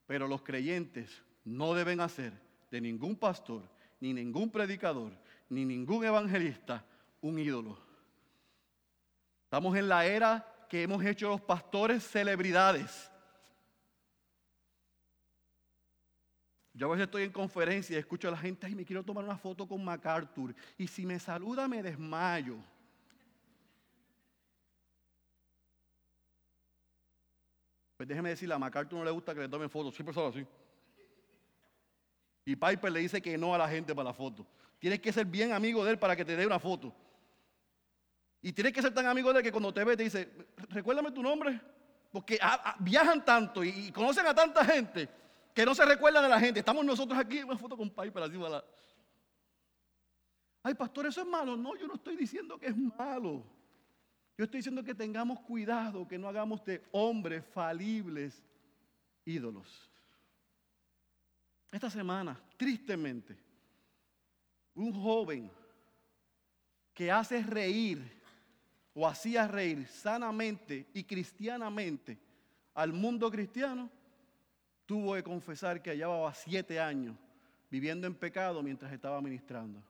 Pero 0.06 0.28
los 0.28 0.42
creyentes 0.42 1.22
no 1.44 1.74
deben 1.74 2.00
hacer 2.00 2.32
de 2.70 2.80
ningún 2.80 3.16
pastor, 3.16 3.62
ni 4.00 4.12
ningún 4.12 4.50
predicador, 4.50 5.12
ni 5.48 5.64
ningún 5.64 6.04
evangelista 6.04 6.84
un 7.20 7.38
ídolo. 7.38 7.78
Estamos 9.44 9.76
en 9.76 9.88
la 9.88 10.04
era 10.06 10.66
que 10.68 10.82
hemos 10.82 11.04
hecho 11.04 11.28
los 11.28 11.40
pastores 11.40 12.02
celebridades. 12.02 13.10
Yo 16.72 16.88
a 16.88 16.90
veces 16.90 17.04
estoy 17.04 17.22
en 17.22 17.30
conferencia 17.30 17.94
y 17.94 18.00
escucho 18.00 18.26
a 18.26 18.32
la 18.32 18.36
gente, 18.36 18.66
ay, 18.66 18.74
me 18.74 18.84
quiero 18.84 19.04
tomar 19.04 19.22
una 19.22 19.38
foto 19.38 19.68
con 19.68 19.84
MacArthur. 19.84 20.52
Y 20.76 20.88
si 20.88 21.06
me 21.06 21.20
saluda, 21.20 21.68
me 21.68 21.82
desmayo. 21.82 22.56
Pues 27.96 28.08
déjeme 28.08 28.30
decirle, 28.30 28.54
a 28.54 28.58
MacArthur 28.58 28.98
no 28.98 29.04
le 29.04 29.12
gusta 29.12 29.32
que 29.32 29.40
le 29.40 29.48
tomen 29.48 29.70
fotos, 29.70 29.94
siempre 29.94 30.12
solo 30.12 30.28
así. 30.28 30.44
Y 32.44 32.56
Piper 32.56 32.92
le 32.92 33.00
dice 33.00 33.22
que 33.22 33.38
no 33.38 33.54
a 33.54 33.58
la 33.58 33.68
gente 33.68 33.94
para 33.94 34.10
la 34.10 34.14
foto. 34.14 34.46
Tienes 34.78 35.00
que 35.00 35.12
ser 35.12 35.24
bien 35.24 35.52
amigo 35.52 35.84
de 35.84 35.92
él 35.92 35.98
para 35.98 36.14
que 36.14 36.24
te 36.24 36.36
dé 36.36 36.46
una 36.46 36.58
foto. 36.58 36.94
Y 38.42 38.52
tienes 38.52 38.72
que 38.72 38.82
ser 38.82 38.92
tan 38.92 39.06
amigo 39.06 39.32
de 39.32 39.38
él 39.38 39.44
que 39.44 39.50
cuando 39.50 39.72
te 39.72 39.82
ve 39.82 39.96
te 39.96 40.02
dice, 40.02 40.30
recuérdame 40.68 41.10
tu 41.10 41.22
nombre. 41.22 41.58
Porque 42.12 42.38
viajan 42.80 43.24
tanto 43.24 43.64
y, 43.64 43.90
conocen 43.90 44.26
a 44.26 44.34
tanta 44.34 44.64
gente 44.64 45.08
que 45.54 45.64
no 45.64 45.74
se 45.74 45.84
recuerdan 45.84 46.22
de 46.22 46.28
la 46.28 46.38
gente. 46.38 46.60
Estamos 46.60 46.84
nosotros 46.84 47.18
aquí 47.18 47.38
en 47.38 47.46
una 47.46 47.56
foto 47.56 47.76
con 47.76 47.88
Piper 47.88 48.22
así 48.22 48.36
para 48.36 48.62
Ay, 50.62 50.74
pastor, 50.74 51.06
eso 51.06 51.20
es 51.20 51.26
malo. 51.26 51.56
No, 51.56 51.76
yo 51.76 51.86
no 51.86 51.94
estoy 51.94 52.16
diciendo 52.16 52.58
que 52.58 52.66
es 52.66 52.76
malo. 52.76 53.44
Yo 54.36 54.44
estoy 54.44 54.58
diciendo 54.58 54.82
que 54.82 54.94
tengamos 54.94 55.40
cuidado, 55.40 56.06
que 56.08 56.18
no 56.18 56.28
hagamos 56.28 56.64
de 56.64 56.82
hombres 56.92 57.44
falibles 57.52 58.42
ídolos. 59.24 59.90
Esta 61.74 61.90
semana, 61.90 62.40
tristemente, 62.56 63.36
un 64.76 64.92
joven 64.92 65.50
que 66.94 67.10
hace 67.10 67.42
reír 67.42 68.00
o 68.94 69.08
hacía 69.08 69.48
reír 69.48 69.84
sanamente 69.88 70.86
y 70.94 71.02
cristianamente 71.02 72.16
al 72.74 72.92
mundo 72.92 73.28
cristiano, 73.28 73.90
tuvo 74.86 75.14
que 75.16 75.24
confesar 75.24 75.82
que 75.82 75.96
llevaba 75.96 76.32
siete 76.32 76.78
años 76.78 77.16
viviendo 77.68 78.06
en 78.06 78.14
pecado 78.14 78.62
mientras 78.62 78.92
estaba 78.92 79.20
ministrando. 79.20 79.82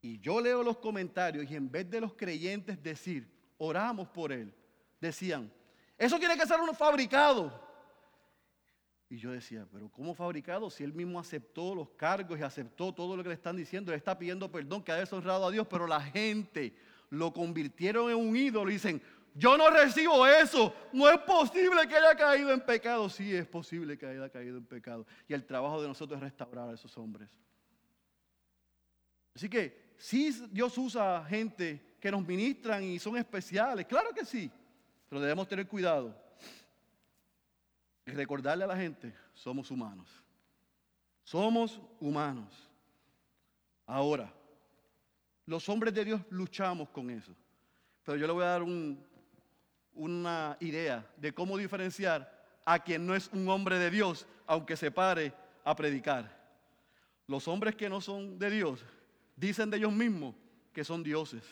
Y 0.00 0.20
yo 0.20 0.40
leo 0.40 0.62
los 0.62 0.78
comentarios 0.78 1.50
y 1.50 1.56
en 1.56 1.68
vez 1.68 1.90
de 1.90 2.02
los 2.02 2.14
creyentes 2.14 2.80
decir, 2.80 3.28
oramos 3.58 4.06
por 4.06 4.30
él, 4.30 4.54
decían, 5.00 5.52
eso 5.98 6.20
tiene 6.20 6.36
que 6.36 6.46
ser 6.46 6.60
un 6.60 6.72
fabricado. 6.72 7.69
Y 9.10 9.18
yo 9.18 9.32
decía, 9.32 9.66
pero 9.70 9.90
¿cómo 9.90 10.14
fabricado? 10.14 10.70
Si 10.70 10.82
él 10.82 10.94
mismo 10.94 11.20
aceptó 11.20 11.74
los 11.74 11.90
cargos 11.90 12.38
y 12.38 12.42
aceptó 12.42 12.94
todo 12.94 13.16
lo 13.16 13.22
que 13.22 13.28
le 13.28 13.34
están 13.34 13.56
diciendo, 13.56 13.90
le 13.90 13.98
está 13.98 14.16
pidiendo 14.16 14.50
perdón, 14.50 14.82
que 14.82 14.92
ha 14.92 14.96
deshonrado 14.96 15.46
a 15.46 15.50
Dios, 15.50 15.66
pero 15.68 15.86
la 15.86 16.00
gente 16.00 16.74
lo 17.10 17.32
convirtieron 17.32 18.10
en 18.10 18.16
un 18.16 18.34
ídolo 18.34 18.70
y 18.70 18.74
dicen, 18.74 19.02
yo 19.34 19.58
no 19.58 19.68
recibo 19.68 20.26
eso, 20.26 20.72
no 20.92 21.10
es 21.10 21.18
posible 21.18 21.86
que 21.86 21.96
haya 21.96 22.14
caído 22.14 22.52
en 22.52 22.60
pecado. 22.60 23.08
Sí, 23.10 23.34
es 23.34 23.46
posible 23.46 23.98
que 23.98 24.06
haya 24.06 24.30
caído 24.30 24.56
en 24.56 24.64
pecado. 24.64 25.06
Y 25.28 25.34
el 25.34 25.44
trabajo 25.44 25.82
de 25.82 25.88
nosotros 25.88 26.16
es 26.16 26.22
restaurar 26.22 26.70
a 26.70 26.74
esos 26.74 26.96
hombres. 26.96 27.28
Así 29.34 29.48
que 29.48 29.90
Sí, 30.00 30.34
Dios 30.50 30.78
usa 30.78 31.22
gente 31.28 31.96
que 32.00 32.10
nos 32.10 32.26
ministran 32.26 32.82
y 32.82 32.98
son 32.98 33.18
especiales, 33.18 33.84
claro 33.84 34.14
que 34.14 34.24
sí, 34.24 34.50
pero 35.06 35.20
debemos 35.20 35.46
tener 35.46 35.68
cuidado 35.68 36.18
y 38.06 38.10
recordarle 38.12 38.64
a 38.64 38.68
la 38.68 38.76
gente, 38.76 39.14
somos 39.34 39.70
humanos. 39.70 40.08
Somos 41.24 41.80
humanos. 42.00 42.68
Ahora, 43.86 44.32
los 45.46 45.68
hombres 45.68 45.94
de 45.94 46.04
Dios 46.04 46.20
luchamos 46.30 46.88
con 46.90 47.10
eso. 47.10 47.34
Pero 48.04 48.16
yo 48.16 48.26
le 48.26 48.32
voy 48.32 48.44
a 48.44 48.48
dar 48.48 48.62
una 49.92 50.56
idea 50.60 51.08
de 51.16 51.32
cómo 51.32 51.56
diferenciar 51.56 52.40
a 52.64 52.78
quien 52.78 53.06
no 53.06 53.14
es 53.14 53.28
un 53.32 53.48
hombre 53.48 53.78
de 53.78 53.90
Dios, 53.90 54.26
aunque 54.46 54.76
se 54.76 54.90
pare 54.90 55.32
a 55.64 55.74
predicar. 55.76 56.38
Los 57.26 57.46
hombres 57.46 57.76
que 57.76 57.88
no 57.88 58.00
son 58.00 58.38
de 58.38 58.50
Dios 58.50 58.84
Dicen 59.40 59.70
de 59.70 59.78
ellos 59.78 59.92
mismos 59.92 60.34
que 60.70 60.84
son 60.84 61.02
dioses. 61.02 61.42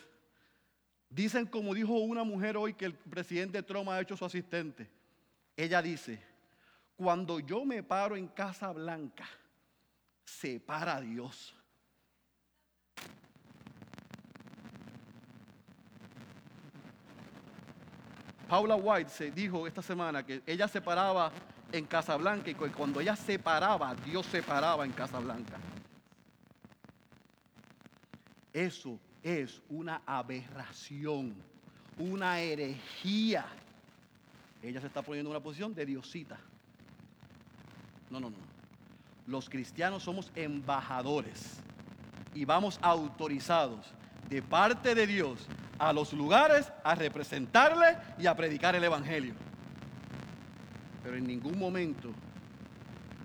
Dicen 1.09 1.47
como 1.47 1.73
dijo 1.73 1.95
una 1.95 2.23
mujer 2.23 2.59
hoy 2.59 2.75
que 2.75 2.85
el 2.85 2.93
presidente 2.93 3.63
Trump 3.63 3.89
ha 3.89 3.99
hecho 3.99 4.15
su 4.15 4.27
asistente. 4.27 4.91
Ella 5.57 5.81
dice, 5.81 6.23
cuando 6.99 7.39
yo 7.39 7.65
me 7.65 7.85
paro 7.85 8.17
en 8.17 8.27
Casa 8.27 8.73
Blanca, 8.73 9.25
se 10.25 10.59
para 10.59 11.01
Dios. 11.01 11.55
Paula 18.49 18.75
White 18.75 19.11
se 19.11 19.31
dijo 19.31 19.65
esta 19.69 19.81
semana 19.81 20.27
que 20.27 20.43
ella 20.45 20.67
se 20.67 20.81
paraba 20.81 21.31
en 21.71 21.87
Casa 21.87 22.17
Blanca 22.17 22.51
y 22.51 22.55
cuando 22.55 23.01
ella 23.01 23.15
se 23.15 23.39
paraba, 23.39 23.95
Dios 23.95 24.27
se 24.27 24.43
paraba 24.43 24.85
en 24.85 24.91
Casa 24.91 25.21
Blanca. 25.21 25.57
Eso 28.53 28.99
es 29.23 29.63
una 29.69 30.03
aberración, 30.05 31.37
una 31.97 32.41
herejía. 32.41 33.47
Ella 34.61 34.81
se 34.81 34.89
está 34.89 35.01
poniendo 35.01 35.31
en 35.31 35.37
una 35.37 35.43
posición 35.45 35.73
de 35.73 35.87
diosita. 35.87 36.41
No, 38.11 38.21
no, 38.21 38.31
no. 38.31 38.37
Los 39.27 39.49
cristianos 39.49 40.03
somos 40.03 40.33
embajadores 40.35 41.59
y 42.35 42.45
vamos 42.45 42.79
autorizados 42.83 43.87
de 44.29 44.43
parte 44.43 44.95
de 44.95 45.07
Dios 45.07 45.47
a 45.79 45.93
los 45.93 46.13
lugares 46.13 46.73
a 46.83 46.95
representarle 46.95 47.97
y 48.19 48.27
a 48.27 48.35
predicar 48.35 48.75
el 48.75 48.85
Evangelio. 48.85 49.35
Pero 51.03 51.17
en 51.17 51.27
ningún 51.27 51.59
momento 51.59 52.11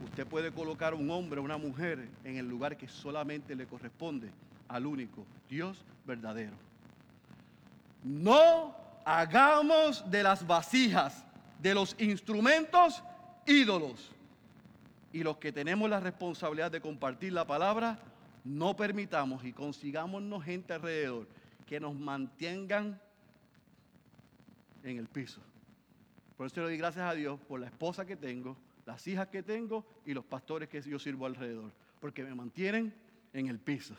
usted 0.04 0.28
puede 0.28 0.52
colocar 0.52 0.94
un 0.94 1.10
hombre 1.10 1.40
o 1.40 1.44
una 1.44 1.58
mujer 1.58 2.08
en 2.24 2.38
el 2.38 2.48
lugar 2.48 2.78
que 2.78 2.88
solamente 2.88 3.56
le 3.56 3.66
corresponde 3.66 4.30
al 4.68 4.86
único 4.86 5.26
Dios 5.50 5.84
verdadero. 6.06 6.56
No 8.04 8.76
hagamos 9.06 10.10
de 10.10 10.24
las 10.24 10.46
vasijas, 10.46 11.24
de 11.60 11.74
los 11.74 11.96
instrumentos, 12.00 13.04
ídolos. 13.46 14.12
Y 15.14 15.24
los 15.24 15.38
que 15.38 15.54
tenemos 15.54 15.90
la 15.90 16.02
responsabilidad 16.02 16.72
de 16.72 16.82
compartir 16.82 17.32
la 17.32 17.48
palabra, 17.48 18.00
no 18.44 18.76
permitamos 18.76 19.46
y 19.46 19.54
consigámonos 19.54 20.44
gente 20.44 20.74
alrededor 20.74 21.28
que 21.66 21.80
nos 21.80 21.96
mantengan 21.96 23.00
en 24.84 24.98
el 24.98 25.08
piso. 25.08 25.40
Por 26.36 26.48
eso 26.48 26.58
le 26.58 26.64
doy 26.64 26.78
gracias 26.78 27.06
a 27.06 27.14
Dios 27.14 27.40
por 27.48 27.60
la 27.60 27.68
esposa 27.68 28.06
que 28.06 28.18
tengo, 28.18 28.58
las 28.86 29.08
hijas 29.08 29.28
que 29.28 29.44
tengo 29.44 29.86
y 30.06 30.14
los 30.14 30.26
pastores 30.26 30.68
que 30.68 30.82
yo 30.82 31.00
sirvo 31.00 31.26
alrededor, 31.26 31.72
porque 32.02 32.24
me 32.24 32.36
mantienen 32.36 32.94
en 33.32 33.48
el 33.48 33.60
piso. 33.60 33.96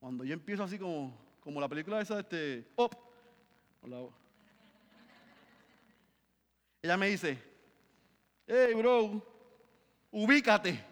Cuando 0.00 0.24
yo 0.24 0.32
empiezo 0.32 0.64
así 0.64 0.78
como, 0.78 1.16
como 1.40 1.60
la 1.60 1.68
película 1.68 2.00
esa 2.00 2.14
de 2.16 2.20
este, 2.22 2.72
¡op! 2.74 2.94
Ella 6.82 6.96
me 6.96 7.08
dice, 7.08 7.38
hey 8.46 8.74
bro, 8.74 9.31
ubícate, 10.12 10.84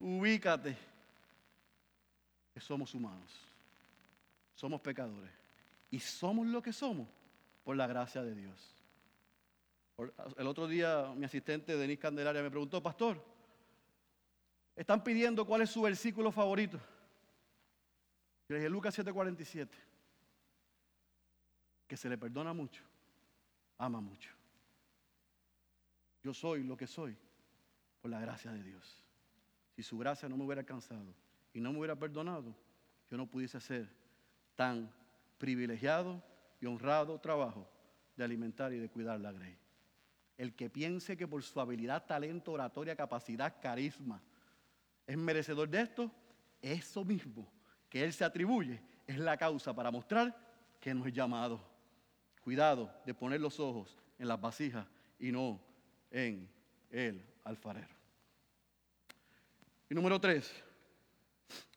ubícate. 0.00 0.76
Que 2.54 2.60
somos 2.60 2.94
humanos, 2.94 3.30
somos 4.54 4.80
pecadores 4.80 5.30
y 5.90 6.00
somos 6.00 6.46
lo 6.46 6.60
que 6.60 6.72
somos 6.72 7.06
por 7.62 7.76
la 7.76 7.86
gracia 7.86 8.22
de 8.22 8.34
Dios. 8.34 8.74
El 10.36 10.46
otro 10.46 10.66
día 10.66 11.12
mi 11.14 11.24
asistente 11.24 11.76
Denis 11.76 11.98
Candelaria 11.98 12.42
me 12.42 12.50
preguntó, 12.50 12.82
pastor, 12.82 13.22
están 14.74 15.02
pidiendo 15.02 15.44
cuál 15.44 15.62
es 15.62 15.70
su 15.70 15.82
versículo 15.82 16.32
favorito. 16.32 16.80
Le 18.48 18.56
dije, 18.56 18.68
Lucas 18.68 18.98
7:47, 18.98 19.68
que 21.86 21.96
se 21.96 22.08
le 22.08 22.16
perdona 22.16 22.52
mucho, 22.52 22.82
ama 23.76 24.00
mucho. 24.00 24.37
Yo 26.22 26.34
soy 26.34 26.62
lo 26.64 26.76
que 26.76 26.86
soy 26.86 27.16
por 28.00 28.10
la 28.10 28.20
gracia 28.20 28.52
de 28.52 28.62
Dios. 28.62 29.04
Si 29.74 29.82
su 29.82 29.98
gracia 29.98 30.28
no 30.28 30.36
me 30.36 30.44
hubiera 30.44 30.60
alcanzado 30.60 31.14
y 31.52 31.60
no 31.60 31.72
me 31.72 31.78
hubiera 31.78 31.96
perdonado, 31.96 32.54
yo 33.10 33.16
no 33.16 33.26
pudiese 33.26 33.56
hacer 33.56 33.88
tan 34.56 34.90
privilegiado 35.38 36.22
y 36.60 36.66
honrado 36.66 37.18
trabajo 37.20 37.68
de 38.16 38.24
alimentar 38.24 38.72
y 38.72 38.78
de 38.78 38.88
cuidar 38.88 39.20
la 39.20 39.32
grey. 39.32 39.56
El 40.36 40.54
que 40.54 40.68
piense 40.68 41.16
que 41.16 41.26
por 41.26 41.42
su 41.42 41.60
habilidad, 41.60 42.06
talento, 42.06 42.52
oratoria, 42.52 42.96
capacidad, 42.96 43.60
carisma, 43.60 44.20
es 45.06 45.16
merecedor 45.16 45.68
de 45.68 45.80
esto, 45.80 46.10
eso 46.60 47.04
mismo 47.04 47.50
que 47.88 48.04
él 48.04 48.12
se 48.12 48.24
atribuye 48.24 48.80
es 49.06 49.18
la 49.18 49.36
causa 49.36 49.74
para 49.74 49.90
mostrar 49.90 50.36
que 50.80 50.94
no 50.94 51.06
es 51.06 51.12
llamado. 51.12 51.60
Cuidado 52.42 52.92
de 53.06 53.14
poner 53.14 53.40
los 53.40 53.58
ojos 53.58 53.96
en 54.18 54.28
las 54.28 54.40
vasijas 54.40 54.86
y 55.18 55.32
no 55.32 55.60
en 56.10 56.48
el 56.90 57.24
alfarero. 57.44 57.94
Y 59.90 59.94
número 59.94 60.20
tres, 60.20 60.52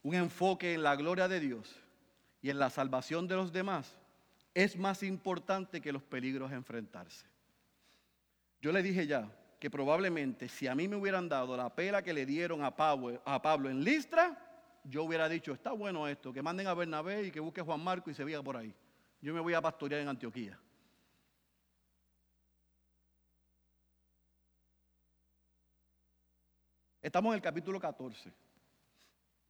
un 0.04 0.16
enfoque 0.16 0.74
en 0.74 0.84
la 0.84 0.96
gloria 0.96 1.28
de 1.28 1.40
Dios 1.40 1.76
y 2.42 2.50
en 2.50 2.60
la 2.60 2.70
salvación 2.70 3.28
de 3.28 3.36
los 3.36 3.54
demás 3.54 3.98
es 4.54 4.78
más 4.78 5.04
importante 5.04 5.80
que 5.80 5.94
los 5.94 6.04
peligros 6.04 6.52
a 6.52 6.56
enfrentarse. 6.56 7.26
Yo 8.62 8.72
le 8.72 8.84
dije 8.84 9.08
ya 9.08 9.32
que 9.60 9.70
probablemente 9.70 10.50
si 10.50 10.68
a 10.68 10.76
mí 10.76 10.88
me 10.88 10.96
hubieran 10.96 11.30
dado 11.30 11.56
la 11.56 11.74
pela 11.74 12.02
que 12.02 12.14
le 12.14 12.26
dieron 12.26 12.64
a 12.64 12.76
Pablo, 12.76 13.70
en 13.70 13.84
Listra, 13.84 14.38
yo 14.84 15.04
hubiera 15.04 15.30
dicho, 15.30 15.54
está 15.54 15.72
bueno 15.72 16.08
esto, 16.08 16.34
que 16.34 16.42
manden 16.42 16.68
a 16.68 16.74
Bernabé 16.74 17.28
y 17.28 17.32
que 17.32 17.40
busque 17.40 17.62
a 17.62 17.64
Juan 17.64 17.84
Marco 17.84 18.10
y 18.10 18.14
se 18.14 18.24
vaya 18.24 18.42
por 18.42 18.58
ahí. 18.58 18.74
Yo 19.22 19.34
me 19.34 19.40
voy 19.40 19.54
a 19.54 19.62
pastorear 19.62 20.02
en 20.02 20.08
Antioquía. 20.08 20.60
Estamos 27.02 27.32
en 27.32 27.36
el 27.36 27.42
capítulo 27.42 27.80
14. 27.80 28.32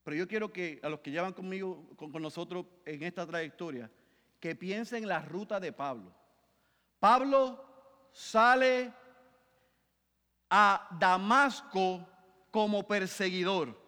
Pero 0.04 0.18
yo 0.18 0.28
quiero 0.28 0.52
que 0.52 0.80
a 0.82 0.89
los 0.89 1.02
que 1.02 1.12
llevan 1.12 1.34
conmigo, 1.34 1.86
con, 1.95 2.12
nosotros 2.22 2.66
en 2.86 3.04
esta 3.04 3.26
trayectoria, 3.26 3.91
que 4.39 4.56
piensen 4.56 5.04
en 5.04 5.10
la 5.10 5.20
ruta 5.20 5.60
de 5.60 5.72
Pablo. 5.72 6.14
Pablo 6.99 7.64
sale 8.12 8.91
a 10.49 10.88
Damasco 10.99 12.08
como 12.49 12.88
perseguidor. 12.88 13.80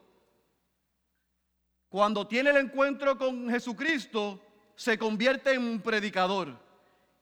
Cuando 1.90 2.28
tiene 2.28 2.50
el 2.52 2.58
encuentro 2.58 3.18
con 3.18 3.50
Jesucristo, 3.50 4.42
se 4.76 4.98
convierte 4.98 5.54
en 5.54 5.64
un 5.64 5.82
predicador. 5.82 6.60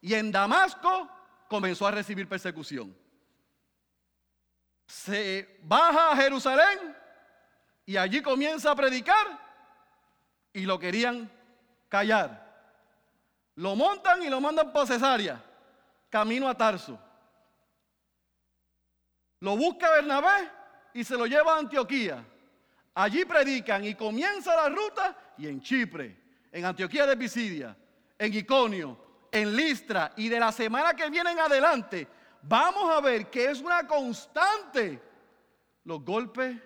Y 0.02 0.14
en 0.16 0.32
Damasco 0.32 1.10
comenzó 1.48 1.88
a 1.88 1.92
recibir 1.92 2.28
persecución. 2.28 2.96
Se 4.92 5.58
baja 5.64 6.12
a 6.12 6.16
Jerusalén 6.18 6.94
y 7.86 7.96
allí 7.96 8.22
comienza 8.22 8.72
a 8.72 8.76
predicar 8.76 9.26
y 10.52 10.64
lo 10.64 10.78
querían 10.78 11.32
callar. 11.88 12.52
Lo 13.56 13.74
montan 13.78 14.22
y 14.22 14.30
lo 14.30 14.42
mandan 14.42 14.74
por 14.74 14.86
cesárea, 14.86 15.42
camino 16.10 16.50
a 16.50 16.56
Tarso. 16.56 17.00
Lo 19.40 19.56
busca 19.56 19.90
Bernabé 19.92 20.52
y 20.94 21.06
se 21.06 21.16
lo 21.16 21.26
lleva 21.26 21.56
a 21.56 21.60
Antioquía. 21.60 22.26
Allí 22.94 23.24
predican 23.24 23.86
y 23.86 23.96
comienza 23.96 24.54
la 24.58 24.68
ruta 24.68 25.16
y 25.38 25.48
en 25.48 25.62
Chipre, 25.62 26.18
en 26.52 26.66
Antioquía 26.66 27.06
de 27.06 27.16
Pisidia, 27.16 27.78
en 28.20 28.34
Iconio, 28.34 28.98
en 29.32 29.56
Listra 29.56 30.12
y 30.18 30.28
de 30.28 30.40
la 30.40 30.52
semana 30.52 30.94
que 30.94 31.10
viene 31.10 31.32
en 31.32 31.40
adelante, 31.40 32.10
vamos 32.44 32.90
a 32.90 33.02
ver 33.02 33.30
que 33.30 33.46
es 33.46 33.62
una 33.62 33.88
constante 33.88 35.02
los 35.84 36.04
golpes, 36.04 36.58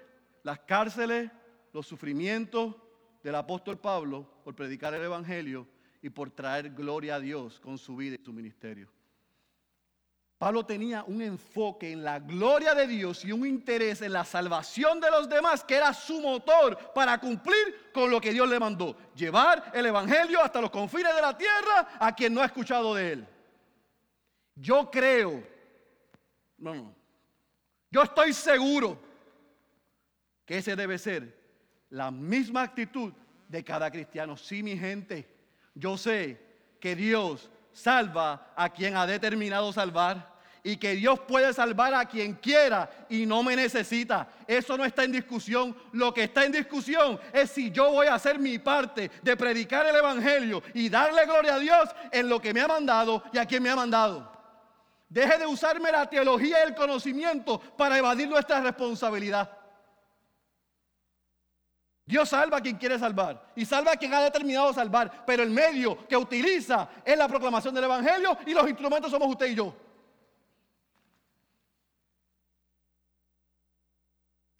las 0.44 0.60
cárceles, 0.60 1.32
los 1.72 1.88
sufrimientos 1.88 2.76
del 3.24 3.36
apóstol 3.36 3.80
Pablo 3.80 4.28
por 4.44 4.56
predicar 4.56 4.94
el 4.94 5.04
Evangelio 5.04 5.68
y 6.02 6.10
por 6.10 6.30
traer 6.30 6.70
gloria 6.70 7.16
a 7.16 7.20
Dios 7.20 7.60
con 7.60 7.78
su 7.78 7.96
vida 7.96 8.16
y 8.20 8.24
su 8.24 8.32
ministerio. 8.32 8.90
Pablo 10.38 10.66
tenía 10.66 11.04
un 11.06 11.22
enfoque 11.22 11.92
en 11.92 12.04
la 12.04 12.20
gloria 12.20 12.76
de 12.76 12.88
Dios 12.88 13.24
y 13.24 13.32
un 13.32 13.48
interés 13.48 14.02
en 14.02 14.12
la 14.12 14.26
salvación 14.26 15.00
de 15.00 15.10
los 15.10 15.30
demás, 15.30 15.64
que 15.64 15.76
era 15.76 15.94
su 15.94 16.20
motor 16.20 16.78
para 16.94 17.18
cumplir 17.20 17.90
con 17.94 18.12
lo 18.12 18.20
que 18.20 18.34
Dios 18.34 18.48
le 18.50 18.60
mandó. 18.60 18.98
Llevar 19.16 19.72
el 19.74 19.86
Evangelio 19.86 20.42
hasta 20.42 20.60
los 20.60 20.72
confines 20.72 21.16
de 21.16 21.22
la 21.22 21.38
tierra 21.38 21.88
a 22.00 22.14
quien 22.14 22.34
no 22.34 22.42
ha 22.42 22.46
escuchado 22.46 22.94
de 22.94 23.14
él. 23.14 23.28
Yo 24.56 24.92
creo, 24.92 25.42
no, 26.74 26.95
yo 27.91 28.03
estoy 28.03 28.34
seguro 28.34 28.99
que 30.45 30.57
ese 30.57 30.76
debe 30.76 30.97
ser 30.97 31.36
la 31.89 32.11
misma 32.11 32.63
actitud 32.63 33.13
de 33.47 33.63
cada 33.63 33.89
cristiano. 33.91 34.36
Sí, 34.36 34.63
mi 34.63 34.78
gente, 34.78 35.28
yo 35.74 35.97
sé 35.97 36.39
que 36.80 36.95
Dios 36.95 37.49
salva 37.72 38.53
a 38.55 38.70
quien 38.70 38.95
ha 38.95 39.05
determinado 39.05 39.72
salvar 39.72 40.34
y 40.63 40.78
que 40.78 40.95
Dios 40.95 41.20
puede 41.20 41.53
salvar 41.53 41.93
a 41.93 42.05
quien 42.05 42.34
quiera 42.34 42.89
y 43.09 43.26
no 43.26 43.43
me 43.43 43.55
necesita. 43.55 44.28
Eso 44.47 44.76
no 44.78 44.84
está 44.84 45.03
en 45.03 45.11
discusión. 45.11 45.76
Lo 45.91 46.13
que 46.13 46.24
está 46.24 46.43
en 46.45 46.51
discusión 46.51 47.20
es 47.32 47.51
si 47.51 47.70
yo 47.70 47.91
voy 47.91 48.07
a 48.07 48.16
hacer 48.16 48.39
mi 48.39 48.57
parte 48.57 49.11
de 49.22 49.38
predicar 49.38 49.86
el 49.86 49.95
Evangelio 49.95 50.63
y 50.74 50.89
darle 50.89 51.26
gloria 51.26 51.55
a 51.55 51.59
Dios 51.59 51.89
en 52.11 52.28
lo 52.28 52.41
que 52.41 52.53
me 52.53 52.61
ha 52.61 52.68
mandado 52.68 53.24
y 53.32 53.38
a 53.38 53.45
quien 53.45 53.61
me 53.61 53.70
ha 53.70 53.76
mandado. 53.76 54.35
Deje 55.08 55.38
de 55.38 55.45
usarme 55.45 55.91
la 55.91 56.10
teología 56.10 56.60
y 56.60 56.68
el 56.68 56.76
conocimiento 56.76 57.60
para 57.60 57.97
evadir 57.97 58.28
nuestra 58.28 58.60
responsabilidad. 58.62 59.49
Dios 62.06 62.30
salva 62.30 62.58
a 62.58 62.62
quien 62.62 62.78
quiere 62.78 62.99
salvar 62.99 63.51
y 63.56 63.66
salva 63.66 63.93
a 63.93 63.97
quien 63.97 64.14
ha 64.14 64.22
determinado 64.22 64.72
salvar, 64.74 65.26
pero 65.26 65.41
el 65.41 65.49
medio 65.49 66.08
que 66.08 66.16
utiliza 66.16 66.88
es 67.03 67.18
la 67.18 67.28
proclamación 67.28 67.74
del 67.74 67.86
Evangelio 67.86 68.38
y 68.45 68.53
los 68.53 68.68
instrumentos 68.70 69.10
somos 69.10 69.28
usted 69.30 69.47
y 69.47 69.56
yo. 69.56 69.76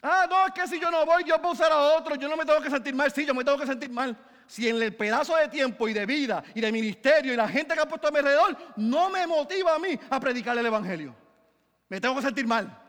Ah, 0.02 0.26
no, 0.28 0.46
es 0.46 0.52
que 0.52 0.66
si 0.68 0.80
yo 0.80 0.90
no 0.90 1.04
voy, 1.04 1.24
yo 1.24 1.36
puedo 1.38 1.54
usar 1.54 1.70
a 1.72 1.96
otro, 1.96 2.16
yo 2.16 2.28
no 2.28 2.36
me 2.36 2.44
tengo 2.44 2.60
que 2.60 2.70
sentir 2.70 2.94
mal, 2.94 3.10
sí, 3.12 3.24
yo 3.24 3.34
me 3.34 3.44
tengo 3.44 3.58
que 3.58 3.66
sentir 3.66 3.90
mal. 3.90 4.16
Si 4.46 4.68
en 4.68 4.80
el 4.80 4.94
pedazo 4.94 5.36
de 5.36 5.48
tiempo 5.48 5.88
y 5.88 5.92
de 5.92 6.06
vida 6.06 6.42
y 6.54 6.60
de 6.60 6.70
ministerio 6.70 7.32
y 7.32 7.36
la 7.36 7.48
gente 7.48 7.74
que 7.74 7.80
ha 7.80 7.88
puesto 7.88 8.08
a 8.08 8.10
mi 8.10 8.18
alrededor 8.18 8.56
no 8.76 9.10
me 9.10 9.26
motiva 9.26 9.74
a 9.74 9.78
mí 9.78 9.98
a 10.08 10.20
predicar 10.20 10.56
el 10.56 10.66
Evangelio, 10.66 11.14
me 11.88 12.00
tengo 12.00 12.16
que 12.16 12.22
sentir 12.22 12.46
mal. 12.46 12.82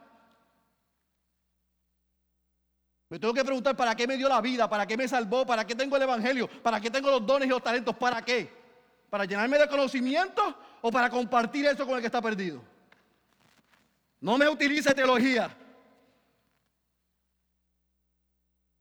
Me 3.10 3.20
tengo 3.20 3.34
que 3.34 3.44
preguntar 3.44 3.76
para 3.76 3.96
qué 3.96 4.06
me 4.06 4.18
dio 4.18 4.28
la 4.28 4.42
vida, 4.42 4.70
para 4.70 4.86
qué 4.86 4.98
me 4.98 5.08
salvó, 5.08 5.46
para 5.46 5.66
qué 5.66 5.76
tengo 5.76 5.96
el 5.96 6.02
Evangelio, 6.04 6.48
para 6.62 6.82
qué 6.82 6.92
tengo 6.92 7.10
los 7.10 7.26
dones 7.26 7.48
y 7.48 7.50
los 7.50 7.64
talentos, 7.64 7.96
para 7.96 8.22
qué. 8.24 8.52
¿Para 9.10 9.24
llenarme 9.24 9.58
de 9.58 9.68
conocimiento 9.70 10.58
o 10.82 10.92
para 10.92 11.10
compartir 11.10 11.66
eso 11.66 11.86
con 11.86 11.96
el 11.96 12.02
que 12.02 12.08
está 12.08 12.22
perdido? 12.22 12.62
No 14.20 14.38
me 14.38 14.50
utilice 14.50 14.94
teología. 14.94 15.56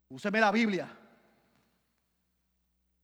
Úseme 0.09 0.41
la 0.41 0.51
Biblia. 0.51 0.89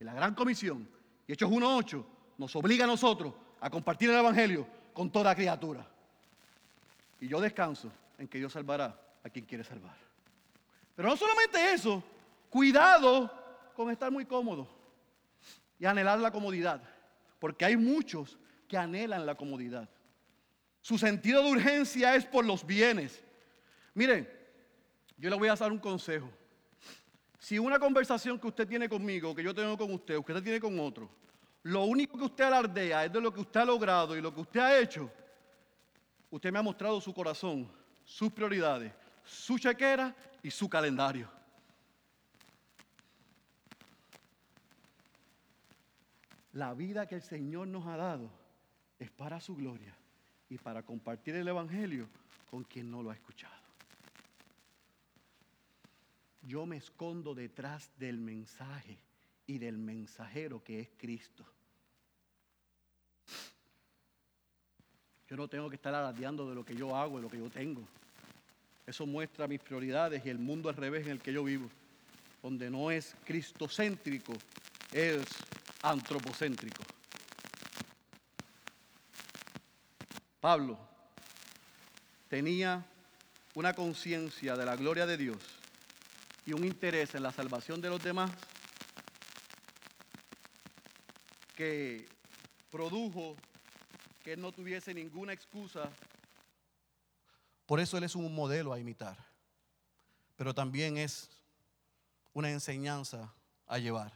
La 0.03 0.14
gran 0.14 0.34
comisión, 0.34 0.88
y 1.26 1.32
Hechos 1.32 1.50
1.8, 1.50 2.05
nos 2.38 2.57
obliga 2.57 2.84
a 2.84 2.88
nosotros 2.88 3.34
a 3.61 3.70
compartir 3.70 4.11
el 4.11 4.16
Evangelio 4.16 4.66
con 4.92 5.11
toda 5.11 5.34
criatura. 5.34 5.86
Y 7.20 7.28
yo 7.28 7.40
descanso 7.40 7.92
en 8.18 8.26
que 8.26 8.38
Dios 8.38 8.53
salvará 8.53 8.98
a 9.22 9.30
quien 9.30 9.44
quiere 9.44 9.62
salvar. 9.62 9.96
Pero 10.96 11.09
no 11.09 11.16
solamente 11.16 11.72
eso, 11.72 12.03
cuidado 12.50 13.30
con 13.74 13.90
estar 13.90 14.11
muy 14.11 14.24
cómodo 14.26 14.68
y 15.78 15.86
anhelar 15.86 16.18
la 16.18 16.30
comodidad, 16.30 16.82
porque 17.38 17.64
hay 17.64 17.76
muchos 17.76 18.38
que 18.68 18.76
anhelan 18.76 19.24
la 19.24 19.34
comodidad. 19.34 19.88
Su 20.80 20.98
sentido 20.98 21.42
de 21.42 21.50
urgencia 21.53 22.14
es 22.16 22.26
por 22.26 22.44
los 22.44 22.66
bienes. 22.66 23.22
Miren, 23.94 24.28
yo 25.16 25.30
le 25.30 25.36
voy 25.36 25.48
a 25.48 25.55
dar 25.55 25.70
un 25.70 25.78
consejo. 25.78 26.28
Si 27.43 27.59
una 27.59 27.80
conversación 27.80 28.38
que 28.38 28.47
usted 28.47 28.68
tiene 28.68 28.88
conmigo, 28.88 29.34
que 29.34 29.43
yo 29.43 29.53
tengo 29.53 29.76
con 29.76 29.93
usted, 29.93 30.16
usted 30.16 30.40
tiene 30.45 30.61
con 30.61 30.78
otro, 30.78 31.11
lo 31.64 31.82
único 31.86 32.16
que 32.16 32.26
usted 32.26 32.45
alardea 32.45 33.05
es 33.05 33.12
de 33.12 33.20
lo 33.20 33.34
que 33.34 33.40
usted 33.40 33.59
ha 33.59 33.64
logrado 33.64 34.16
y 34.16 34.20
lo 34.20 34.32
que 34.32 34.43
usted 34.43 34.61
ha 34.61 34.78
hecho, 34.78 35.11
usted 36.30 36.53
me 36.53 36.61
ha 36.61 36.62
mostrado 36.62 37.01
su 37.01 37.12
corazón, 37.12 37.68
sus 38.05 38.30
prioridades, 38.30 38.93
su 39.24 39.59
chequera 39.59 40.14
y 40.40 40.53
su 40.53 40.68
calendario. 40.70 41.28
La 46.53 46.74
vida 46.74 47.09
que 47.09 47.16
el 47.16 47.22
Señor 47.22 47.66
nos 47.66 47.88
ha 47.88 47.97
dado 47.97 48.30
es 49.01 49.11
para 49.11 49.40
su 49.40 49.57
gloria 49.57 49.97
y 50.49 50.59
para 50.59 50.84
compartir 50.84 51.34
el 51.34 51.49
Evangelio 51.49 52.09
con 52.49 52.62
quien 52.62 52.88
no 52.88 53.03
lo 53.03 53.11
ha 53.11 53.14
escuchado. 53.14 53.61
Yo 56.43 56.66
me 56.66 56.76
escondo 56.76 57.34
detrás 57.34 57.90
del 57.99 58.18
mensaje 58.18 58.99
y 59.47 59.59
del 59.59 59.78
mensajero 59.78 60.62
que 60.62 60.80
es 60.80 60.88
Cristo. 60.99 61.45
Yo 65.28 65.36
no 65.36 65.49
tengo 65.49 65.70
que 65.70 65.76
estar 65.76 65.95
alardeando 65.95 66.49
de 66.49 66.55
lo 66.55 66.64
que 66.64 66.74
yo 66.74 66.97
hago, 66.97 67.16
de 67.16 67.22
lo 67.22 67.30
que 67.30 67.38
yo 67.38 67.49
tengo. 67.49 67.82
Eso 68.86 69.07
muestra 69.07 69.47
mis 69.47 69.61
prioridades 69.61 70.26
y 70.26 70.30
el 70.30 70.38
mundo 70.38 70.68
al 70.68 70.74
revés 70.74 71.07
en 71.07 71.12
el 71.12 71.20
que 71.20 71.32
yo 71.32 71.45
vivo, 71.45 71.70
donde 72.43 72.68
no 72.68 72.90
es 72.90 73.14
cristocéntrico, 73.24 74.32
es 74.90 75.24
antropocéntrico. 75.82 76.82
Pablo 80.40 80.76
tenía 82.28 82.84
una 83.55 83.74
conciencia 83.74 84.57
de 84.57 84.66
la 84.66 84.74
gloria 84.74 85.07
de 85.07 85.16
Dios 85.16 85.51
y 86.45 86.53
un 86.53 86.64
interés 86.64 87.14
en 87.14 87.22
la 87.22 87.32
salvación 87.32 87.80
de 87.80 87.88
los 87.88 88.03
demás 88.03 88.30
que 91.55 92.09
produjo 92.70 93.36
que 94.22 94.32
él 94.32 94.40
no 94.40 94.53
tuviese 94.53 94.95
ninguna 94.95 95.32
excusa. 95.32 95.90
Por 97.66 97.80
eso 97.80 97.97
él 97.97 98.05
es 98.05 98.16
un 98.16 98.34
modelo 98.34 98.72
a 98.72 98.78
imitar, 98.78 99.16
pero 100.36 100.55
también 100.55 100.97
es 100.97 101.30
una 102.32 102.51
enseñanza 102.51 103.32
a 103.66 103.78
llevar. 103.78 104.12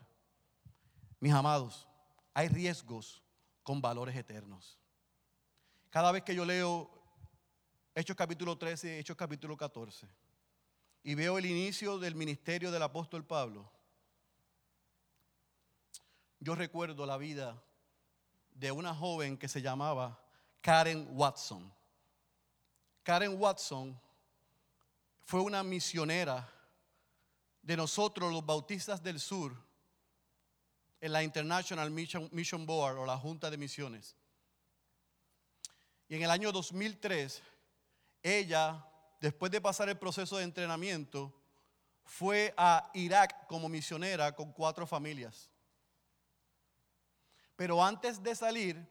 Mis 1.20 1.33
amados, 1.33 1.87
hay 2.35 2.49
riesgos 2.49 3.22
con 3.62 3.81
valores 3.81 4.16
eternos. 4.16 4.79
Cada 5.91 6.12
vez 6.12 6.22
que 6.22 6.35
yo 6.35 6.45
leo 6.45 6.91
Hechos 7.95 8.16
capítulo 8.16 8.59
13 8.59 8.97
y 8.97 8.99
Hechos 8.99 9.16
capítulo 9.16 9.57
14 9.57 10.07
y 11.07 11.14
veo 11.14 11.38
el 11.38 11.46
inicio 11.46 12.00
del 12.00 12.16
ministerio 12.16 12.72
del 12.72 12.82
apóstol 12.82 13.24
Pablo, 13.24 13.70
yo 16.40 16.57
recuerdo 16.57 17.07
la 17.07 17.16
vida 17.16 17.62
de 18.50 18.72
una 18.72 18.92
joven 18.92 19.38
que 19.38 19.46
se 19.46 19.62
llamaba 19.62 20.20
Karen 20.61 21.07
Watson. 21.12 21.72
Karen 23.04 23.40
Watson 23.40 23.96
fue 25.22 25.42
una 25.42 25.62
misionera 25.62 26.52
de 27.62 27.76
nosotros 27.76 28.32
los 28.32 28.44
bautistas 28.44 29.00
del 29.00 29.20
sur 29.20 29.57
en 31.00 31.12
la 31.12 31.22
International 31.22 31.88
Mission, 31.88 32.66
Board 32.66 32.98
o 32.98 33.07
la 33.07 33.16
Junta 33.16 33.48
de 33.48 33.57
Misiones. 33.57 34.16
Y 36.09 36.16
en 36.16 36.24
el 36.24 36.32
año 36.32 36.50
2003, 36.50 37.44
ella, 38.24 38.84
después 39.20 39.50
de 39.52 39.60
pasar 39.60 39.88
el 39.88 39.98
proceso 39.98 40.36
de 40.36 40.44
entrenamiento, 40.44 41.32
fue 42.04 42.54
a 42.56 42.90
Irak 42.94 43.46
como 43.46 43.68
misionera 43.68 44.34
con 44.34 44.52
cuatro 44.52 44.86
familias. 44.86 45.50
Pero 47.56 47.82
antes 47.82 48.22
de 48.22 48.34
salir, 48.34 48.86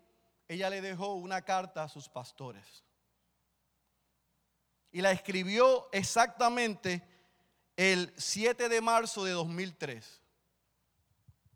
ella 0.47 0.69
le 0.69 0.82
dejó 0.82 1.13
una 1.13 1.41
carta 1.41 1.84
a 1.84 1.89
sus 1.89 2.09
pastores. 2.09 2.84
Y 4.91 5.01
la 5.01 5.11
escribió 5.11 5.89
exactamente 5.91 7.05
el 7.76 8.13
7 8.17 8.69
de 8.69 8.82
marzo 8.82 9.23
de 9.23 9.32
2003. 9.32 10.21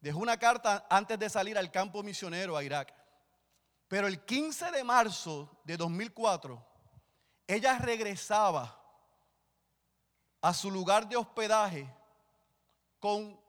Dejó 0.01 0.19
una 0.19 0.37
carta 0.37 0.85
antes 0.89 1.17
de 1.19 1.29
salir 1.29 1.57
al 1.57 1.71
campo 1.71 2.03
misionero 2.03 2.55
a 2.55 2.63
Irak. 2.63 2.93
Pero 3.87 4.07
el 4.07 4.23
15 4.23 4.71
de 4.71 4.83
marzo 4.83 5.61
de 5.63 5.77
2004, 5.77 6.68
ella 7.49 7.79
regresaba 7.79 8.79
a 10.39 10.53
su 10.53 10.69
lugar 10.69 11.09
de 11.09 11.15
hospedaje 11.15 11.91
con 12.99 13.41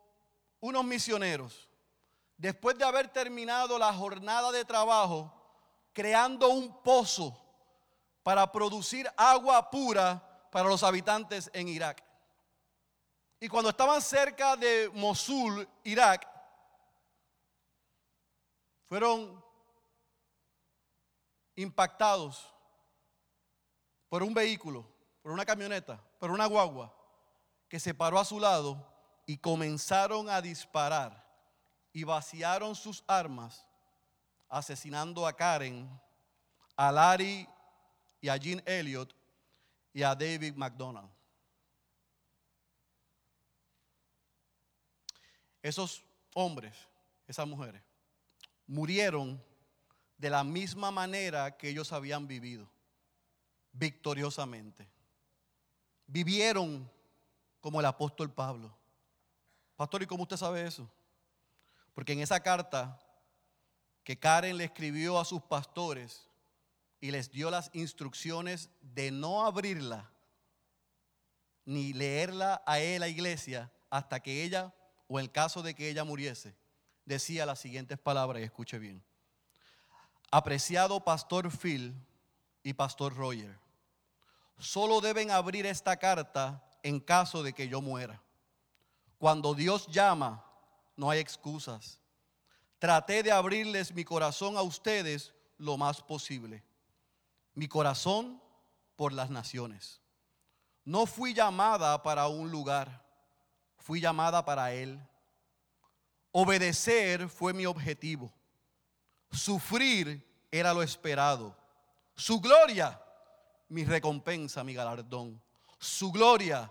unos 0.59 0.85
misioneros 0.85 1.69
después 2.39 2.79
de 2.79 2.85
haber 2.87 3.09
terminado 3.09 3.79
la 3.79 3.93
jornada 3.93 4.51
de 4.53 4.65
trabajo, 4.65 5.31
creando 5.93 6.49
un 6.49 6.83
pozo 6.83 7.39
para 8.23 8.51
producir 8.51 9.07
agua 9.19 9.71
pura 9.71 10.49
para 10.51 10.67
los 10.67 10.83
habitantes 10.83 11.51
en 11.53 11.69
Irak. 11.69 12.03
Y 13.39 13.49
cuando 13.49 13.69
estaban 13.69 14.01
cerca 14.01 14.57
de 14.57 14.91
Mosul, 14.95 15.69
Irak, 15.85 16.27
fueron 18.89 19.45
impactados 21.55 22.50
por 24.11 24.25
un 24.25 24.35
vehículo, 24.35 24.85
por 25.23 25.33
una 25.33 25.47
camioneta, 25.47 26.03
por 26.19 26.31
una 26.31 26.45
guagua, 26.47 26.93
que 27.69 27.81
se 27.81 27.95
paró 27.95 28.19
a 28.19 28.25
su 28.25 28.41
lado 28.41 28.85
y 29.25 29.39
comenzaron 29.39 30.29
a 30.29 30.43
disparar 30.43 31.25
y 31.93 32.03
vaciaron 32.03 32.75
sus 32.75 33.05
armas, 33.07 33.65
asesinando 34.49 35.27
a 35.27 35.33
Karen, 35.33 35.89
a 36.77 36.91
Larry 36.91 37.49
y 38.21 38.29
a 38.29 38.37
Jean 38.37 38.61
Elliott 38.67 39.15
y 39.95 40.03
a 40.03 40.15
David 40.17 40.55
McDonald. 40.57 41.09
Esos 45.63 46.03
hombres, 46.35 46.77
esas 47.29 47.47
mujeres, 47.47 47.83
murieron 48.67 49.41
de 50.19 50.31
la 50.31 50.43
misma 50.43 50.91
manera 50.91 51.57
que 51.57 51.69
ellos 51.69 51.93
habían 51.93 52.27
vivido, 52.27 52.69
victoriosamente. 53.81 54.87
Vivieron 56.07 56.89
como 57.61 57.81
el 57.81 57.87
apóstol 57.87 58.31
Pablo. 58.33 58.73
Pastor, 59.75 60.03
¿y 60.03 60.07
cómo 60.07 60.25
usted 60.25 60.37
sabe 60.37 60.67
eso? 60.67 60.89
Porque 61.95 62.13
en 62.13 62.21
esa 62.21 62.41
carta 62.41 62.99
que 64.05 64.19
Karen 64.19 64.59
le 64.59 64.65
escribió 64.65 65.19
a 65.19 65.25
sus 65.25 65.43
pastores 65.43 66.29
y 67.01 67.11
les 67.11 67.31
dio 67.31 67.51
las 67.51 67.71
instrucciones 67.73 68.71
de 68.81 69.11
no 69.11 69.47
abrirla 69.47 70.11
ni 71.65 71.93
leerla 71.93 72.63
a 72.67 72.81
él, 72.81 73.01
la 73.01 73.09
iglesia, 73.09 73.71
hasta 73.91 74.21
que 74.21 74.43
ella, 74.43 74.75
o 75.09 75.19
en 75.19 75.27
el 75.27 75.33
caso 75.33 75.63
de 75.63 75.75
que 75.75 75.89
ella 75.89 76.05
muriese, 76.05 76.55
decía 77.05 77.47
las 77.47 77.61
siguientes 77.61 77.99
palabras, 77.99 78.43
y 78.43 78.45
escuche 78.45 78.79
bien. 78.79 79.03
Apreciado 80.31 81.05
pastor 81.05 81.51
Phil 81.51 81.95
y 82.63 82.73
pastor 82.73 83.15
Roger, 83.15 83.59
solo 84.61 85.01
deben 85.01 85.31
abrir 85.31 85.67
esta 85.67 85.97
carta 85.97 86.63
en 86.83 87.01
caso 87.01 87.43
de 87.43 87.53
que 87.53 87.69
yo 87.69 87.81
muera. 87.81 88.23
Cuando 89.19 89.55
Dios 89.55 89.87
llama, 89.89 90.45
no 90.97 91.11
hay 91.11 91.19
excusas. 91.19 91.99
Traté 92.79 93.23
de 93.23 93.33
abrirles 93.33 93.93
mi 93.93 94.05
corazón 94.05 94.57
a 94.57 94.63
ustedes 94.63 95.35
lo 95.59 95.77
más 95.77 96.03
posible. 96.03 96.63
Mi 97.55 97.69
corazón 97.69 98.41
por 98.97 99.13
las 99.13 99.31
naciones. 99.31 100.01
No 100.85 101.07
fui 101.07 101.35
llamada 101.35 102.03
para 102.03 102.29
un 102.29 102.51
lugar, 102.51 103.05
fui 103.77 104.01
llamada 104.01 104.45
para 104.45 104.73
Él. 104.73 104.99
Obedecer 106.33 107.29
fue 107.29 107.53
mi 107.53 107.67
objetivo. 107.67 108.33
Sufrir 109.31 110.27
era 110.51 110.73
lo 110.73 110.83
esperado. 110.83 111.57
Su 112.15 112.41
gloria, 112.41 113.01
mi 113.71 113.85
recompensa, 113.85 114.63
mi 114.63 114.75
galardón. 114.75 115.41
Su 115.79 116.13
gloria, 116.13 116.71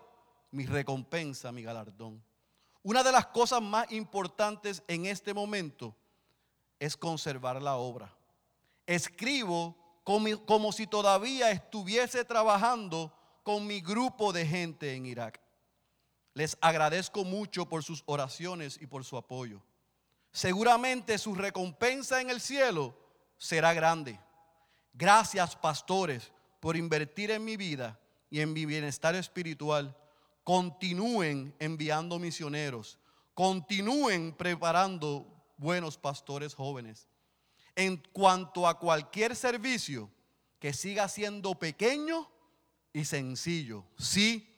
mi 0.52 0.66
recompensa, 0.66 1.52
mi 1.52 1.64
galardón. 1.64 2.24
Una 2.84 3.04
de 3.04 3.12
las 3.12 3.28
cosas 3.28 3.62
más 3.62 3.92
importantes 3.92 4.84
en 4.88 5.06
este 5.06 5.34
momento 5.34 5.96
es 6.80 6.96
conservar 6.96 7.62
la 7.62 7.76
obra. 7.76 8.16
Escribo 8.86 9.76
como, 10.04 10.72
si 10.72 10.88
todavía 10.88 11.52
estuviese 11.52 12.26
trabajando 12.26 13.14
con 13.44 13.68
mi 13.68 13.80
grupo 13.80 14.34
de 14.34 14.46
gente 14.46 14.96
en 14.96 15.06
Irak. 15.06 15.40
Les 16.34 16.58
agradezco 16.62 17.24
mucho 17.24 17.68
por 17.68 17.84
sus 17.84 18.04
oraciones 18.06 18.80
y 18.82 18.88
por 18.88 19.04
su 19.06 19.18
apoyo. 19.18 19.62
Seguramente 20.32 21.18
su 21.18 21.36
recompensa 21.36 22.22
en 22.22 22.30
el 22.30 22.42
cielo 22.42 22.96
será 23.38 23.74
grande. 23.74 24.20
Gracias, 24.94 25.56
pastores, 25.56 26.32
por 26.60 26.76
invertir 26.76 27.32
en 27.32 27.44
mi 27.44 27.58
vida 27.58 28.00
y 28.30 28.42
en 28.42 28.54
mi 28.54 28.66
bienestar 28.66 29.16
espiritual 29.16 29.96
continúen 30.44 31.56
enviando 31.60 32.20
misioneros, 32.20 33.00
continúen 33.34 34.34
preparando 34.34 35.26
buenos 35.58 35.98
pastores 35.98 36.54
jóvenes. 36.56 37.08
En 37.76 37.98
cuanto 38.12 38.68
a 38.68 38.80
cualquier 38.80 39.36
servicio, 39.36 40.10
que 40.60 40.74
siga 40.74 41.08
siendo 41.08 41.56
pequeño 41.56 42.30
y 42.94 43.06
sencillo. 43.06 43.86
Sí, 43.98 44.54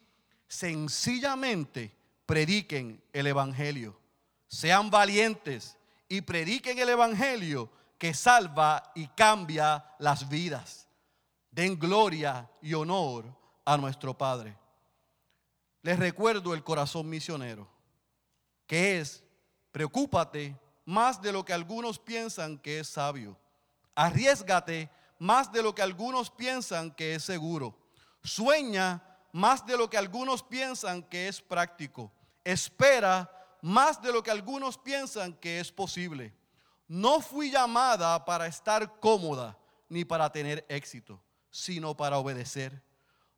sencillamente 0.47 1.95
prediquen 2.25 3.01
el 3.13 3.27
Evangelio. 3.27 3.99
Sean 4.47 4.89
valientes 4.89 5.77
y 6.09 6.21
prediquen 6.21 6.79
el 6.79 6.89
Evangelio 6.89 7.69
que 7.97 8.13
salva 8.13 8.91
y 8.95 9.07
cambia 9.09 9.85
las 9.99 10.27
vidas. 10.27 10.87
Den 11.51 11.77
gloria 11.77 12.49
y 12.61 12.73
honor 12.73 13.25
a 13.65 13.77
nuestro 13.77 14.17
Padre 14.17 14.57
les 15.81 15.97
recuerdo 15.97 16.53
el 16.53 16.63
corazón 16.63 17.09
misionero, 17.09 17.67
que 18.67 18.99
es, 18.99 19.23
preocúpate 19.71 20.55
más 20.85 21.21
de 21.21 21.31
lo 21.31 21.43
que 21.43 21.53
algunos 21.53 21.97
piensan 21.97 22.57
que 22.59 22.79
es 22.79 22.87
sabio. 22.87 23.37
Arriesgate 23.95 24.89
más 25.17 25.51
de 25.51 25.61
lo 25.61 25.73
que 25.73 25.81
algunos 25.81 26.29
piensan 26.29 26.91
que 26.91 27.15
es 27.15 27.23
seguro. 27.23 27.75
Sueña 28.23 29.01
más 29.31 29.65
de 29.65 29.77
lo 29.77 29.89
que 29.89 29.97
algunos 29.97 30.43
piensan 30.43 31.03
que 31.03 31.27
es 31.27 31.41
práctico. 31.41 32.11
Espera 32.43 33.29
más 33.61 34.01
de 34.01 34.11
lo 34.11 34.21
que 34.23 34.31
algunos 34.31 34.77
piensan 34.77 35.33
que 35.33 35.59
es 35.59 35.71
posible. 35.71 36.33
No 36.87 37.21
fui 37.21 37.51
llamada 37.51 38.23
para 38.25 38.47
estar 38.47 38.99
cómoda 38.99 39.57
ni 39.89 40.05
para 40.05 40.31
tener 40.31 40.65
éxito. 40.69 41.21
Sino 41.51 41.95
para 41.95 42.17
obedecer. 42.17 42.81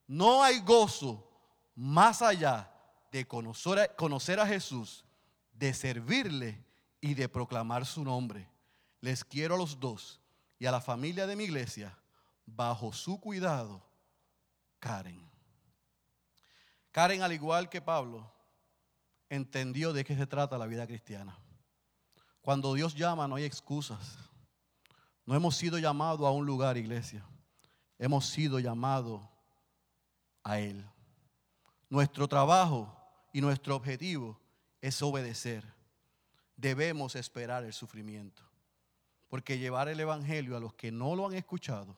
No 0.07 0.43
hay 0.43 0.59
gozo 0.59 1.28
más 1.76 2.22
allá 2.22 2.72
de 3.11 3.28
conocer 3.28 4.39
a, 4.39 4.47
Jesús, 4.47 5.03
de 5.53 5.74
servirle 5.74 6.64
y 7.01 7.16
de 7.16 7.28
proclamar 7.28 7.86
su 7.86 8.03
nombre. 8.03 8.49
Les 9.01 9.24
quiero 9.26 9.55
a 9.55 9.57
los 9.57 9.80
dos 9.80 10.22
y 10.57 10.66
a 10.66 10.72
la 10.72 10.80
familia 10.80 11.28
de 11.28 11.36
mi 11.36 11.43
iglesia, 11.43 11.97
bajo 12.45 12.93
su 12.93 13.20
cuidado, 13.20 13.84
Karen. 14.80 15.30
Karen, 16.91 17.22
al 17.22 17.34
igual 17.34 17.70
que 17.70 17.82
Pablo, 17.82 18.32
entendió 19.30 19.93
de 19.93 20.05
qué 20.05 20.16
se 20.16 20.28
trata 20.28 20.57
la 20.57 20.68
vida 20.68 20.86
cristiana. 20.86 21.38
Cuando 22.41 22.74
Dios 22.74 22.93
llama 22.93 23.28
no 23.28 23.36
hay 23.36 23.45
excusas. 23.45 24.18
No 25.26 25.36
hemos 25.36 25.55
sido 25.55 25.80
llamados 25.80 26.28
a 26.28 26.32
un 26.32 26.45
lugar, 26.45 26.78
iglesia. 26.78 27.26
Hemos 28.03 28.25
sido 28.25 28.59
llamados 28.59 29.21
a 30.43 30.59
Él. 30.59 30.85
Nuestro 31.89 32.27
trabajo 32.27 32.93
y 33.31 33.39
nuestro 33.39 33.77
objetivo 33.77 34.37
es 34.81 35.01
obedecer. 35.01 35.63
Debemos 36.57 37.15
esperar 37.15 37.63
el 37.63 37.71
sufrimiento. 37.71 38.43
Porque 39.29 39.57
llevar 39.57 39.87
el 39.87 40.01
Evangelio 40.01 40.57
a 40.57 40.59
los 40.59 40.73
que 40.73 40.91
no 40.91 41.15
lo 41.15 41.27
han 41.27 41.33
escuchado 41.33 41.97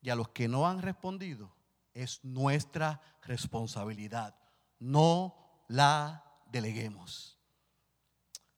y 0.00 0.10
a 0.10 0.16
los 0.16 0.30
que 0.30 0.48
no 0.48 0.66
han 0.66 0.82
respondido 0.82 1.54
es 1.94 2.18
nuestra 2.24 3.00
responsabilidad. 3.22 4.34
No 4.80 5.36
la 5.68 6.24
deleguemos. 6.50 7.38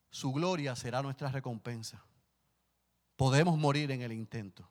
Su 0.08 0.32
gloria 0.32 0.74
será 0.76 1.02
nuestra 1.02 1.28
recompensa. 1.28 2.02
Podemos 3.16 3.58
morir 3.58 3.90
en 3.90 4.00
el 4.00 4.12
intento. 4.12 4.66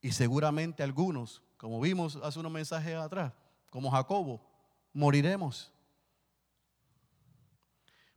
Y 0.00 0.12
seguramente 0.12 0.82
algunos, 0.82 1.42
como 1.56 1.80
vimos 1.80 2.16
hace 2.22 2.38
unos 2.38 2.52
mensajes 2.52 2.94
atrás, 2.96 3.32
como 3.68 3.90
Jacobo, 3.90 4.40
moriremos. 4.92 5.72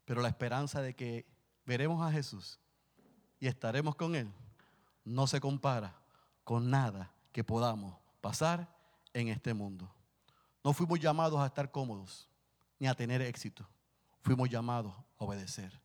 Pero 0.06 0.22
la 0.22 0.30
esperanza 0.30 0.82
de 0.82 0.96
que 0.96 1.26
veremos 1.66 2.02
a 2.06 2.12
Jesús 2.12 2.60
y 3.40 3.48
estaremos 3.48 3.96
con 3.96 4.16
Él 4.16 4.32
no 5.04 5.28
se 5.28 5.40
compara 5.40 5.96
con 6.44 6.70
nada 6.70 7.12
que 7.32 7.44
podamos 7.44 7.96
pasar 8.22 8.68
en 9.14 9.28
este 9.28 9.54
mundo. 9.54 9.94
No 10.64 10.74
fuimos 10.74 11.00
llamados 11.00 11.40
a 11.40 11.46
estar 11.46 11.72
cómodos 11.72 12.30
ni 12.80 12.88
a 12.88 12.96
tener 12.96 13.22
éxito. 13.22 13.68
Fuimos 14.22 14.50
llamados 14.50 14.94
a 14.94 15.24
obedecer. 15.24 15.82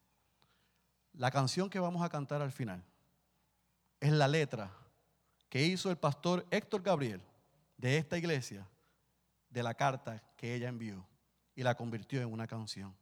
La 1.12 1.30
canción 1.30 1.68
que 1.68 1.80
vamos 1.80 2.02
a 2.02 2.08
cantar 2.08 2.42
al 2.42 2.52
final 2.52 2.84
es 4.00 4.12
la 4.12 4.28
letra 4.28 4.70
que 5.48 5.64
hizo 5.64 5.90
el 5.90 5.96
pastor 5.96 6.46
Héctor 6.50 6.82
Gabriel 6.82 7.22
de 7.76 7.96
esta 7.96 8.18
iglesia 8.18 8.68
de 9.50 9.62
la 9.62 9.74
carta 9.74 10.22
que 10.36 10.54
ella 10.54 10.68
envió 10.68 11.06
y 11.54 11.62
la 11.62 11.74
convirtió 11.74 12.20
en 12.20 12.32
una 12.32 12.46
canción 12.46 12.94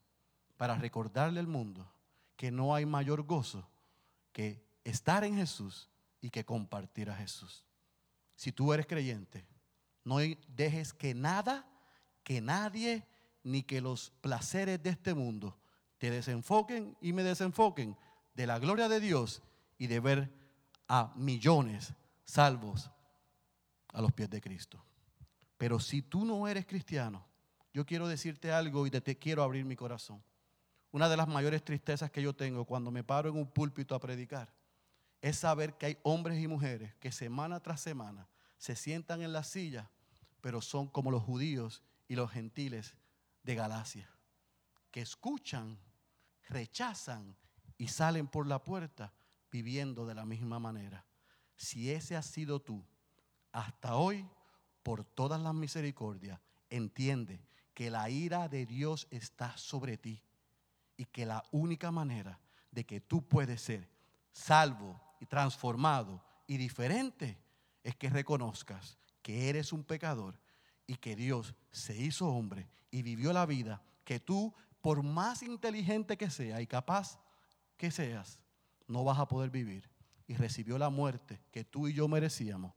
para 0.56 0.76
recordarle 0.76 1.40
al 1.40 1.46
mundo 1.46 1.90
que 2.36 2.50
no 2.50 2.74
hay 2.74 2.86
mayor 2.86 3.22
gozo 3.22 3.68
que 4.32 4.64
estar 4.84 5.24
en 5.24 5.36
Jesús 5.36 5.88
y 6.20 6.30
que 6.30 6.44
compartir 6.44 7.10
a 7.10 7.16
Jesús. 7.16 7.64
Si 8.36 8.52
tú 8.52 8.72
eres 8.72 8.86
creyente, 8.86 9.46
no 10.04 10.18
dejes 10.48 10.92
que 10.92 11.14
nada, 11.14 11.66
que 12.22 12.40
nadie, 12.40 13.06
ni 13.42 13.62
que 13.62 13.80
los 13.80 14.10
placeres 14.20 14.82
de 14.82 14.90
este 14.90 15.14
mundo 15.14 15.58
te 15.98 16.10
desenfoquen 16.10 16.96
y 17.00 17.12
me 17.12 17.22
desenfoquen 17.22 17.96
de 18.34 18.46
la 18.46 18.58
gloria 18.58 18.88
de 18.88 19.00
Dios 19.00 19.42
y 19.78 19.86
de 19.86 20.00
ver 20.00 20.32
a 20.88 21.12
millones 21.16 21.94
salvos 22.26 22.90
a 23.92 24.02
los 24.02 24.12
pies 24.12 24.28
de 24.28 24.42
Cristo. 24.42 24.84
Pero 25.56 25.80
si 25.80 26.02
tú 26.02 26.26
no 26.26 26.46
eres 26.48 26.66
cristiano, 26.66 27.26
yo 27.72 27.86
quiero 27.86 28.08
decirte 28.08 28.52
algo 28.52 28.86
y 28.86 28.90
te, 28.90 29.16
quiero 29.16 29.42
abrir 29.42 29.64
mi 29.64 29.76
corazón. 29.76 30.22
Una 30.90 31.08
de 31.08 31.16
las 31.16 31.28
mayores 31.28 31.64
tristezas 31.64 32.10
que 32.10 32.22
yo 32.22 32.34
tengo 32.34 32.64
cuando 32.64 32.90
me 32.90 33.04
paro 33.04 33.30
en 33.30 33.36
un 33.36 33.46
púlpito 33.46 33.94
a 33.94 34.00
predicar 34.00 34.52
es 35.22 35.38
saber 35.38 35.76
que 35.78 35.86
hay 35.86 35.98
hombres 36.02 36.42
y 36.42 36.46
mujeres 36.46 36.94
que 36.96 37.12
semana 37.12 37.60
tras 37.60 37.80
semana 37.80 38.28
se 38.58 38.76
sientan 38.76 39.22
en 39.22 39.32
la 39.32 39.44
silla, 39.44 39.90
pero 40.40 40.60
son 40.60 40.88
como 40.88 41.10
los 41.10 41.22
judíos 41.22 41.82
y 42.08 42.16
los 42.16 42.30
gentiles 42.30 42.96
de 43.42 43.54
Galacia, 43.54 44.10
que 44.90 45.00
escuchan, 45.00 45.78
rechazan 46.48 47.36
y 47.78 47.88
salen 47.88 48.26
por 48.26 48.46
la 48.46 48.62
puerta 48.62 49.12
viviendo 49.50 50.06
de 50.06 50.14
la 50.14 50.24
misma 50.24 50.58
manera. 50.58 51.04
Si 51.56 51.90
ese 51.90 52.16
ha 52.16 52.22
sido 52.22 52.60
tú, 52.60 52.84
hasta 53.52 53.96
hoy, 53.96 54.28
por 54.82 55.04
todas 55.04 55.40
las 55.40 55.54
misericordias, 55.54 56.38
entiende 56.70 57.40
que 57.74 57.90
la 57.90 58.08
ira 58.10 58.48
de 58.48 58.66
Dios 58.66 59.06
está 59.10 59.56
sobre 59.56 59.96
ti 59.96 60.22
y 60.96 61.04
que 61.06 61.26
la 61.26 61.44
única 61.52 61.90
manera 61.90 62.38
de 62.70 62.84
que 62.84 63.00
tú 63.00 63.26
puedes 63.26 63.60
ser 63.62 63.88
salvo 64.32 65.00
y 65.20 65.26
transformado 65.26 66.22
y 66.46 66.56
diferente 66.56 67.38
es 67.82 67.96
que 67.96 68.10
reconozcas 68.10 68.98
que 69.22 69.48
eres 69.48 69.72
un 69.72 69.84
pecador 69.84 70.38
y 70.86 70.96
que 70.96 71.16
Dios 71.16 71.54
se 71.72 71.96
hizo 71.96 72.28
hombre 72.28 72.68
y 72.90 73.02
vivió 73.02 73.32
la 73.32 73.46
vida 73.46 73.82
que 74.04 74.20
tú, 74.20 74.54
por 74.80 75.02
más 75.02 75.42
inteligente 75.42 76.16
que 76.16 76.30
sea 76.30 76.60
y 76.60 76.66
capaz 76.66 77.18
que 77.76 77.90
seas, 77.90 78.38
no 78.86 79.04
vas 79.04 79.18
a 79.18 79.26
poder 79.26 79.50
vivir. 79.50 79.90
Y 80.26 80.34
recibió 80.34 80.78
la 80.78 80.90
muerte 80.90 81.40
que 81.50 81.64
tú 81.64 81.88
y 81.88 81.92
yo 81.92 82.08
merecíamos. 82.08 82.74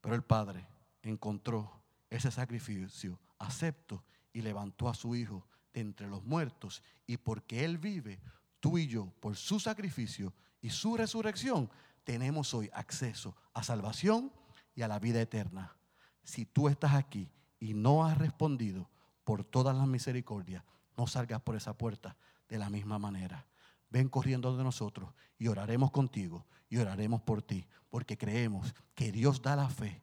Pero 0.00 0.14
el 0.14 0.22
Padre 0.22 0.66
encontró 1.02 1.82
ese 2.10 2.30
sacrificio, 2.30 3.18
aceptó 3.38 4.04
y 4.32 4.42
levantó 4.42 4.88
a 4.88 4.94
su 4.94 5.16
Hijo 5.16 5.46
de 5.50 5.56
entre 5.80 6.06
los 6.06 6.24
muertos. 6.24 6.82
Y 7.06 7.16
porque 7.16 7.64
Él 7.64 7.78
vive, 7.78 8.20
tú 8.60 8.78
y 8.78 8.86
yo, 8.86 9.12
por 9.20 9.36
su 9.36 9.60
sacrificio 9.60 10.32
y 10.60 10.70
su 10.70 10.96
resurrección, 10.96 11.70
tenemos 12.04 12.54
hoy 12.54 12.70
acceso 12.72 13.36
a 13.52 13.62
salvación 13.62 14.32
y 14.74 14.82
a 14.82 14.88
la 14.88 14.98
vida 14.98 15.20
eterna. 15.20 15.76
Si 16.22 16.44
tú 16.44 16.68
estás 16.68 16.94
aquí 16.94 17.30
y 17.58 17.74
no 17.74 18.04
has 18.04 18.16
respondido 18.18 18.88
por 19.24 19.44
todas 19.44 19.76
las 19.76 19.86
misericordias, 19.86 20.62
no 20.96 21.06
salgas 21.06 21.42
por 21.42 21.56
esa 21.56 21.76
puerta 21.76 22.16
de 22.48 22.58
la 22.58 22.70
misma 22.70 22.98
manera. 22.98 23.46
Ven 23.90 24.08
corriendo 24.08 24.56
de 24.56 24.64
nosotros 24.64 25.10
y 25.38 25.48
oraremos 25.48 25.90
contigo 25.90 26.46
y 26.68 26.78
oraremos 26.78 27.22
por 27.22 27.42
ti, 27.42 27.66
porque 27.90 28.18
creemos 28.18 28.74
que 28.94 29.12
Dios 29.12 29.42
da 29.42 29.56
la 29.56 29.68
fe 29.68 30.02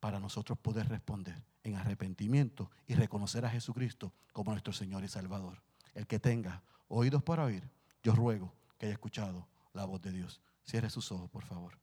para 0.00 0.20
nosotros 0.20 0.58
poder 0.58 0.88
responder 0.88 1.42
en 1.62 1.76
arrepentimiento 1.76 2.70
y 2.86 2.94
reconocer 2.94 3.44
a 3.44 3.50
Jesucristo 3.50 4.12
como 4.32 4.52
nuestro 4.52 4.72
Señor 4.72 5.02
y 5.04 5.08
Salvador. 5.08 5.62
El 5.94 6.06
que 6.06 6.18
tenga 6.18 6.62
oídos 6.88 7.22
para 7.22 7.44
oír, 7.44 7.68
yo 8.02 8.14
ruego 8.14 8.52
que 8.78 8.86
haya 8.86 8.92
escuchado 8.92 9.48
la 9.72 9.84
voz 9.84 10.02
de 10.02 10.12
Dios. 10.12 10.40
Cierre 10.64 10.90
sus 10.90 11.10
ojos, 11.10 11.30
por 11.30 11.44
favor. 11.44 11.78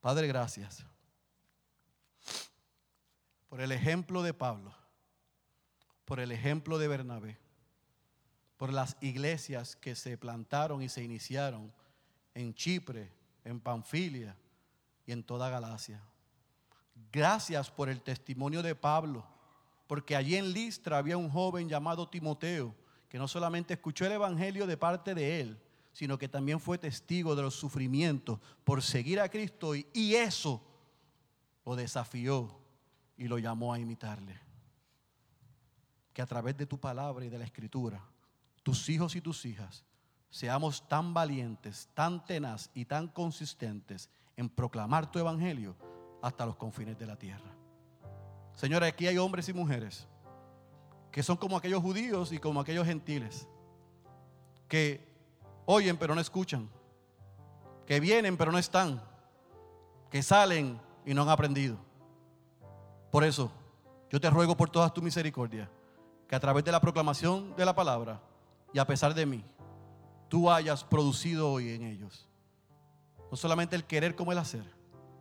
Padre, 0.00 0.26
gracias 0.26 0.84
por 3.48 3.60
el 3.60 3.72
ejemplo 3.72 4.22
de 4.22 4.34
Pablo, 4.34 4.74
por 6.04 6.20
el 6.20 6.32
ejemplo 6.32 6.78
de 6.78 6.88
Bernabé 6.88 7.38
por 8.58 8.72
las 8.72 8.96
iglesias 9.00 9.76
que 9.76 9.94
se 9.94 10.18
plantaron 10.18 10.82
y 10.82 10.88
se 10.88 11.02
iniciaron 11.02 11.72
en 12.34 12.52
Chipre, 12.52 13.10
en 13.44 13.60
Panfilia 13.60 14.36
y 15.06 15.12
en 15.12 15.22
toda 15.22 15.48
Galacia. 15.48 16.02
Gracias 17.12 17.70
por 17.70 17.88
el 17.88 18.02
testimonio 18.02 18.60
de 18.60 18.74
Pablo, 18.74 19.24
porque 19.86 20.16
allí 20.16 20.34
en 20.34 20.52
Listra 20.52 20.98
había 20.98 21.16
un 21.16 21.30
joven 21.30 21.68
llamado 21.68 22.08
Timoteo, 22.08 22.74
que 23.08 23.16
no 23.16 23.28
solamente 23.28 23.74
escuchó 23.74 24.04
el 24.04 24.12
Evangelio 24.12 24.66
de 24.66 24.76
parte 24.76 25.14
de 25.14 25.40
él, 25.40 25.62
sino 25.92 26.18
que 26.18 26.28
también 26.28 26.58
fue 26.58 26.78
testigo 26.78 27.36
de 27.36 27.42
los 27.42 27.54
sufrimientos 27.54 28.40
por 28.64 28.82
seguir 28.82 29.20
a 29.20 29.30
Cristo 29.30 29.76
y, 29.76 29.86
y 29.92 30.16
eso 30.16 30.60
lo 31.64 31.76
desafió 31.76 32.58
y 33.16 33.28
lo 33.28 33.38
llamó 33.38 33.72
a 33.72 33.78
imitarle. 33.78 34.38
Que 36.12 36.22
a 36.22 36.26
través 36.26 36.56
de 36.56 36.66
tu 36.66 36.78
palabra 36.78 37.24
y 37.24 37.28
de 37.28 37.38
la 37.38 37.44
escritura 37.44 38.02
tus 38.68 38.86
hijos 38.90 39.16
y 39.16 39.22
tus 39.22 39.46
hijas 39.46 39.82
seamos 40.28 40.86
tan 40.88 41.14
valientes, 41.14 41.88
tan 41.94 42.22
tenaz 42.26 42.68
y 42.74 42.84
tan 42.84 43.08
consistentes 43.08 44.10
en 44.36 44.50
proclamar 44.50 45.10
tu 45.10 45.18
evangelio 45.18 45.74
hasta 46.20 46.44
los 46.44 46.54
confines 46.56 46.98
de 46.98 47.06
la 47.06 47.16
tierra. 47.16 47.50
Señora, 48.54 48.88
aquí 48.88 49.06
hay 49.06 49.16
hombres 49.16 49.48
y 49.48 49.54
mujeres 49.54 50.06
que 51.10 51.22
son 51.22 51.38
como 51.38 51.56
aquellos 51.56 51.80
judíos 51.80 52.30
y 52.30 52.36
como 52.36 52.60
aquellos 52.60 52.84
gentiles, 52.84 53.48
que 54.68 55.16
oyen 55.64 55.96
pero 55.96 56.14
no 56.14 56.20
escuchan, 56.20 56.68
que 57.86 58.00
vienen 58.00 58.36
pero 58.36 58.52
no 58.52 58.58
están, 58.58 59.02
que 60.10 60.22
salen 60.22 60.78
y 61.06 61.14
no 61.14 61.22
han 61.22 61.30
aprendido. 61.30 61.78
Por 63.10 63.24
eso, 63.24 63.50
yo 64.10 64.20
te 64.20 64.28
ruego 64.28 64.58
por 64.58 64.68
todas 64.68 64.92
tu 64.92 65.00
misericordia, 65.00 65.70
que 66.28 66.36
a 66.36 66.40
través 66.40 66.62
de 66.64 66.72
la 66.72 66.82
proclamación 66.82 67.56
de 67.56 67.64
la 67.64 67.74
palabra, 67.74 68.20
y 68.72 68.78
a 68.78 68.86
pesar 68.86 69.14
de 69.14 69.26
mí, 69.26 69.44
tú 70.28 70.50
hayas 70.50 70.84
producido 70.84 71.50
hoy 71.50 71.70
en 71.70 71.82
ellos. 71.82 72.28
No 73.30 73.36
solamente 73.36 73.76
el 73.76 73.84
querer 73.84 74.14
como 74.14 74.32
el 74.32 74.38
hacer, 74.38 74.64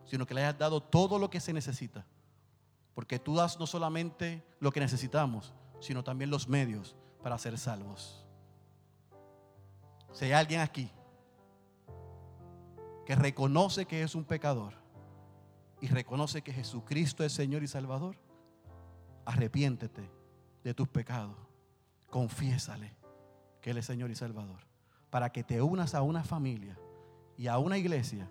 sino 0.06 0.26
que 0.26 0.34
le 0.34 0.44
hayas 0.44 0.58
dado 0.58 0.82
todo 0.82 1.20
lo 1.20 1.30
que 1.30 1.40
se 1.40 1.54
necesita. 1.54 2.06
Porque 2.94 3.20
tú 3.20 3.36
das 3.36 3.60
no 3.60 3.68
solamente 3.68 4.44
lo 4.60 4.72
que 4.72 4.80
necesitamos, 4.80 5.54
sino 5.80 6.04
también 6.04 6.30
los 6.30 6.48
medios 6.48 6.96
para 7.22 7.38
ser 7.38 7.58
salvos. 7.58 8.26
Si 10.12 10.26
hay 10.26 10.32
alguien 10.32 10.62
aquí 10.62 10.90
que 13.06 13.16
reconoce 13.16 13.86
que 13.86 14.02
es 14.02 14.16
un 14.16 14.26
pecador 14.26 14.74
y 15.80 15.88
reconoce 15.88 16.42
que 16.42 16.52
Jesucristo 16.52 17.24
es 17.24 17.34
Señor 17.34 17.64
y 17.64 17.68
Salvador, 17.68 18.18
arrepiéntete 19.26 20.10
de 20.64 20.74
tus 20.74 20.88
pecados. 20.88 21.38
Confiésale 22.10 22.97
que 23.62 23.72
Él 23.72 23.78
es 23.78 23.86
Señor 23.86 24.12
y 24.12 24.16
Salvador. 24.16 24.60
Para 25.10 25.32
que 25.32 25.44
te 25.44 25.62
unas 25.62 25.96
a 25.96 26.02
una 26.02 26.24
familia 26.24 26.78
y 27.38 27.48
a 27.48 27.58
una 27.58 27.78
iglesia 27.78 28.30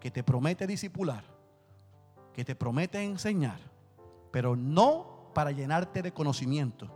que 0.00 0.10
te 0.10 0.22
promete 0.22 0.66
discipular, 0.66 1.24
que 2.32 2.44
te 2.44 2.54
promete 2.54 3.02
enseñar, 3.02 3.60
pero 4.30 4.56
no 4.56 5.30
para 5.34 5.50
llenarte 5.50 6.02
de 6.02 6.12
conocimiento, 6.12 6.90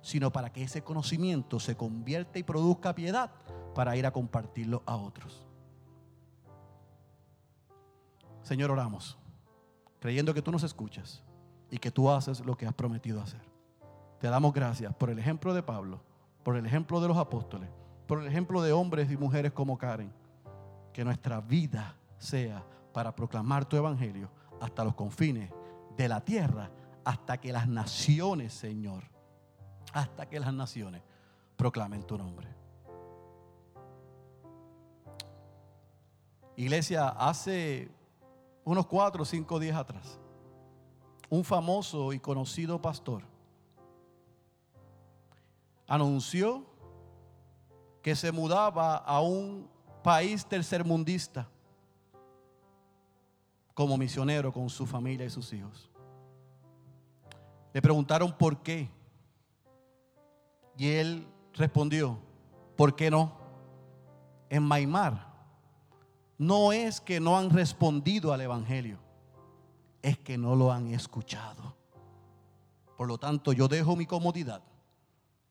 sino 0.00 0.32
para 0.32 0.52
que 0.52 0.62
ese 0.62 0.82
conocimiento 0.82 1.60
se 1.60 1.76
convierta 1.76 2.38
y 2.38 2.42
produzca 2.42 2.94
piedad 2.94 3.30
para 3.74 3.96
ir 3.96 4.06
a 4.06 4.12
compartirlo 4.12 4.82
a 4.86 4.96
otros. 4.96 5.46
Señor, 8.42 8.70
oramos, 8.70 9.18
creyendo 10.00 10.32
que 10.32 10.42
tú 10.42 10.50
nos 10.50 10.62
escuchas 10.62 11.22
y 11.70 11.78
que 11.78 11.90
tú 11.90 12.10
haces 12.10 12.40
lo 12.40 12.56
que 12.56 12.66
has 12.66 12.74
prometido 12.74 13.20
hacer. 13.20 13.42
Te 14.20 14.28
damos 14.28 14.52
gracias 14.52 14.94
por 14.94 15.10
el 15.10 15.18
ejemplo 15.18 15.54
de 15.54 15.62
Pablo, 15.62 16.00
por 16.48 16.56
el 16.56 16.64
ejemplo 16.64 16.98
de 16.98 17.08
los 17.08 17.18
apóstoles, 17.18 17.68
por 18.06 18.22
el 18.22 18.26
ejemplo 18.26 18.62
de 18.62 18.72
hombres 18.72 19.10
y 19.10 19.18
mujeres 19.18 19.52
como 19.52 19.76
Karen. 19.76 20.10
Que 20.94 21.04
nuestra 21.04 21.42
vida 21.42 21.94
sea 22.16 22.64
para 22.90 23.14
proclamar 23.14 23.66
tu 23.66 23.76
evangelio 23.76 24.30
hasta 24.58 24.82
los 24.82 24.94
confines 24.94 25.50
de 25.94 26.08
la 26.08 26.24
tierra, 26.24 26.70
hasta 27.04 27.38
que 27.38 27.52
las 27.52 27.68
naciones, 27.68 28.54
Señor, 28.54 29.04
hasta 29.92 30.26
que 30.26 30.40
las 30.40 30.54
naciones 30.54 31.02
proclamen 31.54 32.02
tu 32.04 32.16
nombre. 32.16 32.48
Iglesia, 36.56 37.10
hace 37.10 37.90
unos 38.64 38.86
cuatro 38.86 39.26
cinco 39.26 39.58
días 39.58 39.76
atrás, 39.76 40.18
un 41.28 41.44
famoso 41.44 42.14
y 42.14 42.18
conocido 42.18 42.80
pastor 42.80 43.22
anunció 45.88 46.64
que 48.02 48.14
se 48.14 48.30
mudaba 48.30 48.96
a 48.96 49.20
un 49.20 49.68
país 50.04 50.46
tercermundista 50.46 51.48
como 53.74 53.96
misionero 53.96 54.52
con 54.52 54.68
su 54.68 54.86
familia 54.86 55.26
y 55.26 55.30
sus 55.30 55.52
hijos. 55.52 55.90
Le 57.72 57.80
preguntaron 57.80 58.32
por 58.32 58.62
qué. 58.62 58.90
Y 60.76 60.88
él 60.88 61.26
respondió, 61.54 62.18
¿por 62.76 62.94
qué 62.94 63.10
no? 63.10 63.32
En 64.50 64.62
Maimar 64.62 65.26
no 66.36 66.72
es 66.72 67.00
que 67.00 67.18
no 67.18 67.36
han 67.36 67.50
respondido 67.50 68.32
al 68.32 68.40
Evangelio, 68.40 68.98
es 70.02 70.18
que 70.18 70.38
no 70.38 70.54
lo 70.54 70.70
han 70.70 70.88
escuchado. 70.88 71.74
Por 72.96 73.08
lo 73.08 73.18
tanto, 73.18 73.52
yo 73.52 73.68
dejo 73.68 73.96
mi 73.96 74.06
comodidad 74.06 74.62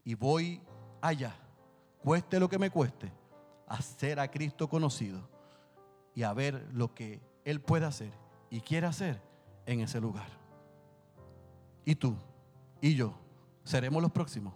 y 0.07 0.15
voy 0.15 0.61
allá, 1.01 1.35
cueste 2.01 2.39
lo 2.39 2.47
que 2.47 2.57
me 2.57 2.69
cueste, 2.69 3.11
a 3.67 3.73
hacer 3.73 4.21
a 4.21 4.31
Cristo 4.31 4.69
conocido 4.69 5.19
y 6.15 6.23
a 6.23 6.31
ver 6.31 6.65
lo 6.71 6.93
que 6.93 7.19
él 7.43 7.59
puede 7.59 7.85
hacer 7.87 8.13
y 8.49 8.61
quiere 8.61 8.87
hacer 8.87 9.21
en 9.65 9.81
ese 9.81 9.99
lugar. 9.99 10.29
Y 11.83 11.95
tú 11.95 12.15
y 12.79 12.95
yo 12.95 13.15
seremos 13.65 14.01
los 14.01 14.13
próximos. 14.13 14.53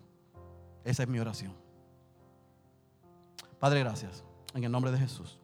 Esa 0.86 1.04
es 1.04 1.10
mi 1.10 1.20
oración. 1.20 1.54
Padre, 3.60 3.82
gracias. 3.82 4.24
En 4.54 4.64
el 4.64 4.72
nombre 4.72 4.90
de 4.90 5.00
Jesús. 5.00 5.41